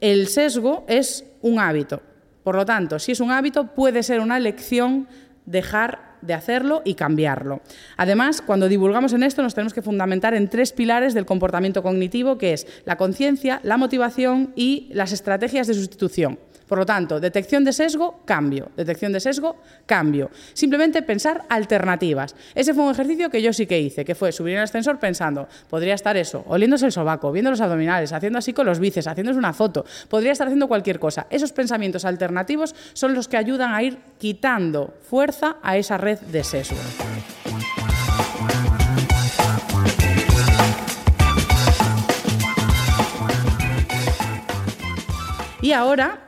el 0.00 0.28
sesgo 0.28 0.84
es 0.86 1.24
un 1.42 1.58
hábito. 1.58 2.02
Por 2.44 2.56
lo 2.56 2.66
tanto, 2.66 2.98
si 2.98 3.12
es 3.12 3.20
un 3.20 3.30
hábito, 3.30 3.74
puede 3.74 4.02
ser 4.02 4.20
una 4.20 4.36
elección 4.36 5.08
dejar 5.46 6.13
de 6.26 6.34
hacerlo 6.34 6.82
y 6.84 6.94
cambiarlo. 6.94 7.60
Además, 7.96 8.42
cuando 8.42 8.68
divulgamos 8.68 9.12
en 9.12 9.22
esto 9.22 9.42
nos 9.42 9.54
tenemos 9.54 9.74
que 9.74 9.82
fundamentar 9.82 10.34
en 10.34 10.48
tres 10.48 10.72
pilares 10.72 11.14
del 11.14 11.26
comportamiento 11.26 11.82
cognitivo, 11.82 12.38
que 12.38 12.52
es 12.52 12.66
la 12.84 12.96
conciencia, 12.96 13.60
la 13.62 13.76
motivación 13.76 14.52
y 14.56 14.88
las 14.92 15.12
estrategias 15.12 15.66
de 15.66 15.74
sustitución. 15.74 16.38
Por 16.68 16.78
lo 16.78 16.86
tanto, 16.86 17.20
detección 17.20 17.64
de 17.64 17.72
sesgo, 17.72 18.20
cambio. 18.24 18.70
Detección 18.76 19.12
de 19.12 19.20
sesgo, 19.20 19.56
cambio. 19.86 20.30
Simplemente 20.52 21.02
pensar 21.02 21.44
alternativas. 21.48 22.34
Ese 22.54 22.74
fue 22.74 22.84
un 22.84 22.92
ejercicio 22.92 23.30
que 23.30 23.42
yo 23.42 23.52
sí 23.52 23.66
que 23.66 23.80
hice, 23.80 24.04
que 24.04 24.14
fue 24.14 24.32
subir 24.32 24.54
en 24.54 24.58
el 24.58 24.64
ascensor 24.64 24.98
pensando, 24.98 25.48
podría 25.68 25.94
estar 25.94 26.16
eso, 26.16 26.44
oliéndose 26.48 26.86
el 26.86 26.92
sobaco, 26.92 27.32
viendo 27.32 27.50
los 27.50 27.60
abdominales, 27.60 28.12
haciendo 28.12 28.38
así 28.38 28.52
con 28.52 28.66
los 28.66 28.78
bíceps, 28.78 29.06
haciéndose 29.06 29.38
una 29.38 29.52
foto, 29.52 29.84
podría 30.08 30.32
estar 30.32 30.46
haciendo 30.46 30.68
cualquier 30.68 30.98
cosa. 30.98 31.26
Esos 31.30 31.52
pensamientos 31.52 32.04
alternativos 32.04 32.74
son 32.92 33.14
los 33.14 33.28
que 33.28 33.36
ayudan 33.36 33.74
a 33.74 33.82
ir 33.82 33.98
quitando 34.18 34.94
fuerza 35.08 35.56
a 35.62 35.76
esa 35.76 35.98
red 35.98 36.18
de 36.20 36.44
sesgo. 36.44 36.78
Y 45.60 45.72
ahora 45.72 46.23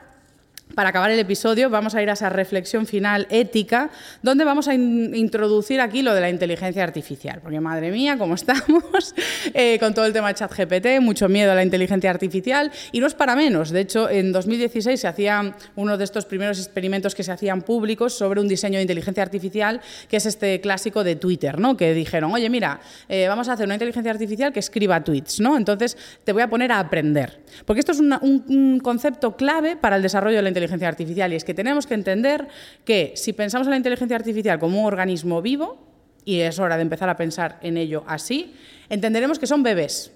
para 0.77 0.91
acabar 0.91 1.11
el 1.11 1.19
episodio, 1.19 1.71
vamos 1.71 1.95
a 1.95 2.03
ir 2.03 2.11
a 2.11 2.13
esa 2.13 2.29
reflexión 2.29 2.85
final 2.85 3.27
ética, 3.31 3.89
donde 4.21 4.45
vamos 4.45 4.69
a 4.69 4.75
introducir 4.75 5.81
aquí 5.81 6.03
lo 6.03 6.13
de 6.13 6.21
la 6.21 6.29
inteligencia 6.29 6.85
artificial. 6.85 7.41
Porque, 7.43 7.61
madre 7.61 7.91
mía, 7.91 8.19
cómo 8.19 8.35
estamos 8.35 9.15
eh, 9.55 9.79
con 9.81 9.95
todo 9.95 10.05
el 10.05 10.13
tema 10.13 10.29
de 10.29 10.35
ChatGPT, 10.35 11.01
mucho 11.01 11.31
miedo 11.31 11.51
a 11.51 11.55
la 11.55 11.63
inteligencia 11.63 12.11
artificial, 12.11 12.71
y 12.93 13.01
no 13.01 13.07
es 13.07 13.15
para 13.15 13.35
menos. 13.35 13.71
De 13.71 13.81
hecho, 13.81 14.11
en 14.11 14.33
2016 14.33 15.01
se 15.01 15.09
hacía 15.09 15.57
uno 15.77 15.97
de 15.97 16.05
estos 16.05 16.27
primeros 16.27 16.59
experimentos 16.59 17.15
que 17.15 17.23
se 17.23 17.33
hacían 17.33 17.63
públicos 17.63 18.13
sobre 18.13 18.43
un 18.43 18.47
diseño 18.47 18.77
de 18.77 18.83
inteligencia 18.83 19.23
artificial, 19.23 19.81
que 20.11 20.19
es 20.19 20.27
este 20.27 20.61
clásico 20.61 21.05
de 21.05 21.17
Twitter, 21.17 21.59
¿no? 21.59 21.79
Que 21.79 21.95
dijeron, 21.95 22.35
oye, 22.35 22.51
mira, 22.51 22.81
eh, 23.09 23.29
vamos 23.29 23.49
a 23.49 23.55
hacer 23.55 23.65
una 23.65 23.77
inteligencia 23.77 24.13
artificial 24.13 24.53
que 24.53 24.61
escriba 24.61 25.03
tweets, 25.03 25.41
¿no? 25.41 25.57
Entonces 25.57 25.97
te 26.23 26.35
voy 26.35 26.43
a 26.43 26.51
poner 26.51 26.71
a 26.71 26.81
aprender. 26.81 27.41
Porque 27.65 27.81
esto 27.81 27.93
es 27.93 28.01
un 28.01 28.81
concepto 28.83 29.37
clave 29.39 29.77
para 29.77 29.97
el 29.97 30.03
desarrollo 30.03 30.37
de 30.37 30.43
la 30.43 30.49
inteligencia 30.51 30.66
inteligencia 30.67 30.89
artificial 30.89 31.33
y 31.33 31.37
es 31.37 31.45
que 31.45 31.55
tenemos 31.55 31.87
que 31.87 31.95
entender 31.95 32.49
que 32.85 33.13
si 33.17 33.33
pensamos 33.33 33.67
en 33.67 33.73
la 33.73 33.77
inteligencia 33.77 34.17
artificial 34.17 34.59
como 34.59 34.81
un 34.81 34.87
organismo 34.87 35.41
vivo, 35.41 35.79
y 36.25 36.41
es 36.41 36.59
hora 36.59 36.77
de 36.77 36.83
empezar 36.83 37.09
a 37.09 37.17
pensar 37.17 37.59
en 37.63 37.77
ello 37.77 38.05
así, 38.07 38.55
entenderemos 38.89 39.39
que 39.39 39.47
son 39.47 39.63
bebés. 39.63 40.13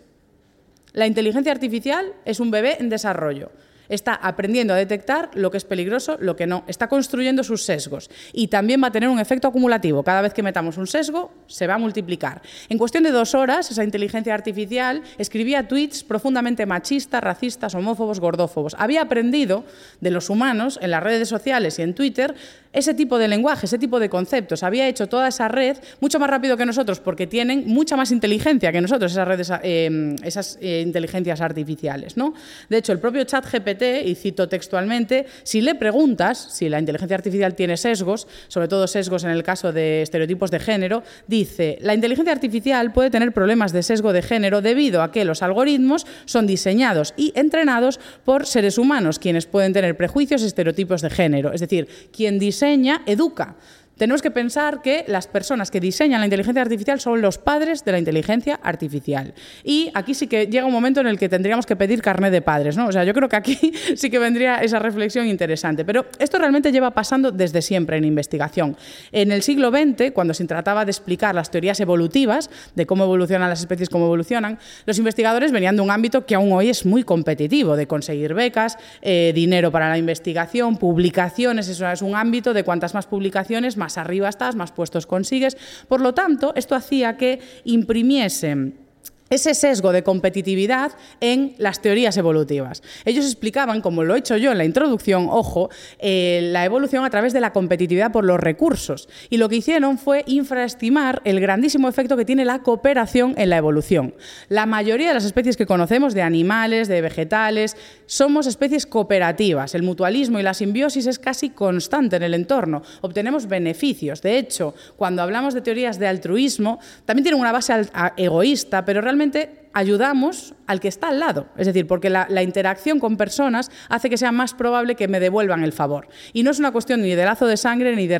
La 0.93 1.07
inteligencia 1.07 1.53
artificial 1.53 2.13
es 2.25 2.41
un 2.41 2.51
bebé 2.51 2.77
en 2.81 2.89
desarrollo 2.89 3.53
está 3.91 4.15
aprendiendo 4.15 4.73
a 4.73 4.77
detectar 4.77 5.31
lo 5.35 5.51
que 5.51 5.59
es 5.59 5.65
peligroso, 5.65 6.17
lo 6.21 6.37
que 6.37 6.47
no, 6.47 6.65
está 6.67 6.89
construyendo 6.89 7.45
sus 7.45 7.65
sesgos 7.65 8.09
y 8.33 8.49
también 8.49 8.83
va 8.83 8.87
a 8.87 8.93
tener 8.93 9.09
un 9.09 9.21
efecto 9.21 9.49
acumulativo. 9.49 10.03
Cada 10.03 10.23
vez 10.23 10.33
que 10.33 10.43
metamos 10.43 10.79
un 10.79 10.87
sesgo, 10.87 11.33
se 11.47 11.67
va 11.67 11.75
a 11.75 11.79
multiplicar. 11.79 12.41
En 12.69 12.79
cuestión 12.79 13.03
de 13.03 13.11
dos 13.11 13.35
horas, 13.35 13.71
esa 13.71 13.85
inteligencia 13.85 14.33
artificial 14.33 15.03
escribía 15.19 15.69
tweets 15.69 16.05
profundamente 16.05 16.65
machistas, 16.65 17.23
racistas, 17.23 17.75
homófobos, 17.75 18.21
gordófobos. 18.21 18.75
Había 18.79 19.03
aprendido 19.03 19.65
de 20.01 20.11
los 20.11 20.31
humanos 20.31 20.79
en 20.81 20.93
las 20.93 21.03
redes 21.03 21.29
sociales 21.29 21.79
y 21.79 21.83
en 21.83 21.95
Twitter 21.95 22.35
ese 22.73 22.95
tipo 22.95 23.19
de 23.19 23.27
lenguaje, 23.27 23.67
ese 23.67 23.79
tipo 23.79 23.99
de 23.99 24.09
conceptos. 24.09 24.63
Había 24.63 24.87
hecho 24.89 25.09
toda 25.09 25.29
esa 25.29 25.49
red 25.49 25.77
mucho 26.01 26.19
más 26.19 26.31
rápido 26.31 26.57
que 26.57 26.65
nosotros 26.65 27.01
porque 27.01 27.27
tienen 27.27 27.65
mucha 27.67 27.97
más 27.97 28.13
inteligencia 28.13 28.71
que 28.71 28.81
nosotros, 28.81 29.13
esas 29.13 29.27
redes, 29.27 29.51
eh, 29.63 30.17
esas 30.23 30.59
inteligencias 30.61 31.41
artificiales. 31.41 32.17
¿no? 32.17 32.35
De 32.69 32.79
hecho, 32.79 32.93
el 32.93 33.01
propio 33.01 33.25
chat 33.25 33.45
GPT 33.45 34.07
y 34.07 34.15
cito 34.15 34.49
textualmente, 34.49 35.27
si 35.43 35.61
le 35.61 35.75
preguntas 35.75 36.39
si 36.53 36.69
la 36.69 36.79
inteligencia 36.79 37.17
artificial 37.17 37.55
tiene 37.55 37.77
sesgos, 37.77 38.29
sobre 38.49 38.69
todo 38.69 38.87
sesgos 38.87 39.25
en 39.25 39.31
el 39.31 39.43
caso 39.43 39.73
de 39.73 40.03
estereotipos 40.03 40.51
de 40.51 40.61
género, 40.61 41.03
dice, 41.27 41.79
la 41.81 41.95
inteligencia 41.95 42.33
artificial 42.33 42.93
puede 42.93 43.11
tener 43.11 43.33
problemas 43.33 43.73
de 43.73 43.83
sesgo 43.83 44.13
de 44.13 44.23
género 44.23 44.63
debido 44.63 45.03
a 45.03 45.11
que 45.11 45.25
los 45.25 45.43
algoritmos 45.43 46.07
son 46.25 46.47
diseñados 46.47 47.15
y 47.17 47.33
entrenados 47.35 47.99
por 48.25 48.47
seres 48.47 48.79
humanos, 48.79 49.19
quienes 49.19 49.47
pueden 49.47 49.73
tener 49.73 49.97
prejuicios 49.97 50.43
y 50.43 50.47
estereotipos 50.47 51.03
de 51.03 51.11
género. 51.11 51.53
Es 51.53 51.61
decir, 51.61 51.89
quien 52.13 52.39
diseña 52.39 52.60
educa 53.07 53.55
tenemos 54.01 54.23
que 54.23 54.31
pensar 54.31 54.81
que 54.81 55.05
las 55.09 55.27
personas 55.27 55.71
que 55.71 55.79
diseñan 55.79 56.21
la 56.21 56.27
inteligencia 56.27 56.63
artificial 56.63 56.99
son 57.01 57.21
los 57.21 57.37
padres 57.37 57.85
de 57.85 57.93
la 57.93 57.99
inteligencia 57.99 58.59
artificial. 58.63 59.35
Y 59.63 59.91
aquí 59.93 60.15
sí 60.15 60.27
que 60.27 60.47
llega 60.47 60.65
un 60.65 60.73
momento 60.73 61.03
en 61.03 61.07
el 61.07 61.19
que 61.19 61.29
tendríamos 61.29 61.67
que 61.67 61.77
pedir 61.77 62.01
carnet 62.01 62.33
de 62.33 62.41
padres, 62.41 62.79
¿no? 62.79 62.87
O 62.87 62.93
sea, 62.93 63.05
yo 63.05 63.13
creo 63.13 63.29
que 63.29 63.37
aquí 63.37 63.59
sí 63.97 64.09
que 64.09 64.19
vendría 64.19 64.63
esa 64.63 64.79
reflexión 64.79 65.27
interesante. 65.27 65.85
Pero 65.85 66.07
esto 66.19 66.39
realmente 66.39 66.73
lleva 66.73 66.93
pasando 66.93 67.31
desde 67.31 67.61
siempre 67.61 67.99
en 67.99 68.05
investigación. 68.05 68.75
En 69.13 69.33
el 69.33 69.43
siglo 69.43 69.69
XX, 69.71 70.13
cuando 70.15 70.33
se 70.33 70.47
trataba 70.47 70.87
de 70.87 70.93
explicar 70.93 71.35
las 71.35 71.51
teorías 71.51 71.79
evolutivas, 71.79 72.49
de 72.75 72.87
cómo 72.87 73.05
evolucionan 73.05 73.51
las 73.51 73.61
especies, 73.61 73.91
cómo 73.91 74.07
evolucionan, 74.07 74.59
los 74.87 74.97
investigadores 74.97 75.53
venían 75.53 75.77
de 75.77 75.83
un 75.83 75.91
ámbito 75.91 76.25
que 76.25 76.35
aún 76.35 76.53
hoy 76.53 76.71
es 76.71 76.87
muy 76.87 77.03
competitivo, 77.03 77.77
de 77.77 77.87
conseguir 77.87 78.33
becas, 78.33 78.79
eh, 79.03 79.33
dinero 79.35 79.71
para 79.71 79.91
la 79.91 79.99
investigación, 79.99 80.79
publicaciones, 80.79 81.69
eso 81.69 81.87
es 81.87 82.01
un 82.01 82.15
ámbito 82.15 82.55
de 82.55 82.65
cuantas 82.65 82.95
más 82.95 83.05
publicaciones, 83.05 83.77
más 83.77 83.90
arriba 83.99 84.29
estás, 84.29 84.57
más 84.57 84.73
puestos 84.73 85.07
consigues. 85.07 85.57
Por 85.89 86.01
lo 86.01 86.15
tanto, 86.15 86.53
esto 86.57 86.75
hacía 86.75 87.17
que 87.17 87.41
imprimiesen 87.65 88.90
ese 89.31 89.55
sesgo 89.55 89.93
de 89.93 90.03
competitividad 90.03 90.91
en 91.21 91.55
las 91.57 91.81
teorías 91.81 92.17
evolutivas. 92.17 92.83
Ellos 93.05 93.25
explicaban, 93.25 93.81
como 93.81 94.03
lo 94.03 94.17
he 94.17 94.19
hecho 94.19 94.37
yo 94.37 94.51
en 94.51 94.59
la 94.59 94.65
introducción, 94.65 95.29
ojo, 95.31 95.71
eh, 96.01 96.41
la 96.51 96.65
evolución 96.65 97.05
a 97.05 97.11
través 97.11 97.33
de 97.33 97.41
la 97.41 97.53
competitividad 97.53 98.11
por 98.11 98.25
los 98.25 98.41
recursos. 98.41 99.09
Y 99.29 99.37
lo 99.37 99.49
que 99.49 99.55
hicieron 99.55 99.99
fue 99.99 100.25
infraestimar 100.27 101.23
el 101.25 101.39
grandísimo 101.39 101.89
efecto 101.89 102.17
que 102.17 102.25
tiene 102.25 102.45
la 102.45 102.65
cooperación 102.65 103.35
en 103.37 103.51
la 103.51 103.57
evolución. 103.57 104.15
La 104.49 104.67
mayoría 104.67 105.07
de 105.07 105.15
las 105.15 105.25
especies 105.25 105.57
que 105.57 105.65
conocemos, 105.65 106.13
de 106.13 106.23
animales, 106.23 106.89
de 106.89 107.01
vegetales, 107.01 107.77
somos 108.07 108.49
especies 108.49 108.85
cooperativas. 108.85 109.77
El 109.77 109.85
mutualismo 109.85 110.41
y 110.41 110.43
la 110.43 110.55
simbiosis 110.55 111.07
es 111.07 111.21
casi 111.21 111.51
constante 111.51 112.17
en 112.17 112.25
el 112.25 112.35
entorno. 112.35 112.83
Obtenemos 113.01 113.47
beneficios. 113.47 114.23
De 114.23 114.39
hecho, 114.39 114.75
cuando 114.97 115.23
hablamos 115.23 115.55
de 115.55 115.61
teorías 115.61 116.01
de 116.01 116.09
altruismo, 116.09 116.81
también 117.05 117.23
tienen 117.23 117.41
una 117.41 117.53
base 117.53 117.73
egoísta, 118.17 118.85
pero 118.85 119.01
realmente 119.01 119.20
realmente 119.21 119.70
ayudamos 119.73 120.55
al 120.67 120.81
que 120.81 120.89
está 120.89 121.09
al 121.09 121.19
lado. 121.19 121.49
Es 121.57 121.67
decir, 121.67 121.87
porque 121.87 122.11
la, 122.11 122.43
interacción 122.43 123.01
con 123.01 123.17
personas 123.17 123.71
hace 123.89 124.09
que 124.09 124.17
sea 124.17 124.33
más 124.33 124.55
probable 124.55 124.95
que 124.95 125.09
me 125.09 125.21
devuelvan 125.21 125.65
el 125.65 125.73
favor. 125.73 126.09
Y 126.33 126.43
no 126.43 126.51
es 126.51 126.59
una 126.59 126.71
cuestión 126.71 127.03
ni 127.03 127.15
de 127.15 127.25
lazo 127.25 127.47
de 127.47 127.57
sangre 127.57 127.97
ni 127.97 128.07
de, 128.07 128.19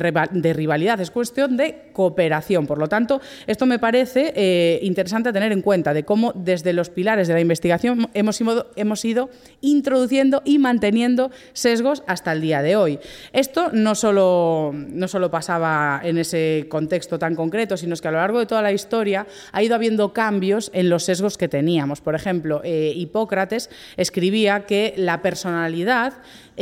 rivalidad, 0.53 0.99
es 0.99 1.11
cuestión 1.11 1.57
de 1.57 1.89
cooperación. 1.93 2.67
Por 2.67 2.77
lo 2.77 2.87
tanto, 2.87 3.21
esto 3.47 3.65
me 3.65 3.79
parece 3.79 4.33
eh, 4.35 4.79
interesante 4.83 5.31
tener 5.31 5.51
en 5.51 5.61
cuenta 5.61 5.93
de 5.93 6.03
cómo 6.03 6.33
desde 6.35 6.73
los 6.73 6.89
pilares 6.89 7.27
de 7.27 7.33
la 7.33 7.41
investigación 7.41 8.09
hemos 8.13 8.41
hemos 8.75 9.05
ido 9.05 9.29
introduciendo 9.61 10.41
y 10.45 10.59
manteniendo 10.59 11.31
sesgos 11.53 12.03
hasta 12.07 12.31
el 12.31 12.41
día 12.41 12.61
de 12.61 12.75
hoy. 12.75 12.99
Esto 13.33 13.69
no 13.71 13.95
solo, 13.95 14.71
no 14.73 15.07
solo 15.07 15.31
pasaba 15.31 16.01
en 16.03 16.17
ese 16.17 16.65
contexto 16.69 17.19
tan 17.19 17.35
concreto, 17.35 17.77
sino 17.77 17.95
que 17.95 18.07
a 18.07 18.11
lo 18.11 18.17
largo 18.17 18.39
de 18.39 18.45
toda 18.45 18.61
la 18.61 18.71
historia 18.71 19.27
ha 19.51 19.63
ido 19.63 19.75
habiendo 19.75 20.13
cambios 20.13 20.71
en 20.73 20.89
los 20.89 21.03
sesgos 21.03 21.37
que 21.41 21.47
teníamos. 21.47 22.01
Por 22.01 22.13
ejemplo, 22.13 22.61
eh, 22.63 22.93
Hipócrates 22.95 23.71
escribía 23.97 24.67
que 24.67 24.93
la 24.95 25.23
personalidad 25.23 26.13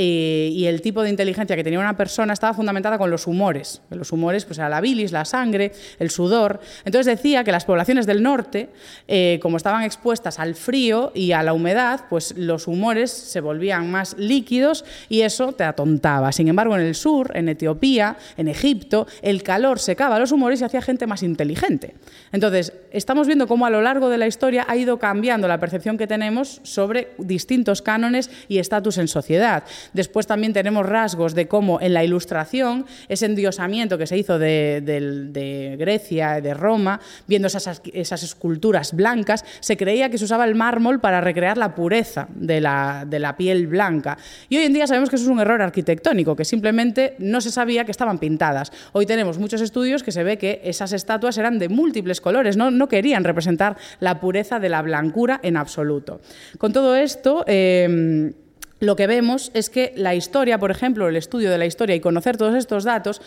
eh, 0.02 0.50
y 0.54 0.66
el 0.68 0.82
tipo 0.82 1.04
de 1.04 1.10
inteligencia 1.10 1.58
que 1.58 1.64
tenía 1.66 1.78
una 1.78 1.98
persona 1.98 2.32
estaba 2.32 2.54
fundamentada 2.54 2.98
con 2.98 3.12
los 3.12 3.28
humores. 3.28 3.82
Los 3.90 4.14
humores 4.14 4.46
pues, 4.46 4.58
era 4.58 4.70
la 4.70 4.80
bilis, 4.80 5.12
la 5.12 5.26
sangre, 5.26 5.74
el 6.00 6.10
sudor. 6.10 6.62
Entonces 6.86 7.18
decía 7.18 7.44
que 7.44 7.52
las 7.52 7.66
poblaciones 7.66 8.06
del 8.06 8.24
norte, 8.24 8.70
eh, 9.10 9.40
como 9.42 9.58
estaban 9.58 9.84
expuestas 9.84 10.40
al 10.40 10.56
frío 10.56 11.12
y 11.14 11.34
a 11.34 11.44
la 11.44 11.52
humedad, 11.52 12.06
pues 12.10 12.34
los 12.38 12.70
humores 12.70 13.12
se 13.12 13.42
volvían 13.42 13.92
más 13.92 14.18
líquidos 14.18 14.86
y 15.10 15.20
eso 15.24 15.52
te 15.52 15.66
atontaba. 15.66 16.32
Sin 16.32 16.48
embargo, 16.48 16.78
en 16.78 16.82
el 16.84 16.96
sur, 16.96 17.36
en 17.36 17.50
Etiopía, 17.50 18.16
en 18.38 18.48
Egipto, 18.48 19.06
el 19.22 19.44
calor 19.44 19.80
secaba 19.80 20.18
los 20.18 20.32
humores 20.32 20.62
y 20.62 20.64
hacía 20.64 20.82
gente 20.82 21.08
más 21.08 21.24
inteligente. 21.24 21.96
Entonces, 22.32 22.72
estamos 22.94 23.28
viendo 23.28 23.48
cómo 23.48 23.66
a 23.66 23.70
lo 23.70 23.82
largo 23.82 24.08
de 24.08 24.18
la 24.18 24.28
historia 24.28 24.66
ha 24.70 24.78
ido 24.78 24.98
cambiando 24.98 25.50
la 25.50 25.60
percepción 25.60 25.98
que 25.98 26.08
tenemos 26.08 26.62
sobre 26.64 27.10
distintos 27.18 27.82
cánones 27.82 28.30
y 28.48 28.60
estatus 28.60 28.98
en 28.98 29.10
sociedad. 29.10 29.66
Después 29.94 30.28
también 30.28 30.54
tenemos 30.54 30.86
rasgos 30.86 31.36
de 31.36 31.48
cómo 31.48 31.82
en 31.82 31.94
la 31.94 32.04
ilustración, 32.04 32.86
ese 33.08 33.26
endiosamiento 33.26 33.98
que 33.98 34.08
se 34.08 34.18
hizo 34.18 34.40
de, 34.40 35.76
Grecia, 35.78 36.42
de 36.42 36.54
Roma, 36.54 37.00
viendo 37.28 37.48
esas, 37.48 37.82
esas, 37.94 38.24
esculturas 38.24 38.94
blancas, 38.94 39.46
se 39.60 39.78
creía 39.78 40.10
que 40.10 40.18
se 40.18 40.26
usaba 40.26 40.46
el 40.46 40.56
mármol 40.56 41.00
para 41.00 41.22
recrear 41.22 41.58
la 41.58 41.76
pureza 41.76 42.28
de 42.34 42.62
la, 42.62 43.06
de 43.08 43.20
la 43.20 43.38
piel 43.38 43.68
blanca. 43.68 44.18
Y 44.50 44.58
hoy 44.58 44.64
en 44.64 44.74
día 44.74 44.88
sabemos 44.88 45.10
que 45.10 45.16
eso 45.16 45.26
es 45.26 45.32
un 45.32 45.40
error 45.40 45.62
arquitectónico, 45.62 46.36
que 46.36 46.46
simplemente 46.46 47.16
no 47.20 47.42
se 47.42 47.52
sabía 47.52 47.86
que 47.86 47.92
estaban 47.92 48.20
pintadas. 48.20 48.72
Hoy 48.94 49.06
tenemos 49.06 49.38
muchos 49.38 49.62
estudios 49.62 50.04
que 50.04 50.12
se 50.12 50.24
ve 50.24 50.38
que 50.38 50.62
esas 50.64 50.94
estatuas 50.94 51.38
eran 51.38 51.60
de 51.60 51.70
múltiples 51.70 52.22
colores, 52.22 52.58
no, 52.58 52.72
no 52.72 52.88
querían 52.88 53.24
representar 53.24 53.78
la 54.00 54.20
pureza 54.20 54.60
de 54.60 54.70
la 54.70 54.82
blancura 54.82 55.40
en 55.44 55.58
absoluto. 55.58 56.22
Con 56.58 56.74
todo 56.74 56.96
esto... 56.96 57.44
Eh, 57.48 58.34
lo 58.80 58.96
que 58.96 59.08
vemos 59.08 59.52
es 59.54 59.70
que 59.70 59.94
la 59.96 60.16
historia, 60.16 60.60
por 60.60 60.72
ejemplo, 60.72 61.08
el 61.08 61.16
estudio 61.16 61.52
de 61.52 61.58
la 61.58 61.66
historia 61.66 61.96
y 61.96 62.00
conocer 62.00 62.38
todos 62.38 62.56
estos 62.56 62.84
datos, 62.84 63.22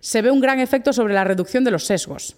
se 0.00 0.22
ve 0.22 0.30
un 0.30 0.40
gran 0.40 0.60
efecto 0.60 0.92
sobre 0.92 1.14
la 1.14 1.24
reducción 1.24 1.64
de 1.64 1.70
los 1.70 1.84
sesgos. 1.84 2.36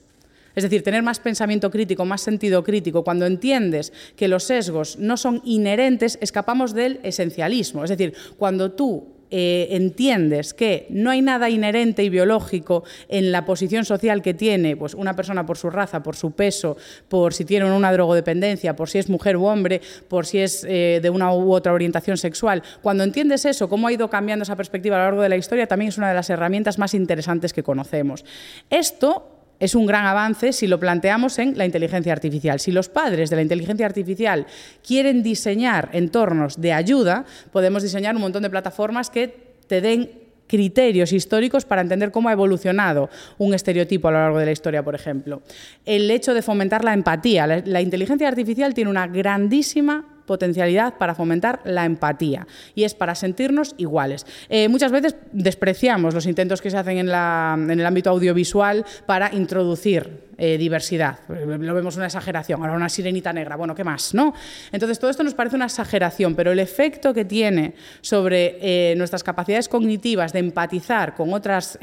Es 0.55 0.63
decir, 0.63 0.83
tener 0.83 1.03
más 1.03 1.19
pensamiento 1.19 1.71
crítico, 1.71 2.05
más 2.05 2.21
sentido 2.21 2.63
crítico. 2.63 3.03
Cuando 3.03 3.27
entiendes 3.27 3.93
que 4.17 4.29
los 4.29 4.45
sesgos 4.45 4.99
no 4.99 5.17
son 5.17 5.43
inherentes, 5.45 6.19
escapamos 6.21 6.75
del 6.75 7.01
esencialismo. 7.03 7.83
Es 7.83 7.91
decir, 7.91 8.15
cuando 8.39 8.73
tú 8.73 9.14
eh, 9.37 9.75
entiendes 9.75 10.55
que 10.55 10.87
no 10.91 11.11
hay 11.11 11.21
nada 11.21 11.51
inherente 11.51 12.05
y 12.05 12.09
biológico 12.09 12.85
en 13.09 13.33
la 13.33 13.45
posición 13.45 13.85
social 13.85 14.23
que 14.23 14.33
tiene 14.33 14.77
pues, 14.77 14.95
una 14.95 15.17
persona 15.17 15.45
por 15.45 15.59
su 15.59 15.71
raza, 15.71 16.05
por 16.05 16.15
su 16.15 16.31
peso, 16.31 16.77
por 17.09 17.35
si 17.35 17.45
tiene 17.45 17.69
una 17.69 17.93
drogodependencia, 17.93 18.77
por 18.77 18.89
si 18.89 18.99
es 18.99 19.09
mujer 19.09 19.37
u 19.37 19.47
hombre, 19.47 19.81
por 20.07 20.25
si 20.25 20.39
es 20.39 20.65
eh, 20.69 21.01
de 21.03 21.11
una 21.11 21.33
u 21.35 21.53
otra 21.53 21.73
orientación 21.73 22.17
sexual, 22.17 22.63
cuando 22.81 23.03
entiendes 23.03 23.45
eso, 23.45 23.69
cómo 23.69 23.89
ha 23.89 23.93
ido 23.93 24.09
cambiando 24.09 24.45
esa 24.45 24.55
perspectiva 24.55 24.95
a 24.95 24.99
lo 25.01 25.05
largo 25.07 25.23
de 25.23 25.31
la 25.31 25.37
historia, 25.37 25.67
también 25.67 25.89
es 25.89 25.99
una 25.99 26.11
de 26.11 26.15
las 26.15 26.31
herramientas 26.31 26.79
más 26.79 26.95
interesantes 26.95 27.53
que 27.53 27.65
conocemos. 27.65 28.25
Esto 28.71 29.34
es 29.61 29.75
un 29.75 29.87
gran 29.87 30.07
avance 30.07 30.53
si 30.53 30.67
lo 30.67 30.79
planteamos 30.81 31.39
en 31.39 31.57
la 31.57 31.65
inteligencia 31.65 32.13
artificial. 32.13 32.61
Si 32.61 32.73
los 32.73 32.89
padres 32.89 33.31
de 33.31 33.37
la 33.37 33.43
inteligencia 33.43 33.87
artificial 33.87 34.47
quieren 34.87 35.23
diseñar 35.23 35.91
entornos 35.93 36.61
de 36.61 36.73
ayuda, 36.73 37.25
podemos 37.53 37.83
diseñar 37.83 38.15
un 38.17 38.23
montón 38.23 38.43
de 38.43 38.51
plataformas 38.51 39.11
que 39.11 39.55
te 39.67 39.81
den 39.81 40.11
criterios 40.47 41.13
históricos 41.13 41.65
para 41.65 41.81
entender 41.81 42.11
cómo 42.11 42.29
ha 42.29 42.33
evolucionado 42.33 43.09
un 43.39 43.55
estereotipo 43.55 44.09
a 44.09 44.13
lo 44.13 44.19
largo 44.19 44.39
de 44.39 44.47
la 44.47 44.53
historia, 44.53 44.83
por 44.83 44.95
ejemplo. 44.95 45.43
El 45.85 46.11
hecho 46.11 46.35
de 46.35 46.43
fomentar 46.43 46.85
la 46.85 46.93
empatía. 46.93 47.47
La, 47.47 47.63
la 47.65 47.81
inteligencia 47.81 48.29
artificial 48.29 48.75
tiene 48.75 48.91
una 48.91 49.07
grandísima 49.07 50.14
potencialidad 50.27 50.95
para 50.95 51.15
fomentar 51.15 51.61
la 51.65 51.85
empatía 51.85 52.47
y 52.75 52.85
es 52.85 52.95
para 52.95 53.15
sentirnos 53.15 53.75
iguales. 53.77 54.27
Eh, 54.49 54.69
muchas 54.69 54.93
veces 54.93 55.17
despreciamos 55.33 56.15
los 56.15 56.27
intentos 56.27 56.61
que 56.61 56.71
se 56.71 56.77
hacen 56.77 56.99
en, 56.99 57.09
la, 57.09 57.57
en 57.59 57.71
el 57.71 57.87
ámbito 57.87 58.11
audiovisual 58.11 58.85
para 59.07 59.33
introducir 59.35 60.25
eh, 60.37 60.59
diversidad. 60.59 61.21
Lo 61.29 61.75
vemos 61.75 61.97
una 61.97 62.07
exageración, 62.07 62.61
ahora 62.61 62.75
una 62.75 62.89
sirenita 62.89 63.33
negra, 63.33 63.55
bueno, 63.55 63.75
¿qué 63.75 63.85
más? 63.85 64.15
¿no? 64.15 64.35
Entonces, 64.73 64.99
todo 64.99 65.11
esto 65.11 65.23
nos 65.23 65.35
parece 65.35 65.55
una 65.55 65.67
exageración, 65.67 66.35
pero 66.35 66.51
el 66.51 66.59
efecto 66.59 67.15
que 67.15 67.25
tiene 67.25 67.75
sobre 68.01 68.59
eh, 68.61 68.97
nuestras 68.97 69.23
capacidades 69.23 69.69
cognitivas 69.69 70.33
de 70.33 70.41
empatizar 70.41 71.15
con 71.15 71.33
otras 71.33 71.79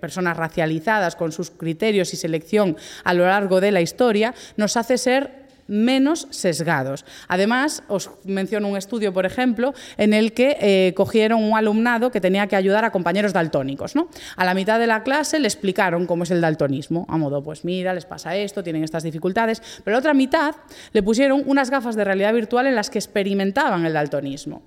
personas 0.00 0.36
racializadas, 0.36 1.16
con 1.16 1.32
sus 1.32 1.50
criterios 1.50 2.12
y 2.12 2.16
selección 2.16 2.76
a 3.04 3.14
lo 3.14 3.24
largo 3.24 3.60
de 3.60 3.70
la 3.70 3.80
historia, 3.80 4.34
nos 4.56 4.76
hace 4.76 4.98
ser 4.98 5.41
menos 5.66 6.26
sesgados. 6.30 7.04
Además, 7.28 7.82
os 7.88 8.10
menciono 8.24 8.68
un 8.68 8.76
estudio, 8.76 9.12
por 9.12 9.26
ejemplo, 9.26 9.74
en 9.96 10.12
el 10.12 10.32
que 10.32 10.56
eh, 10.60 10.94
cogieron 10.94 11.42
un 11.42 11.56
alumnado 11.56 12.10
que 12.10 12.20
tenía 12.20 12.46
que 12.46 12.56
ayudar 12.56 12.84
a 12.84 12.92
compañeros 12.92 13.32
daltónicos. 13.32 13.94
¿no? 13.94 14.08
A 14.36 14.44
la 14.44 14.54
mitad 14.54 14.78
de 14.78 14.86
la 14.86 15.02
clase 15.02 15.38
le 15.38 15.48
explicaron 15.48 16.06
cómo 16.06 16.24
es 16.24 16.30
el 16.30 16.40
daltonismo, 16.40 17.06
a 17.08 17.16
modo, 17.16 17.42
pues 17.42 17.64
mira, 17.64 17.94
les 17.94 18.04
pasa 18.04 18.36
esto, 18.36 18.62
tienen 18.62 18.84
estas 18.84 19.02
dificultades, 19.02 19.62
pero 19.84 19.94
la 19.94 19.98
otra 19.98 20.14
mitad 20.14 20.54
le 20.92 21.02
pusieron 21.02 21.42
unas 21.46 21.70
gafas 21.70 21.96
de 21.96 22.04
realidad 22.04 22.32
virtual 22.34 22.66
en 22.66 22.74
las 22.74 22.90
que 22.90 22.98
experimentaban 22.98 23.84
el 23.86 23.92
daltonismo. 23.92 24.62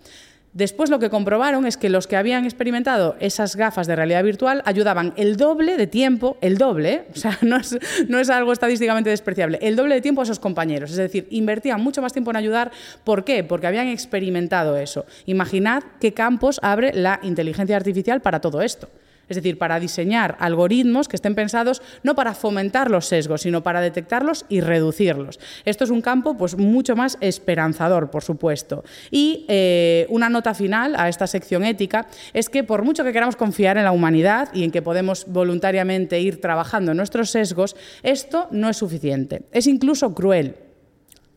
Después 0.56 0.90
lo 0.90 1.00
que 1.00 1.10
comprobaron 1.10 1.66
es 1.66 1.76
que 1.76 1.90
los 1.90 2.08
que 2.08 2.16
habían 2.16 2.46
experimentado 2.46 3.18
esas 3.20 3.58
gafas 3.58 3.88
de 3.88 3.96
realidad 3.98 4.24
virtual 4.24 4.62
ayudaban 4.64 5.14
el 5.18 5.36
doble 5.36 5.76
de 5.76 5.86
tiempo, 5.86 6.38
el 6.40 6.58
doble, 6.58 6.94
¿eh? 6.94 7.08
o 7.14 7.18
sea, 7.18 7.38
no 7.42 7.58
es, 7.58 7.78
no 8.08 8.20
es, 8.20 8.30
algo 8.30 8.54
estadísticamente 8.54 9.10
despreciable, 9.10 9.60
el 9.62 9.76
doble 9.76 9.96
de 9.96 10.02
tiempo 10.02 10.22
a 10.22 10.24
esos 10.24 10.40
compañeros. 10.40 10.92
Es 10.92 10.96
decir, 10.96 11.28
invertían 11.30 11.82
mucho 11.84 12.02
más 12.02 12.14
tiempo 12.14 12.32
en 12.32 12.38
ayudar. 12.38 12.72
¿Por 13.04 13.26
qué? 13.26 13.44
Porque 13.44 13.68
habían 13.68 13.90
experimentado 13.90 14.78
eso. 14.78 15.06
Imaginad 15.26 15.84
qué 16.00 16.14
campos 16.14 16.62
abre 16.64 16.94
la 16.94 17.20
inteligencia 17.22 17.76
artificial 17.76 18.22
para 18.22 18.40
todo 18.40 18.62
esto. 18.62 18.88
Es 19.30 19.36
decir, 19.36 19.58
para 19.58 19.80
diseñar 19.80 20.38
algoritmos 20.40 21.08
que 21.08 21.16
estén 21.16 21.36
pensados 21.36 21.82
no 22.04 22.16
para 22.16 22.34
fomentar 22.34 22.92
los 22.92 23.08
sesgos, 23.08 23.42
sino 23.42 23.64
para 23.64 23.82
detectarlos 23.82 24.46
y 24.50 24.62
reducirlos. 24.62 25.40
Esto 25.66 25.84
es 25.84 25.90
un 25.90 26.02
campo 26.02 26.38
pues, 26.38 26.58
mucho 26.58 26.96
más 26.96 27.18
esperanzador, 27.22 28.10
por 28.12 28.24
supuesto. 28.24 28.84
Y 29.12 29.46
eh, 29.48 30.06
una 30.10 30.30
nota 30.30 30.54
final 30.54 30.96
a 30.98 31.10
esta 31.10 31.28
sección 31.28 31.64
ética 31.64 32.08
es 32.34 32.50
que 32.50 32.64
por 32.64 32.84
mucho 32.84 33.04
que 33.04 33.14
queramos 33.14 33.36
confiar 33.36 33.78
en 33.78 33.84
la 33.84 33.92
humanidad 33.92 34.50
y 34.54 34.64
en 34.64 34.72
que 34.72 34.82
podemos 34.82 35.26
voluntariamente 35.28 36.20
ir 36.20 36.42
trabajando 36.42 36.94
nuestros 36.94 37.32
sesgos, 37.32 37.76
esto 38.04 38.48
no 38.52 38.70
es 38.70 38.78
suficiente. 38.78 39.44
Es 39.52 39.68
incluso 39.68 40.14
cruel. 40.14 40.56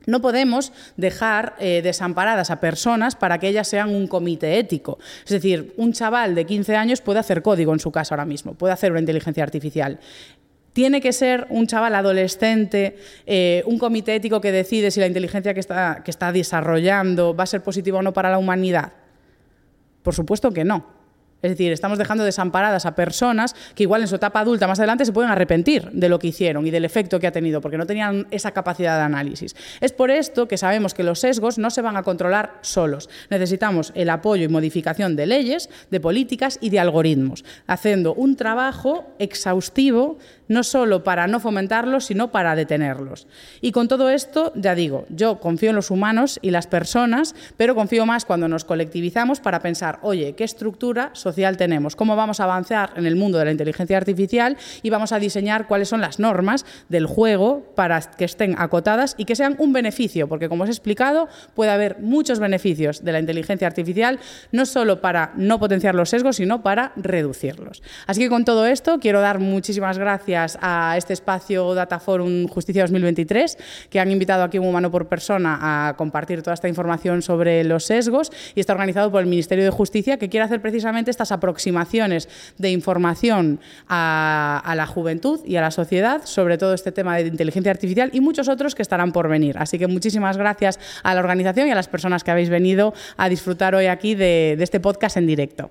No 0.09 0.23
podemos 0.23 0.73
dejar 0.97 1.55
eh, 1.59 1.83
desamparadas 1.83 2.51
a 2.51 2.61
personas 2.61 3.15
para 3.15 3.37
que 3.37 3.49
ellas 3.49 3.69
sean 3.69 3.95
un 3.95 4.07
comité 4.07 4.59
ético. 4.59 4.99
Es 5.23 5.31
decir, 5.31 5.75
un 5.77 5.93
chaval 5.93 6.35
de 6.35 6.47
15 6.47 6.77
años 6.77 7.03
puede 7.03 7.21
hacer 7.21 7.43
código 7.43 7.75
en 7.75 7.79
su 7.79 7.93
casa 7.93 8.15
ahora 8.15 8.25
mismo, 8.25 8.55
puede 8.55 8.73
hacer 8.73 8.91
una 8.91 9.01
inteligencia 9.01 9.45
artificial 9.45 10.01
tiene 10.73 11.01
que 11.01 11.13
ser 11.13 11.47
un 11.51 11.67
chaval 11.67 11.93
adolescente, 11.97 12.99
eh, 13.27 13.65
un 13.67 13.79
comité 13.79 14.15
ético 14.15 14.41
que 14.41 14.53
decide 14.53 14.93
si 14.93 15.01
la 15.01 15.09
inteligencia 15.09 15.53
que 15.53 15.59
está, 15.59 16.03
que 16.05 16.11
está 16.13 16.31
desarrollando 16.31 17.35
va 17.35 17.43
a 17.43 17.47
ser 17.47 17.65
positiva 17.65 17.99
o 17.99 18.03
no 18.03 18.13
para 18.13 18.31
la 18.31 18.39
humanidad. 18.39 18.93
Por 20.05 20.15
supuesto 20.15 20.53
que 20.53 20.63
no. 20.63 20.98
Es 21.41 21.53
decir, 21.53 21.73
estamos 21.73 21.99
dejando 21.99 22.25
desamparadas 22.25 22.85
a 22.85 22.97
personas 22.97 23.55
que 23.77 23.85
igual 23.85 24.03
en 24.03 24.09
su 24.09 24.17
etapa 24.17 24.41
adulta 24.41 24.67
más 24.67 24.81
adelante 24.81 25.05
se 25.05 25.13
pueden 25.13 25.31
arrepentir 25.31 25.89
de 25.93 26.09
lo 26.09 26.19
que 26.19 26.29
hicieron 26.29 26.67
y 26.67 26.71
del 26.71 26.85
efecto 26.85 27.21
que 27.21 27.29
ha 27.29 27.33
tenido, 27.33 27.61
porque 27.61 27.79
no 27.79 27.87
tenían 27.87 28.27
esa 28.33 28.51
capacidad 28.51 28.97
de 28.97 29.05
análisis. 29.05 29.55
Es 29.81 29.93
por 29.93 30.11
esto 30.11 30.49
que 30.49 30.59
sabemos 30.59 30.95
que 30.95 31.05
los 31.05 31.21
sesgos 31.21 31.59
no 31.59 31.71
se 31.71 31.81
van 31.81 31.97
a 31.97 32.03
controlar 32.03 32.59
solos. 32.63 33.09
Necesitamos 33.31 33.93
el 33.95 34.11
apoyo 34.11 34.45
y 34.45 34.49
modificación 34.49 35.15
de 35.15 35.27
leyes, 35.27 35.71
de 35.91 36.01
políticas 36.01 36.59
y 36.61 36.71
de 36.71 36.81
algoritmos, 36.81 37.45
haciendo 37.67 38.15
un 38.15 38.35
trabajo 38.35 39.07
exhaustivo 39.19 40.19
no 40.49 40.63
solo 40.63 41.05
para 41.05 41.27
no 41.27 41.41
fomentarlos, 41.41 42.07
sino 42.07 42.31
para 42.31 42.57
detenerlos. 42.57 43.27
Y 43.61 43.73
con 43.73 43.89
todo 43.89 44.11
esto, 44.11 44.53
ya 44.57 44.75
digo, 44.75 45.07
yo 45.09 45.39
confío 45.39 45.71
en 45.71 45.77
los 45.77 45.91
humanos 45.91 46.39
y 46.43 46.51
las 46.51 46.67
personas, 46.67 47.35
pero 47.57 47.75
confío 47.75 48.07
más 48.07 48.25
cuando 48.25 48.49
nos 48.49 48.65
colectivizamos 48.65 49.41
para 49.41 49.61
pensar, 49.61 49.99
oye, 50.03 50.35
¿qué 50.35 50.45
estructura 50.45 51.11
social 51.13 51.57
tenemos? 51.57 51.97
¿Cómo 51.97 52.17
vamos 52.17 52.41
a 52.41 52.45
avanzar 52.45 52.93
en 52.97 53.07
el 53.07 53.17
mundo 53.17 53.39
de 53.39 53.45
la 53.45 53.51
inteligencia 53.53 53.97
artificial? 53.97 54.57
Y 54.83 54.91
vamos 54.91 55.13
a 55.13 55.19
diseñar 55.19 55.67
cuáles 55.67 55.89
son 55.89 56.01
las 56.01 56.19
normas 56.19 56.65
del 56.89 57.07
juego 57.07 57.73
para 57.75 58.01
que 58.01 58.25
estén 58.25 58.57
acotadas 58.59 59.15
y 59.19 59.25
que 59.25 59.37
sean 59.37 59.57
un 59.59 59.73
beneficio, 59.73 60.29
porque 60.29 60.49
como 60.49 60.65
os 60.65 60.71
he 60.71 60.73
explicado, 60.73 61.29
puede 61.55 61.71
haber 61.71 61.99
muchos 62.01 62.39
beneficios 62.39 63.05
de 63.05 63.13
la 63.13 63.21
inteligencia 63.21 63.67
artificial, 63.67 64.19
no 64.53 64.67
solo 64.67 65.01
para 65.01 65.33
no 65.37 65.59
potenciar 65.59 65.95
los 65.95 66.11
sesgos, 66.11 66.37
sino 66.37 66.63
para 66.63 66.93
reducirlos. 66.97 67.83
Así 68.07 68.21
que 68.21 68.29
con 68.29 68.45
todo 68.45 68.67
esto, 68.67 68.99
quiero 69.01 69.21
dar 69.21 69.39
muchísimas 69.39 69.99
gracias 69.99 70.38
a 70.61 70.95
este 70.97 71.13
espacio 71.13 71.75
Data 71.75 71.99
Forum 71.99 72.47
Justicia 72.49 72.83
2023, 72.83 73.59
que 73.91 74.01
han 74.01 74.11
invitado 74.11 74.43
aquí 74.43 74.59
un 74.59 74.67
humano 74.67 74.91
por 74.91 75.07
persona 75.09 75.89
a 75.89 75.97
compartir 75.97 76.43
toda 76.43 76.55
esta 76.55 76.69
información 76.69 77.23
sobre 77.23 77.65
los 77.65 77.85
sesgos 77.85 78.31
y 78.55 78.61
está 78.61 78.73
organizado 78.73 79.11
por 79.11 79.21
el 79.21 79.27
Ministerio 79.29 79.65
de 79.65 79.71
Justicia, 79.71 80.19
que 80.19 80.29
quiere 80.29 80.45
hacer 80.45 80.61
precisamente 80.61 81.11
estas 81.11 81.33
aproximaciones 81.33 82.29
de 82.59 82.71
información 82.71 83.61
a, 83.89 84.63
a 84.65 84.75
la 84.75 84.87
juventud 84.87 85.41
y 85.45 85.57
a 85.57 85.61
la 85.61 85.71
sociedad 85.71 86.23
sobre 86.25 86.59
todo 86.59 86.75
este 86.75 86.93
tema 86.93 87.17
de 87.17 87.27
inteligencia 87.27 87.71
artificial 87.71 88.11
y 88.13 88.21
muchos 88.21 88.49
otros 88.49 88.75
que 88.75 88.83
estarán 88.83 89.13
por 89.13 89.29
venir. 89.29 89.57
Así 89.59 89.79
que 89.79 89.87
muchísimas 89.87 90.37
gracias 90.37 90.79
a 91.03 91.15
la 91.15 91.21
organización 91.21 91.69
y 91.69 91.71
a 91.73 91.75
las 91.75 91.89
personas 91.89 92.25
que 92.25 92.31
habéis 92.31 92.51
venido 92.51 92.95
a 93.17 93.29
disfrutar 93.29 93.75
hoy 93.75 93.87
aquí 93.87 94.15
de, 94.15 94.55
de 94.57 94.65
este 94.65 94.81
podcast 94.81 95.17
en 95.17 95.27
directo. 95.27 95.71